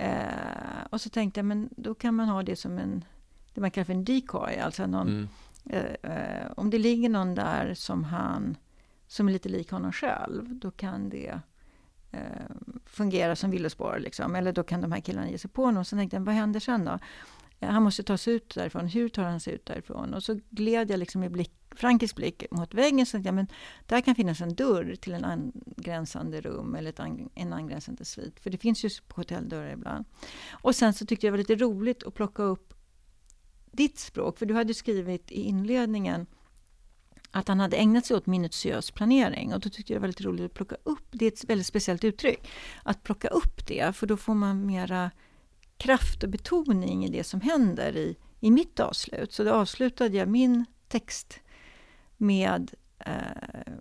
Eh, 0.00 0.84
och 0.90 1.00
så 1.00 1.10
tänkte 1.10 1.40
jag, 1.40 1.44
men 1.44 1.68
då 1.76 1.94
kan 1.94 2.14
man 2.14 2.28
ha 2.28 2.42
det 2.42 2.56
som 2.56 2.78
en, 2.78 3.04
det 3.54 3.60
man 3.60 3.70
kallar 3.70 3.84
för 3.84 3.92
en 3.92 4.04
decoy, 4.04 4.56
alltså 4.58 4.86
någon, 4.86 5.08
Mm. 5.08 5.28
eh, 6.02 6.10
eh, 6.12 6.52
om 6.56 6.70
det 6.70 6.78
ligger 6.78 7.08
någon 7.08 7.34
där 7.34 7.74
som 7.74 8.04
han, 8.04 8.56
som 9.06 9.28
är 9.28 9.32
lite 9.32 9.48
lik 9.48 9.70
honom 9.70 9.92
själv, 9.92 10.54
då 10.54 10.70
kan 10.70 11.08
det 11.08 11.40
eh, 12.12 12.20
fungera 12.86 13.36
som 13.36 13.50
villospår, 13.50 13.98
liksom. 14.00 14.34
eller 14.34 14.52
då 14.52 14.62
kan 14.62 14.80
de 14.80 14.92
här 14.92 15.00
killarna 15.00 15.30
ge 15.30 15.38
sig 15.38 15.50
på 15.50 15.64
honom. 15.64 15.84
Så 15.84 15.96
tänkte 15.96 16.16
jag, 16.16 16.22
vad 16.24 16.34
händer 16.34 16.60
sen 16.60 16.84
då? 16.84 16.98
Han 17.60 17.82
måste 17.82 18.02
ta 18.02 18.18
sig 18.18 18.34
ut 18.34 18.54
därifrån. 18.54 18.86
Hur 18.86 19.08
tar 19.08 19.22
han 19.22 19.40
sig 19.40 19.54
ut 19.54 19.66
därifrån? 19.66 20.14
Och 20.14 20.22
så 20.22 20.40
gled 20.50 20.90
jag 20.90 20.98
liksom 20.98 21.24
i 21.24 21.28
blick, 21.28 21.52
Frankis 21.74 22.14
blick 22.14 22.44
mot 22.50 22.74
väggen. 22.74 23.06
Så 23.06 23.16
att 23.16 23.24
ja, 23.24 23.32
men 23.32 23.46
där 23.86 24.00
kan 24.00 24.14
finnas 24.14 24.40
en 24.40 24.54
dörr 24.54 24.96
till 25.00 25.12
en 25.12 25.24
angränsande 25.24 26.40
rum 26.40 26.74
eller 26.74 26.90
ett 26.90 27.00
en 27.34 27.52
angränsande 27.52 28.04
svit. 28.04 28.40
För 28.40 28.50
det 28.50 28.58
finns 28.58 28.84
ju 28.84 28.90
på 29.08 29.20
hotelldörrar 29.20 29.72
ibland. 29.72 30.04
Och 30.50 30.74
sen 30.74 30.94
så 30.94 31.06
tyckte 31.06 31.26
jag 31.26 31.32
det 31.32 31.36
var 31.36 31.38
lite 31.38 31.64
roligt 31.64 32.02
att 32.02 32.14
plocka 32.14 32.42
upp 32.42 32.74
ditt 33.72 33.98
språk. 33.98 34.38
För 34.38 34.46
du 34.46 34.54
hade 34.54 34.74
skrivit 34.74 35.30
i 35.30 35.42
inledningen 35.42 36.26
att 37.30 37.48
han 37.48 37.60
hade 37.60 37.76
ägnat 37.76 38.06
sig 38.06 38.16
åt 38.16 38.26
minutiös 38.26 38.90
planering. 38.90 39.54
Och 39.54 39.60
då 39.60 39.70
tyckte 39.70 39.92
jag 39.92 39.96
det 39.96 40.00
var 40.00 40.08
lite 40.08 40.22
roligt 40.22 40.44
att 40.44 40.54
plocka 40.54 40.76
upp, 40.82 41.06
det 41.10 41.24
är 41.24 41.32
ett 41.32 41.44
väldigt 41.44 41.66
speciellt 41.66 42.04
uttryck, 42.04 42.50
att 42.82 43.02
plocka 43.02 43.28
upp 43.28 43.66
det, 43.66 43.96
för 43.96 44.06
då 44.06 44.16
får 44.16 44.34
man 44.34 44.66
mera 44.66 45.10
kraft 45.80 46.22
och 46.22 46.28
betoning 46.28 47.04
i 47.04 47.08
det 47.08 47.24
som 47.24 47.40
händer 47.40 47.96
i, 47.96 48.16
i 48.40 48.50
mitt 48.50 48.80
avslut. 48.80 49.32
Så 49.32 49.44
då 49.44 49.52
avslutade 49.52 50.16
jag 50.16 50.28
min 50.28 50.64
text 50.88 51.40
med 52.16 52.70
eh, 52.98 53.12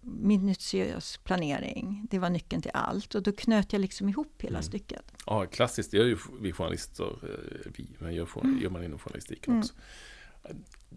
minutiös 0.02 1.18
planering. 1.18 2.08
Det 2.12 2.20
var 2.20 2.30
nyckeln 2.30 2.62
till 2.62 2.72
allt 2.74 3.16
och 3.16 3.24
då 3.24 3.32
knöt 3.32 3.74
jag 3.74 3.80
liksom 3.80 4.10
ihop 4.10 4.42
hela 4.42 4.58
mm. 4.58 4.64
stycket. 4.64 5.02
Ja, 5.26 5.46
klassiskt, 5.46 5.92
det 5.92 5.98
gör 5.98 6.06
ju 6.06 6.18
vi 6.42 6.52
journalister, 6.52 7.06
eh, 7.06 7.72
vi, 7.76 7.88
men 8.00 8.14
gör, 8.14 8.28
mm. 8.44 8.60
gör 8.62 8.70
man 8.70 8.84
inom 8.84 9.00
journalistiken 9.00 9.54
mm. 9.54 9.60
också. 9.60 9.74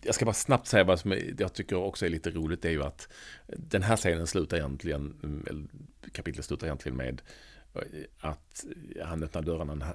Jag 0.03 0.14
ska 0.14 0.24
bara 0.24 0.34
snabbt 0.34 0.66
säga 0.66 0.84
vad 0.84 1.00
som 1.00 1.18
jag 1.38 1.53
tycker 1.53 1.76
också 1.76 2.07
är 2.07 2.11
lite 2.11 2.30
roligt, 2.30 2.62
det 2.62 2.68
är 2.68 2.72
ju 2.72 2.82
att 2.82 3.09
den 3.46 3.82
här 3.82 3.96
scenen 3.96 4.26
slutar 4.26 4.57
egentligen, 4.57 5.68
kapitlet 6.12 6.44
slutar 6.44 6.66
egentligen 6.66 6.96
med 6.96 7.22
att 8.20 8.64
han 9.04 9.22
öppnar 9.22 9.42
dörrarna. 9.42 9.94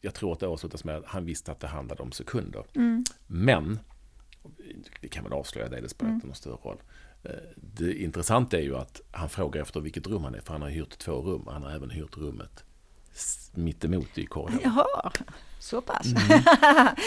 Jag 0.00 0.14
tror 0.14 0.32
att 0.32 0.40
det 0.40 0.46
avslutas 0.46 0.84
med 0.84 0.96
att 0.96 1.04
han 1.06 1.24
visste 1.24 1.52
att 1.52 1.60
det 1.60 1.66
handlade 1.66 2.02
om 2.02 2.12
sekunder. 2.12 2.64
Mm. 2.74 3.04
Men, 3.26 3.78
vi 5.00 5.08
kan 5.08 5.24
väl 5.24 5.32
avslöja 5.32 5.68
det, 5.68 5.80
det 5.80 5.88
spelar 5.88 6.12
inte 6.12 6.26
någon 6.26 6.36
större 6.36 6.54
roll. 6.54 6.78
Eh, 7.24 7.30
det 7.56 8.02
intressanta 8.02 8.56
är 8.56 8.62
ju 8.62 8.76
att 8.76 9.00
han 9.12 9.28
frågar 9.28 9.62
efter 9.62 9.80
vilket 9.80 10.06
rum 10.06 10.24
han 10.24 10.34
är, 10.34 10.40
för 10.40 10.52
han 10.52 10.62
har 10.62 10.68
hyrt 10.68 10.98
två 10.98 11.12
rum. 11.12 11.42
Han 11.46 11.62
har 11.62 11.70
även 11.70 11.90
hyrt 11.90 12.16
rummet 12.16 12.64
mittemot 13.54 14.18
i 14.18 14.26
korridoren. 14.26 14.60
Jaha, 14.64 15.12
så 15.60 15.80
pass. 15.80 16.06
Mm. 16.06 16.42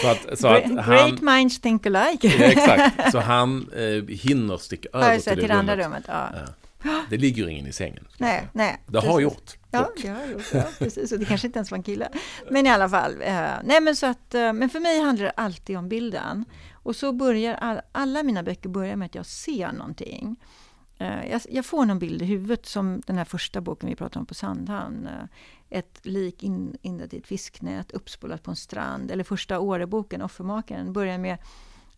Så 0.01 0.07
att, 0.07 0.39
så 0.39 0.47
att 0.47 0.63
han, 0.63 0.75
Great 0.75 1.21
minds 1.21 1.61
think 1.61 1.85
alike. 1.85 2.27
exakt, 2.27 3.11
så 3.11 3.19
han 3.19 3.69
eh, 3.75 4.03
hinner 4.07 4.57
sticka 4.57 4.89
över 4.93 5.19
till, 5.19 5.23
till 5.23 5.35
det 5.35 5.41
rummet. 5.41 5.51
andra 5.59 5.85
rummet. 5.85 6.03
Ja. 6.07 6.29
Ja. 6.33 6.53
Det 7.09 7.17
ligger 7.17 7.47
ingen 7.47 7.67
i 7.67 7.73
sängen. 7.73 8.07
Nej, 8.17 8.47
nej. 8.53 8.83
Det 8.87 8.99
har 8.99 9.19
gjort. 9.19 9.57
Ja, 9.71 9.91
det 10.01 10.07
har 10.07 10.25
gjort. 10.25 10.53
Ja, 10.53 10.63
precis. 10.79 11.11
Och 11.11 11.19
det 11.19 11.25
kanske 11.25 11.47
inte 11.47 11.59
ens 11.59 11.71
var 11.71 11.77
en 11.77 11.83
kille. 11.83 12.09
Men 12.49 12.67
i 12.67 12.69
alla 12.69 12.89
fall. 12.89 13.21
Eh, 13.21 13.43
nej, 13.63 13.81
men, 13.81 13.95
så 13.95 14.05
att, 14.05 14.35
eh, 14.35 14.53
men 14.53 14.69
för 14.69 14.79
mig 14.79 14.99
handlar 14.99 15.25
det 15.25 15.31
alltid 15.31 15.77
om 15.77 15.89
bilden. 15.89 16.45
Och 16.73 16.95
så 16.95 17.13
börjar 17.13 17.53
all, 17.53 17.81
alla 17.91 18.23
mina 18.23 18.43
böcker 18.43 18.69
börjar 18.69 18.95
med 18.95 19.05
att 19.05 19.15
jag 19.15 19.25
ser 19.25 19.71
någonting. 19.71 20.35
Eh, 20.97 21.29
jag, 21.31 21.41
jag, 21.49 21.65
får 21.65 21.85
någon 21.85 21.99
bild 21.99 22.21
i 22.21 22.25
huvudet 22.25 22.65
som 22.65 23.01
den 23.07 23.17
här 23.17 23.25
första 23.25 23.61
boken 23.61 23.89
vi 23.89 23.95
pratade 23.95 24.19
om 24.19 24.25
på 24.25 24.33
Sandhamn. 24.33 25.09
Ett 25.69 25.99
lik 26.03 26.43
in, 26.43 26.77
i 26.81 27.17
ett 27.17 27.27
fisknät, 27.27 27.91
uppspolat 27.91 28.43
på 28.43 28.51
en 28.51 28.57
strand. 28.57 29.11
Eller 29.11 29.23
första 29.23 29.59
Åreboken, 29.59 30.21
Offermakaren, 30.21 30.93
börjar 30.93 31.17
med 31.17 31.37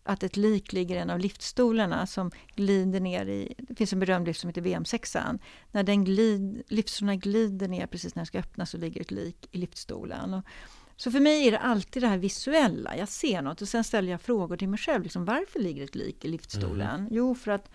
att 0.04 0.22
ett 0.22 0.36
lik 0.36 0.72
ligger 0.72 0.96
i 0.96 0.98
en 0.98 1.10
av 1.10 1.18
liftstolarna 1.18 2.06
som 2.06 2.30
glider 2.54 3.00
ner 3.00 3.26
i... 3.26 3.54
Det 3.58 3.74
finns 3.74 3.92
en 3.92 4.00
berömd 4.00 4.26
lift 4.26 4.40
som 4.40 4.48
heter 4.48 4.62
VM6. 4.62 5.38
När 5.70 5.82
den 5.82 6.04
glid, 6.04 6.62
liftstolarna 6.68 7.16
glider 7.16 7.68
ner 7.68 7.86
precis 7.86 8.14
när 8.14 8.20
den 8.20 8.26
ska 8.26 8.38
öppnas 8.38 8.70
så 8.70 8.78
ligger 8.78 9.00
ett 9.00 9.10
lik 9.10 9.48
i 9.50 9.58
liftstolen. 9.58 10.34
Och, 10.34 10.44
så 10.96 11.10
för 11.10 11.20
mig 11.20 11.46
är 11.46 11.50
det 11.50 11.58
alltid 11.58 12.02
det 12.02 12.08
här 12.08 12.18
visuella. 12.18 12.96
Jag 12.96 13.08
ser 13.08 13.42
något 13.42 13.62
och 13.62 13.68
sen 13.68 13.84
ställer 13.84 14.10
jag 14.10 14.20
frågor 14.20 14.56
till 14.56 14.68
mig 14.68 14.78
själv. 14.78 15.02
Liksom, 15.02 15.24
varför 15.24 15.60
ligger 15.60 15.84
ett 15.84 15.94
lik 15.94 16.24
i 16.24 16.28
liftstolen? 16.28 17.00
Mm. 17.00 17.08
Jo, 17.10 17.34
för 17.34 17.50
att 17.50 17.70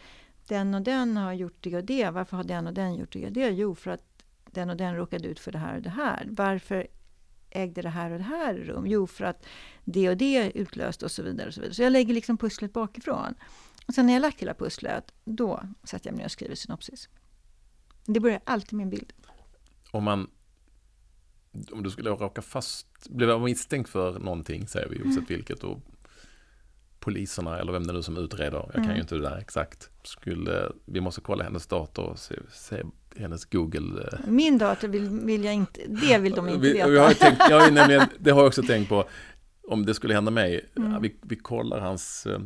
den 0.47 0.73
och 0.73 0.82
den 0.82 1.17
har 1.17 1.34
gjort 1.34 1.57
det 1.59 1.75
och 1.75 1.84
det. 1.84 2.09
Varför 2.09 2.38
har 2.38 2.43
den 2.43 2.67
och 2.67 2.73
den 2.73 2.95
gjort 2.95 3.13
det 3.13 3.25
och 3.25 3.32
det? 3.32 3.49
Jo, 3.49 3.75
för 3.75 3.91
att 3.91 4.23
den 4.51 4.69
och 4.69 4.77
den 4.77 4.95
råkade 4.95 5.27
ut 5.27 5.39
för 5.39 5.51
det 5.51 5.57
här 5.57 5.75
och 5.75 5.82
det 5.82 5.89
här. 5.89 6.27
Varför 6.30 6.88
ägde 7.51 7.81
det 7.81 7.89
här 7.89 8.11
och 8.11 8.17
det 8.17 8.23
här 8.23 8.53
rum? 8.53 8.87
Jo, 8.87 9.07
för 9.07 9.25
att 9.25 9.45
det 9.85 10.09
och 10.09 10.17
det 10.17 10.51
utlöste 10.55 11.05
och 11.05 11.11
så 11.11 11.23
vidare. 11.23 11.47
Och 11.47 11.53
så, 11.53 11.61
vidare. 11.61 11.73
så 11.73 11.81
jag 11.81 11.91
lägger 11.91 12.13
liksom 12.13 12.37
pusslet 12.37 12.73
bakifrån. 12.73 13.33
Och 13.87 13.93
sen 13.93 14.05
när 14.05 14.13
jag 14.13 14.21
lagt 14.21 14.41
hela 14.41 14.53
pusslet, 14.53 15.13
då 15.25 15.63
sätter 15.83 16.09
jag 16.09 16.15
mig 16.15 16.25
och 16.25 16.31
skriver 16.31 16.55
synopsis. 16.55 17.09
Det 18.05 18.19
börjar 18.19 18.41
alltid 18.43 18.73
med 18.73 18.83
en 18.83 18.89
bild. 18.89 19.13
Om 19.91 20.03
man 20.03 20.27
om 21.71 21.83
du 21.83 21.91
skulle 21.91 22.09
råka 22.09 22.41
fast, 22.41 23.09
bli 23.09 23.39
misstänkt 23.39 23.89
för 23.89 24.19
någonting, 24.19 24.67
säger 24.67 24.89
vi, 24.89 25.01
oavsett 25.01 25.17
mm. 25.17 25.25
vilket, 25.27 25.63
och 25.63 25.81
poliserna 26.99 27.59
eller 27.59 27.71
vem 27.71 27.87
det 27.87 27.93
nu 27.93 28.03
som 28.03 28.17
utreder, 28.17 28.57
jag 28.57 28.73
kan 28.73 28.83
mm. 28.83 28.95
ju 28.95 29.01
inte 29.01 29.15
det 29.15 29.21
där 29.21 29.37
exakt, 29.37 29.89
skulle, 30.03 30.71
vi 30.85 31.01
måste 31.01 31.21
kolla 31.21 31.43
hennes 31.43 31.67
dator 31.67 32.03
och 32.03 32.19
se, 32.19 32.35
se 32.51 32.83
hennes 33.18 33.45
Google. 33.45 34.01
Eh. 34.01 34.20
Min 34.28 34.57
dator 34.57 34.88
vill, 34.88 35.10
vill 35.10 35.43
jag 35.43 35.53
inte, 35.53 35.82
det 35.88 36.18
vill 36.18 36.34
de 36.34 36.49
inte 36.49 36.74
veta. 36.74 36.89
Jag 36.89 37.03
har 37.03 37.14
tänkt, 37.14 37.41
jag 37.49 37.60
har 37.60 37.72
nämligen, 37.72 38.07
det 38.20 38.32
har 38.32 38.39
jag 38.39 38.47
också 38.47 38.64
tänkt 38.64 38.89
på, 38.89 39.05
om 39.68 39.86
det 39.86 39.93
skulle 39.93 40.14
hända 40.14 40.32
mig, 40.32 40.70
mm. 40.78 41.01
vi, 41.01 41.16
vi 41.22 41.36
kollar 41.36 41.80
hans 41.80 42.28
uh, 42.30 42.39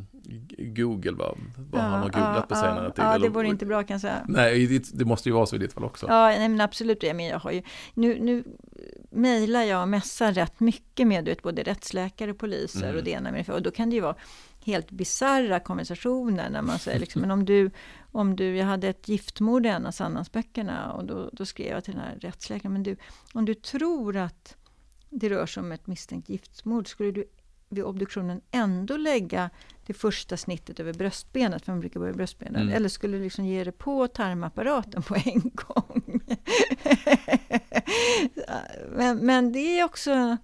Google, 0.58 1.12
vad, 1.12 1.38
vad 1.72 1.82
ja, 1.82 1.86
han 1.86 2.02
har 2.02 2.10
googlat 2.10 2.36
ja, 2.36 2.46
på 2.50 2.56
senare 2.56 2.84
ja, 2.84 2.92
tid. 2.92 3.06
Ja, 3.06 3.18
det 3.18 3.30
vore 3.30 3.48
inte 3.48 3.66
bra 3.66 3.84
kan 3.84 3.94
jag 3.94 4.02
säga. 4.02 4.26
Nej, 4.28 4.82
det, 4.94 5.06
måste 5.06 5.30
ju 5.30 5.36
vara 5.36 5.46
så 5.46 5.56
i 5.56 5.60
ditt 5.60 5.74
fall 5.74 5.84
också. 5.84 6.06
Ja, 6.10 6.28
nej, 6.28 6.50
men 6.50 6.62
absolut. 6.62 7.04
Jag, 7.04 7.16
men 7.16 7.26
jag 7.26 7.40
har 7.40 7.52
ju, 7.52 7.62
nu, 7.94 8.20
nu 8.20 8.44
mejlar 9.12 9.64
jag 9.64 9.82
och 9.82 9.88
mässar 9.88 10.34
rätt 10.34 10.60
mycket 10.60 11.08
med 11.08 11.26
vet, 11.26 11.42
både 11.42 11.64
rättsläkare, 11.64 12.34
poliser 12.34 12.84
mm. 12.84 12.98
och 12.98 13.04
det 13.04 13.12
ena 13.12 13.32
med 13.32 13.46
det 13.46 13.54
Och 13.54 13.62
då 13.62 13.72
kan 13.72 13.90
det 13.90 13.96
ju 13.96 14.02
vara 14.02 14.16
helt 14.66 14.92
bizarra 14.92 15.60
konversationer 15.60 16.50
när 16.50 16.62
man 16.62 16.80
säger 16.80 17.00
liksom, 17.00 17.22
men 17.22 17.32
om 17.32 17.46
du, 17.46 17.72
om 18.14 18.36
du, 18.36 18.58
jag 18.58 18.66
hade 18.66 18.88
ett 18.88 19.08
giftmord 19.08 19.66
i 19.66 19.70
en 19.70 19.86
av 19.86 19.92
Sandhamnsböckerna 19.92 20.94
och 20.94 21.06
då, 21.06 21.30
då 21.34 21.46
skrev 21.46 21.68
jag 21.68 21.84
till 21.84 21.94
den 21.94 22.04
här 22.04 22.16
rättsläkaren, 22.22 22.74
men 22.74 22.84
du, 22.84 22.98
om 23.34 23.46
du 23.46 23.54
tror 23.54 24.18
att 24.18 24.56
det 25.10 25.30
rör 25.30 25.46
sig 25.46 25.62
om 25.62 25.72
ett 25.72 25.88
misstänkt 25.88 26.30
giftmord, 26.30 26.88
skulle 26.88 27.12
du 27.12 27.26
vid 27.70 27.84
obduktionen 27.84 28.42
ändå 28.52 28.98
lägga 28.98 29.50
det 29.86 29.94
första 29.94 30.38
snittet 30.38 30.80
över 30.80 30.94
bröstbenet, 30.94 31.66
för 31.66 31.72
man 31.72 31.80
brukar 31.80 32.00
börja 32.00 32.14
bröstbenet, 32.14 32.62
mm. 32.62 32.74
eller 32.74 32.90
skulle 32.90 33.18
du 33.18 33.24
liksom 33.24 33.46
ge 33.46 33.64
det 33.64 33.72
på 33.72 34.08
tarmapparaten 34.08 35.04
på 35.04 35.16
en 35.16 35.42
gång? 35.54 36.22
men, 38.96 39.18
men 39.18 39.52
det 39.52 39.80
är 39.80 39.84
också, 39.84 40.38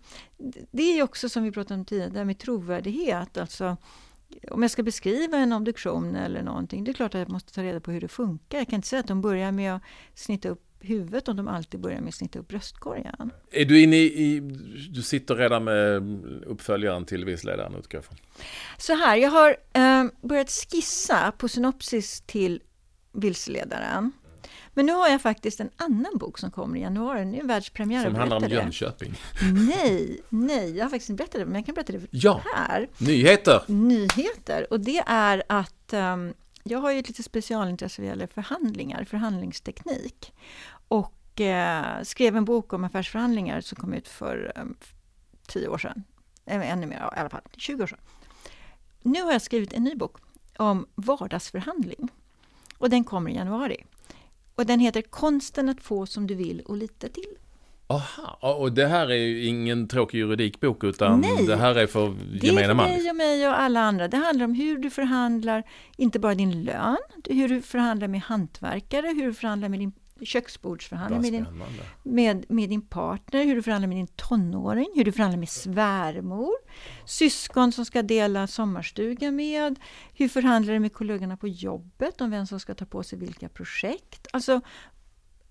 det 0.72 0.84
är 0.84 1.04
också 1.04 1.30
som 1.30 1.44
vi 1.44 1.52
pratade 1.52 1.80
om 1.80 1.86
tidigare, 1.86 2.10
det 2.10 2.18
här 2.18 2.26
med 2.26 2.40
trovärdighet. 2.40 3.38
Alltså, 3.38 3.78
om 4.52 4.62
jag 4.62 4.72
ska 4.72 4.84
beskriva 4.84 5.38
en 5.38 5.54
obduktion 5.54 6.16
eller 6.16 6.44
någonting, 6.44 6.84
det 6.84 6.92
är 6.92 6.94
klart 6.94 7.16
att 7.16 7.20
jag 7.20 7.30
måste 7.30 7.54
ta 7.54 7.64
reda 7.64 7.80
på 7.80 7.92
hur 7.92 8.02
det 8.02 8.08
funkar. 8.08 8.58
Jag 8.58 8.68
kan 8.68 8.76
inte 8.76 8.88
säga 8.88 9.00
att 9.00 9.08
de 9.08 9.22
börjar 9.22 9.52
med 9.52 9.76
att 9.76 9.82
snitta 10.16 10.50
upp 10.50 10.66
huvudet 10.82 11.28
om 11.28 11.36
de 11.36 11.48
alltid 11.48 11.80
börjar 11.80 12.00
med 12.00 12.08
att 12.08 12.16
snitta 12.16 12.40
upp 12.40 12.48
bröstkorgen. 12.48 13.32
Är 13.52 13.66
du 13.66 13.82
inne 13.82 13.96
i, 13.96 14.40
du 14.92 15.02
sitter 15.02 15.36
redan 15.36 15.64
med 15.64 16.04
uppföljaren 16.46 17.06
till 17.06 17.26
Vilseledaren 17.26 17.76
utgår? 17.76 18.06
Så 18.78 18.94
här, 18.94 19.18
jag 19.18 19.30
har 19.30 19.58
eh, 19.74 20.06
börjat 20.22 20.50
skissa 20.52 21.34
på 21.38 21.48
synopsis 21.48 22.22
till 22.22 22.62
Vilseledaren. 23.12 24.12
Men 24.80 24.86
nu 24.86 24.94
har 24.94 25.08
jag 25.08 25.22
faktiskt 25.22 25.60
en 25.60 25.70
annan 25.78 26.18
bok 26.18 26.38
som 26.38 26.52
kommer 26.52 26.78
i 26.78 26.82
januari, 26.82 27.22
en 27.22 27.48
världspremiär. 27.48 28.04
Som 28.04 28.16
handlar 28.16 28.38
om 28.38 28.50
Jönköping? 28.50 29.14
Nej, 29.54 30.22
nej, 30.30 30.78
jag 30.78 30.86
har 30.86 30.90
faktiskt 30.90 31.10
inte 31.10 31.24
berättat 31.24 31.42
det, 31.42 31.46
men 31.46 31.56
jag 31.56 31.66
kan 31.66 31.76
berätta 31.76 31.94
det 31.94 32.08
ja. 32.12 32.42
här. 32.56 32.90
Nyheter! 32.98 33.64
Nyheter, 33.68 34.74
och 34.74 34.80
det 34.80 35.04
är 35.06 35.44
att 35.50 35.94
um, 35.94 36.34
jag 36.64 36.80
har 36.80 36.92
ju 36.92 37.00
ett 37.00 37.08
litet 37.08 37.26
specialintresse 37.26 38.02
vad 38.02 38.10
gäller 38.10 38.28
förhandlingar, 38.28 39.04
förhandlingsteknik. 39.04 40.34
Och 40.88 41.42
eh, 41.42 42.04
skrev 42.04 42.38
en 42.38 42.46
bok 42.46 42.74
om 42.74 42.84
affärsförhandlingar 42.84 43.62
som 43.62 43.76
kom 43.76 43.94
ut 43.94 44.08
för 44.08 44.52
um, 44.56 44.78
tio 45.48 45.68
år 45.68 45.78
sedan. 45.78 46.04
Ännu 46.46 46.86
mer, 46.86 46.98
i 47.16 47.20
alla 47.20 47.30
fall 47.30 47.42
20 47.58 47.84
år 47.84 47.88
sedan. 47.88 48.00
Nu 49.02 49.22
har 49.22 49.32
jag 49.32 49.42
skrivit 49.42 49.74
en 49.74 49.84
ny 49.84 49.96
bok 49.96 50.18
om 50.58 50.88
vardagsförhandling. 50.96 52.10
Och 52.78 52.90
den 52.90 53.04
kommer 53.04 53.32
i 53.32 53.36
januari. 53.36 53.86
Och 54.60 54.66
den 54.66 54.80
heter 54.80 55.02
Konsten 55.02 55.70
att 55.70 55.82
få 55.82 56.06
som 56.06 56.28
du 56.28 56.36
vill 56.36 56.62
och 56.62 56.78
lita 56.78 57.08
till. 57.08 57.38
Aha, 57.88 58.56
och 58.56 58.72
det 58.72 58.88
här 58.88 59.12
är 59.12 59.16
ju 59.16 59.46
ingen 59.46 59.88
tråkig 59.88 60.18
juridikbok 60.18 60.84
utan 60.84 61.22
Nej, 61.22 61.46
det 61.46 61.56
här 61.56 61.76
är 61.76 61.88
för 61.88 62.16
gemene 62.42 62.74
man? 62.74 62.86
Det 62.86 62.94
är 62.94 62.98
för 62.98 63.04
dig 63.04 63.10
och 63.10 63.16
mig 63.16 63.48
och 63.48 63.60
alla 63.60 63.80
andra. 63.80 64.08
Det 64.08 64.18
handlar 64.18 64.46
om 64.46 64.54
hur 64.54 64.78
du 64.78 64.90
förhandlar, 64.90 65.64
inte 65.98 66.20
bara 66.20 66.36
din 66.36 66.64
lön, 66.64 66.98
hur 67.30 67.50
du 67.50 67.62
förhandlar 67.62 68.08
med 68.08 68.22
hantverkare, 68.22 69.08
hur 69.08 69.26
du 69.26 69.34
förhandlar 69.34 69.70
med 69.70 69.80
din 69.80 69.92
köksbordsförhandling 70.26 71.22
med 71.22 71.34
din, 71.34 71.46
med, 72.04 72.46
med 72.50 72.70
din 72.70 72.82
partner, 72.82 73.44
hur 73.46 73.56
du 73.56 73.62
förhandlar 73.62 73.88
med 73.88 73.98
din 73.98 74.08
tonåring, 74.08 74.88
hur 74.96 75.04
du 75.04 75.12
förhandlar 75.12 75.40
med 75.40 75.50
svärmor, 75.50 76.52
syskon 77.06 77.72
som 77.72 77.86
ska 77.86 78.02
dela 78.02 78.48
sommarstuga 78.48 79.32
med, 79.32 79.80
hur 80.14 80.28
förhandlar 80.30 80.74
du 80.74 80.80
med 80.80 80.94
kollegorna 80.94 81.38
på 81.38 81.48
jobbet 81.48 82.22
om 82.22 82.32
vem 82.32 82.48
som 82.48 82.60
ska 82.60 82.76
ta 82.76 82.86
på 82.86 83.04
sig 83.04 83.20
vilka 83.20 83.50
projekt. 83.50 84.28
Alltså 84.34 84.62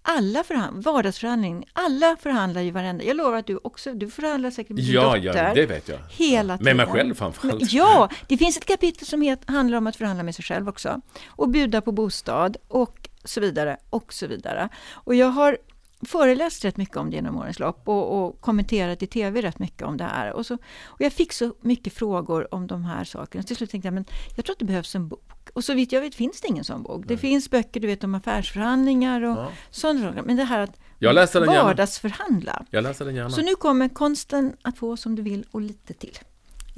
alla 0.02 0.44
förhand, 0.44 0.82
vardagsförhandling, 0.84 1.64
alla 1.72 2.16
förhandlar 2.20 2.60
ju 2.60 2.70
varenda. 2.70 3.04
Jag 3.04 3.16
lovar 3.16 3.38
att 3.38 3.46
du 3.46 3.56
också, 3.62 3.94
du 3.94 4.10
förhandlar 4.10 4.50
säkert 4.50 4.68
med 4.76 4.84
din 4.84 4.92
Ja, 4.94 5.16
dotter. 5.16 5.44
ja, 5.48 5.54
det 5.54 5.66
vet 5.66 5.88
jag. 5.88 5.98
Hela 6.10 6.52
Med 6.52 6.58
tiden. 6.60 6.76
mig 6.76 6.86
själv 6.86 7.14
framförallt. 7.14 7.72
Ja, 7.72 8.08
det 8.28 8.36
finns 8.36 8.56
ett 8.56 8.64
kapitel 8.64 9.06
som 9.06 9.22
het, 9.22 9.40
handlar 9.50 9.78
om 9.78 9.86
att 9.86 9.96
förhandla 9.96 10.22
med 10.22 10.34
sig 10.34 10.44
själv 10.44 10.68
också. 10.68 11.00
Och 11.28 11.48
bjuda 11.48 11.80
på 11.80 11.92
bostad 11.92 12.56
och 12.68 13.07
så 13.24 13.40
vidare 13.40 13.76
och 13.90 14.12
så 14.12 14.26
vidare. 14.26 14.68
Och 14.92 15.14
jag 15.14 15.26
har 15.26 15.58
föreläst 16.06 16.64
rätt 16.64 16.76
mycket 16.76 16.96
om 16.96 17.10
det 17.10 17.16
genom 17.16 17.36
årens 17.36 17.58
lopp 17.58 17.88
och, 17.88 18.18
och 18.24 18.40
kommenterat 18.40 19.02
i 19.02 19.06
tv 19.06 19.42
rätt 19.42 19.58
mycket 19.58 19.82
om 19.82 19.96
det 19.96 20.04
här. 20.04 20.32
Och, 20.32 20.46
så, 20.46 20.54
och 20.84 21.00
jag 21.00 21.12
fick 21.12 21.32
så 21.32 21.54
mycket 21.60 21.92
frågor 21.92 22.54
om 22.54 22.66
de 22.66 22.84
här 22.84 23.04
sakerna. 23.04 23.42
Till 23.44 23.56
slut 23.56 23.70
tänkte 23.70 23.86
jag, 23.86 23.94
men 23.94 24.04
jag 24.36 24.44
tror 24.44 24.54
att 24.54 24.58
det 24.58 24.64
behövs 24.64 24.94
en 24.94 25.08
bok. 25.08 25.32
Och 25.54 25.64
så 25.64 25.74
vitt 25.74 25.92
jag 25.92 26.00
vet 26.00 26.14
finns 26.14 26.40
det 26.40 26.48
ingen 26.48 26.64
sån 26.64 26.82
bok. 26.82 27.04
Det 27.06 27.16
finns 27.16 27.50
böcker 27.50 27.80
du 27.80 27.86
vet 27.86 28.04
om 28.04 28.14
affärsförhandlingar 28.14 29.22
och 29.22 29.36
Ja. 29.38 29.50
sådana 29.70 30.00
saker. 30.08 30.22
Men 30.22 30.36
det 30.36 30.44
här 30.44 30.58
att 30.60 30.80
Jag 30.98 31.14
läser 31.14 31.40
den 31.40 31.48
vardagsförhandla. 31.48 32.64
Jag 32.70 32.82
läser 32.82 33.04
den 33.04 33.14
gärna. 33.14 33.30
Så 33.30 33.42
nu 33.42 33.54
kommer 33.54 33.88
konsten 33.88 34.56
att 34.62 34.78
få 34.78 34.96
som 34.96 35.14
du 35.14 35.22
vill 35.22 35.44
och 35.50 35.60
lite 35.60 35.94
till 35.94 36.18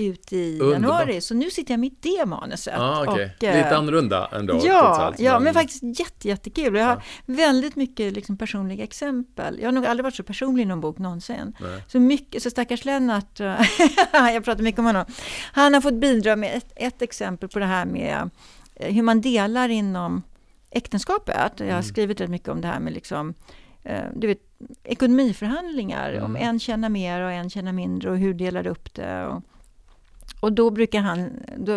ut 0.01 0.32
i 0.32 0.53
Underbart. 0.61 0.72
januari. 0.72 1.20
Så 1.20 1.34
nu 1.34 1.51
sitter 1.51 1.72
jag 1.72 1.80
mitt 1.80 2.03
det 2.03 2.26
manuset. 2.26 2.74
ah, 2.78 3.05
okej. 3.09 3.34
och, 3.38 3.44
eh, 3.44 3.57
Lite 3.57 3.76
annorlunda 3.76 4.28
ändå. 4.32 4.61
Ja, 4.64 4.80
allt, 4.80 5.20
ja, 5.20 5.40
men 5.40 5.55
faktiskt 5.55 5.82
jätte, 6.01 6.28
jättekul. 6.28 6.74
Jag 6.76 6.84
har 6.86 7.03
väldigt 7.26 7.76
mycket 7.76 8.12
liksom 8.12 8.36
personliga 8.38 8.84
exempel. 8.84 9.59
Jag 9.61 9.66
har 9.66 9.72
nog 9.72 9.86
aldrig 9.86 10.05
varit 10.05 10.14
så 10.14 10.22
personlig 10.22 10.62
i 10.62 10.66
någon 10.66 10.80
bok 10.80 10.98
någonsin. 10.98 11.57
Nej. 11.61 11.82
Så 11.88 12.01
mycket, 12.01 12.42
så 12.42 12.51
stackars 12.51 12.84
Lennart, 12.84 13.40
eh, 13.40 13.61
jag 14.12 14.44
pratar 14.44 14.62
mycket 14.62 14.78
om 14.78 14.84
honom. 14.86 15.05
Han 15.53 15.74
har 15.74 15.80
fått 15.80 15.94
bidra 16.01 16.36
med 16.36 16.57
ett, 16.57 16.72
ett 16.76 17.03
exempel 17.03 17.48
på 17.48 17.59
det 17.59 17.66
här 17.66 17.84
med 17.86 18.30
eh, 18.76 18.94
hur 18.94 19.03
man 19.03 19.20
delar 19.20 19.68
inom 19.68 20.22
äktenskapet. 20.70 21.53
Jag 21.57 21.66
har 21.66 21.70
Mm. 21.72 21.82
skrivit 21.82 22.20
rätt 22.20 22.30
mycket 22.30 22.48
om 22.48 22.61
det 22.61 22.68
här 22.68 22.80
med 22.80 22.92
liksom, 22.92 23.34
eh, 23.82 24.03
du 24.14 24.26
vet, 24.26 24.38
ekonomiförhandlingar. 24.84 26.20
Om 26.20 26.36
Mm. 26.36 26.48
en 26.48 26.59
tjänar 26.61 26.88
mer 26.88 27.20
och 27.22 27.30
en 27.32 27.51
tjänar 27.51 27.72
mindre 27.72 28.11
och 28.11 28.18
hur 28.18 28.34
delar 28.34 28.62
du 28.62 28.70
upp 28.70 28.94
det. 28.94 29.26
Och, 29.26 29.42
och 30.41 30.53
då 30.53 30.70
brukar 30.70 31.01
han, 31.01 31.30
då 31.57 31.72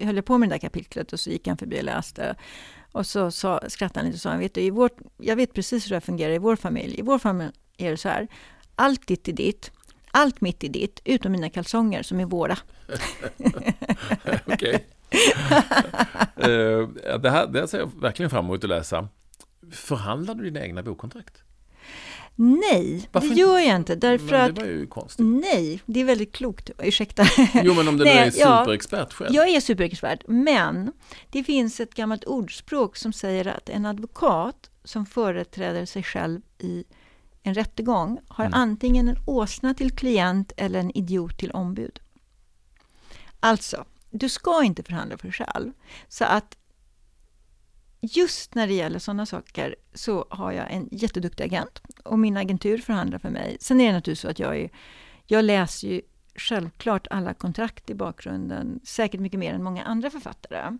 höll 0.00 0.16
jag 0.16 0.24
på 0.24 0.38
med 0.38 0.48
det 0.48 0.54
där 0.54 0.58
kapitlet 0.58 1.12
och 1.12 1.20
så 1.20 1.30
gick 1.30 1.48
han 1.48 1.56
förbi 1.56 1.80
och 1.80 1.84
läste. 1.84 2.36
Och 2.92 3.06
så 3.06 3.30
sa, 3.30 3.60
skrattade 3.68 4.00
han 4.00 4.06
lite 4.06 4.16
och 4.16 4.20
sa, 4.20 4.36
vet 4.36 4.54
du, 4.54 4.60
i 4.60 4.70
vårt, 4.70 4.98
jag 5.16 5.36
vet 5.36 5.52
precis 5.52 5.86
hur 5.86 5.90
det 5.90 6.00
fungerar 6.00 6.32
i 6.32 6.38
vår 6.38 6.56
familj. 6.56 6.98
I 6.98 7.02
vår 7.02 7.18
familj 7.18 7.52
är 7.76 7.90
det 7.90 7.96
så 7.96 8.08
här, 8.08 8.28
allt 8.74 9.06
ditt 9.06 9.28
är 9.28 9.32
ditt, 9.32 9.70
allt 10.10 10.40
mitt 10.40 10.64
är 10.64 10.68
ditt, 10.68 11.00
utom 11.04 11.32
mina 11.32 11.50
kalsonger 11.50 12.02
som 12.02 12.20
är 12.20 12.24
våra. 12.24 12.58
Okej. 14.46 14.86
Eh, 16.36 16.88
det, 17.18 17.30
här, 17.30 17.46
det 17.46 17.60
här 17.60 17.66
ser 17.66 17.78
jag 17.78 18.00
verkligen 18.00 18.30
fram 18.30 18.44
emot 18.44 18.64
att 18.64 18.70
läsa. 18.70 19.08
Förhandlar 19.72 20.34
du 20.34 20.44
dina 20.44 20.60
egna 20.60 20.82
bokkontrakt? 20.82 21.42
Nej, 22.38 23.08
Varför 23.12 23.28
det 23.28 23.34
gör 23.34 23.58
jag 23.58 23.76
inte. 23.76 23.94
Därför 23.94 24.26
Men 24.38 24.54
det 24.54 24.60
var 24.60 24.68
ju 24.68 24.86
konstigt. 24.86 25.26
nej, 25.26 25.82
det 25.86 26.00
är 26.00 26.04
väldigt 26.04 26.32
klokt. 26.32 26.70
Ursäkta. 26.78 27.24
Jo, 27.64 27.74
men 27.74 27.88
om 27.88 27.96
du 27.96 28.04
Nej, 28.04 28.16
är 28.18 28.32
ja. 28.36 28.60
superexpert 28.64 29.12
själv. 29.12 29.34
Jag 29.34 29.48
är 29.48 29.60
superexpert, 29.60 30.20
men 30.26 30.92
det 31.30 31.44
finns 31.44 31.80
ett 31.80 31.94
gammalt 31.94 32.24
ordspråk 32.24 32.96
som 32.96 33.12
säger 33.12 33.46
att 33.46 33.68
en 33.68 33.86
advokat 33.86 34.70
som 34.84 35.06
företräder 35.06 35.86
sig 35.86 36.02
själv 36.02 36.40
i 36.58 36.84
en 37.42 37.54
rättegång 37.54 38.18
har 38.28 38.44
Mm. 38.44 38.54
antingen 38.60 39.08
en 39.08 39.16
åsna 39.26 39.74
till 39.74 39.90
klient 39.96 40.52
eller 40.56 40.78
en 40.80 40.90
idiot 40.96 41.38
till 41.38 41.50
ombud. 41.50 42.00
Alltså, 43.40 43.84
du 44.10 44.28
ska 44.28 44.62
inte 44.64 44.82
förhandla 44.82 45.16
för 45.18 45.24
dig 45.28 45.32
själv. 45.32 45.72
Så 46.08 46.24
att 46.24 46.56
just 48.06 48.54
när 48.54 48.66
det 48.66 48.74
gäller 48.74 48.98
sådana 48.98 49.26
saker 49.26 49.76
så 49.94 50.26
har 50.30 50.52
jag 50.52 50.70
en 50.72 50.88
jätteduktig 50.92 51.44
agent 51.44 51.82
och 52.04 52.18
min 52.18 52.36
agentur 52.36 52.78
förhandlar 52.78 53.18
för 53.18 53.30
mig. 53.30 53.56
Sen 53.60 53.80
är 53.80 53.86
det 53.86 53.92
naturligtvis 53.92 54.20
så 54.20 54.28
att 54.28 54.38
jag, 54.38 54.56
är, 54.58 54.70
jag 55.26 55.44
läser 55.44 55.88
ju 55.88 56.00
självklart 56.34 57.06
alla 57.10 57.34
kontrakt 57.34 57.90
i 57.90 57.94
bakgrunden, 57.94 58.80
säkert 58.84 59.20
mycket 59.20 59.38
mer 59.38 59.54
än 59.54 59.62
många 59.62 59.84
andra 59.84 60.10
författare. 60.10 60.78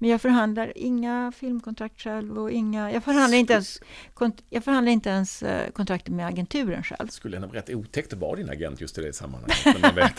Men 0.00 0.10
jag 0.10 0.20
förhandlar 0.20 0.72
inga 0.76 1.32
filmkontrakt 1.36 2.00
själv 2.00 2.38
och 2.38 2.50
inga, 2.50 2.92
jag 2.92 3.04
förhandlar 3.04 3.38
inte 3.38 3.52
ens, 3.52 3.80
kont- 4.14 4.42
jag 4.50 4.64
förhandlar 4.64 4.92
inte 4.92 5.10
ens 5.10 5.42
eh, 5.42 5.70
kontrakter 5.70 6.12
med 6.12 6.26
agenturen 6.26 6.82
själv. 6.82 7.08
skulle 7.08 7.36
ändå 7.36 7.48
vara 7.48 7.58
rätt 7.58 7.70
otäckt 7.70 8.12
att 8.12 8.18
vara 8.18 8.36
din 8.36 8.50
agent 8.50 8.80
just 8.80 8.98
i 8.98 9.00
det 9.00 9.12
sammanhanget. 9.12 10.14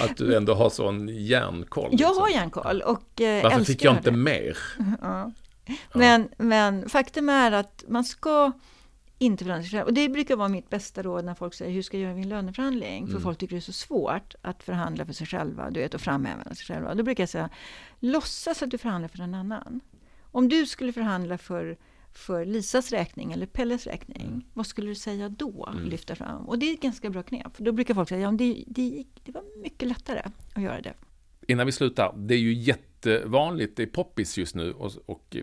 att 0.00 0.16
du 0.16 0.36
ändå 0.36 0.54
har 0.54 0.70
sån 0.70 1.08
järnkoll. 1.08 1.88
Jag 1.92 1.98
liksom. 2.00 2.22
har 2.22 2.28
järnkoll 2.28 2.80
och 2.82 3.20
eh, 3.20 3.42
Varför 3.42 3.56
älskar 3.58 3.72
fick 3.72 3.84
jag 3.84 3.96
inte 3.96 4.10
det. 4.10 4.16
mer? 4.16 4.58
Ja. 5.02 5.32
Men, 5.94 6.28
men 6.38 6.88
faktum 6.88 7.28
är 7.28 7.52
att 7.52 7.84
man 7.88 8.04
ska 8.04 8.52
inte 9.18 9.44
förhandla 9.44 9.62
sig 9.68 9.78
själv. 9.78 9.86
Och 9.86 9.94
det 9.94 10.08
brukar 10.08 10.36
vara 10.36 10.48
mitt 10.48 10.70
bästa 10.70 11.02
råd 11.02 11.24
när 11.24 11.34
folk 11.34 11.54
säger 11.54 11.72
hur 11.72 11.82
ska 11.82 11.96
jag 11.98 12.02
göra 12.10 12.20
en 12.22 12.28
löneförhandling? 12.28 13.06
För 13.06 13.12
Mm. 13.12 13.22
folk 13.22 13.38
tycker 13.38 13.54
det 13.56 13.58
är 13.58 13.60
så 13.60 13.72
svårt 13.72 14.34
att 14.42 14.62
förhandla 14.62 15.06
för 15.06 15.12
sig 15.12 15.26
själva, 15.26 15.70
du 15.70 15.80
vet, 15.80 15.94
och 15.94 16.00
framhäva 16.00 16.44
sig 16.54 16.66
själva. 16.66 16.94
Då 16.94 17.02
brukar 17.02 17.22
jag 17.22 17.28
säga, 17.28 17.50
låtsas 18.00 18.62
att 18.62 18.70
du 18.70 18.78
förhandlar 18.78 19.08
för 19.08 19.18
någon 19.18 19.34
annan. 19.34 19.80
Om 20.32 20.48
du 20.48 20.66
skulle 20.66 20.92
förhandla 20.92 21.38
för, 21.38 21.76
för 22.14 22.44
Lisas 22.44 22.92
räkning 22.92 23.32
eller 23.32 23.46
Pelles 23.46 23.86
räkning, 23.86 24.26
Mm. 24.26 24.42
vad 24.52 24.66
skulle 24.66 24.88
du 24.88 24.94
säga 24.94 25.28
då? 25.28 25.74
Lyfta 25.84 26.14
fram. 26.14 26.48
Och 26.48 26.58
det 26.58 26.70
är 26.70 26.74
ett 26.74 26.80
ganska 26.82 27.10
bra 27.10 27.22
knep. 27.22 27.56
För 27.56 27.64
då 27.64 27.72
brukar 27.72 27.94
folk 27.94 28.08
säga, 28.08 28.20
ja, 28.20 28.30
det, 28.32 28.64
det, 28.66 29.04
det 29.24 29.32
var 29.32 29.62
mycket 29.62 29.88
lättare 29.88 30.22
att 30.54 30.62
göra 30.62 30.80
det. 30.80 30.94
Innan 31.48 31.66
vi 31.66 31.72
slutar, 31.72 32.14
det 32.16 32.34
är 32.34 32.38
ju 32.38 32.52
jättevanligt, 32.54 33.76
det 33.76 33.82
är 33.82 33.86
poppis 33.86 34.38
just 34.38 34.54
nu 34.54 34.72
och, 34.72 34.92
och 35.06 35.36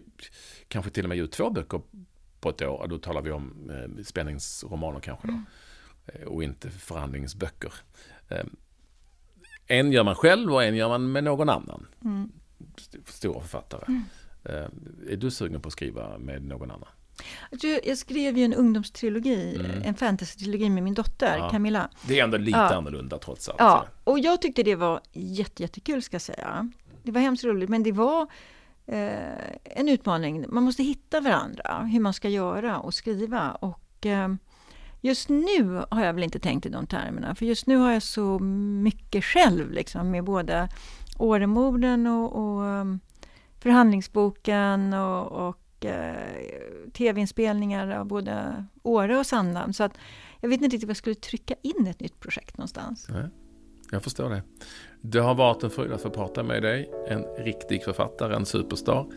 kanske 0.67 0.91
till 0.91 1.05
och 1.05 1.09
med 1.09 1.17
ut 1.17 1.32
två 1.32 1.49
böcker 1.49 1.82
på 2.39 2.49
ett 2.49 2.61
år. 2.61 2.88
Då 2.88 2.97
talar 2.97 3.22
vi 3.22 3.32
om 3.32 3.69
eh, 3.69 4.03
spänningsromaner 4.03 4.99
kanske 4.99 5.28
då. 5.28 5.41
Eh, 6.13 6.28
Och 6.28 6.43
inte 6.43 6.69
förhandlingsböcker. 6.69 7.74
Eh, 8.30 8.45
en 9.67 9.91
gör 9.91 10.03
man 10.03 10.15
själv 10.15 10.53
och 10.53 10.63
en 10.63 10.76
gör 10.76 10.89
man 10.89 11.11
med 11.11 11.24
någon 11.24 11.49
annan. 11.49 11.88
St- 12.78 12.97
Stora 13.05 13.41
författare. 13.41 13.93
Eh, 13.93 13.99
är 14.44 15.18
du 15.18 15.32
sugen 15.32 15.62
på 15.62 15.68
att 15.68 15.74
skriva 15.74 16.18
med 16.18 16.44
någon 16.44 16.72
annan? 16.72 16.88
Jag, 17.52 17.60
tror, 17.60 17.80
jag 17.84 17.98
skrev 17.98 18.38
ju 18.38 18.44
en 18.46 18.54
ungdomstrilogi, 18.54 19.56
Mm. 19.56 19.82
en 19.84 19.96
fantasy-trilogi 19.96 20.70
med 20.70 20.84
min 20.84 20.94
dotter 20.94 21.38
Ja. 21.38 21.50
Camilla. 21.50 21.89
Det 22.08 22.20
är 22.20 22.24
ändå 22.24 22.38
lite 22.38 22.58
Ja. 22.58 22.76
annorlunda 22.76 23.18
trots 23.18 23.50
allt. 23.50 23.60
Ja, 23.60 23.86
och 24.04 24.20
jag 24.20 24.42
tyckte 24.42 24.64
det 24.64 24.76
var 24.76 25.02
jätte, 25.14 25.64
jättekul 25.64 26.02
ska 26.02 26.16
jag 26.16 26.22
säga. 26.22 26.72
Det 27.04 27.12
var 27.12 27.22
hemskt 27.22 27.44
roligt, 27.44 27.70
men 27.70 27.84
det 27.84 27.92
var 27.92 28.28
eh, 28.86 29.12
en 29.64 29.89
utmaning. 29.89 30.46
Man 30.50 30.64
måste 30.64 30.84
hitta 30.84 31.22
varandra, 31.22 31.89
hur 31.92 32.00
man 32.00 32.14
ska 32.14 32.30
göra 32.30 32.80
och 32.80 32.94
skriva. 32.94 33.52
Och 33.52 34.06
eh, 34.06 34.30
just 35.02 35.30
nu 35.30 35.82
har 35.89 36.06
jag 36.06 36.14
väl 36.14 36.24
inte 36.24 36.39
tänkt 36.39 36.66
i 36.66 36.70
de 36.70 36.88
termerna, 36.88 37.36
för 37.36 37.46
just 37.46 37.68
nu 37.68 37.76
har 37.78 37.92
jag 37.92 38.04
så 38.04 38.39
mycket 38.39 39.24
själv, 39.24 39.72
liksom, 39.72 40.12
med 40.12 40.24
både 40.24 40.70
Åremorden 41.18 42.08
och, 42.08 42.34
och 42.56 42.66
eh, 42.68 42.86
förhandlingsboken 43.62 44.93
och, 44.93 45.47
och 45.47 45.86
eh, 45.86 46.16
tv-inspelningar 46.93 47.97
av 47.99 48.05
både 48.05 48.66
Åre 48.84 49.20
och 49.20 49.26
Sandhamn. 49.26 49.74
Så 49.74 49.84
att 49.84 49.97
jag 50.41 50.49
vet 50.49 50.62
inte 50.62 50.76
riktigt 50.76 50.88
vad 50.88 50.89
jag 50.89 50.97
skulle 50.97 51.16
trycka 51.16 51.55
in 51.62 51.88
ett 51.88 51.99
nytt 51.99 52.20
projekt 52.20 52.57
någonstans. 52.57 53.07
Nej, 53.09 53.28
jag 53.91 54.03
förstår 54.03 54.30
det. 54.30 54.43
Det 55.01 55.20
har 55.20 55.36
varit 55.36 55.64
en 55.64 55.70
fröjd 55.70 55.91
att 55.91 56.01
få 56.01 56.09
prata 56.09 56.43
med 56.43 56.64
dig. 56.64 56.91
En 57.07 57.24
riktig 57.24 57.84
författare, 57.84 58.36
en 58.36 58.45
superstar. 58.45 59.07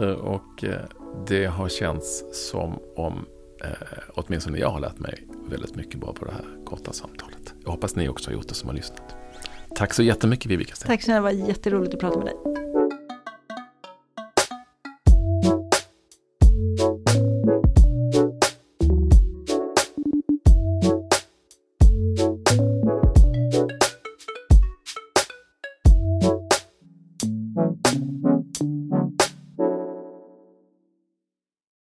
Eh, 0.00 0.08
Och 0.10 0.64
eh, 0.64 0.80
det 1.26 1.44
har 1.46 1.68
känts 1.68 2.24
som 2.50 2.78
om 2.96 3.26
eh, 3.64 3.70
åtminstone 4.14 4.58
jag 4.58 4.68
har 4.70 4.80
lärt 4.80 4.98
mig 4.98 5.26
väldigt 5.48 5.76
mycket 5.76 6.00
bra 6.00 6.12
på 6.12 6.24
det 6.24 6.32
här 6.32 6.64
korta 6.66 6.92
samtalet. 6.92 7.54
Jag 7.64 7.70
hoppas 7.70 7.96
ni 7.96 8.08
också 8.08 8.30
har 8.30 8.34
gjort 8.34 8.48
det 8.48 8.54
som 8.54 8.68
har 8.68 8.76
lyssnat. 8.76 9.16
Tack 9.76 9.94
så 9.94 10.02
jättemycket 10.02 10.46
Vivica 10.50 10.74
Sten. 10.74 10.88
Tack 10.88 11.02
snälla, 11.02 11.28
det 11.28 11.36
var 11.36 11.48
jätteroligt 11.48 11.94
att 11.94 12.00
prata 12.00 12.18
med 12.18 12.26
dig. 12.26 12.63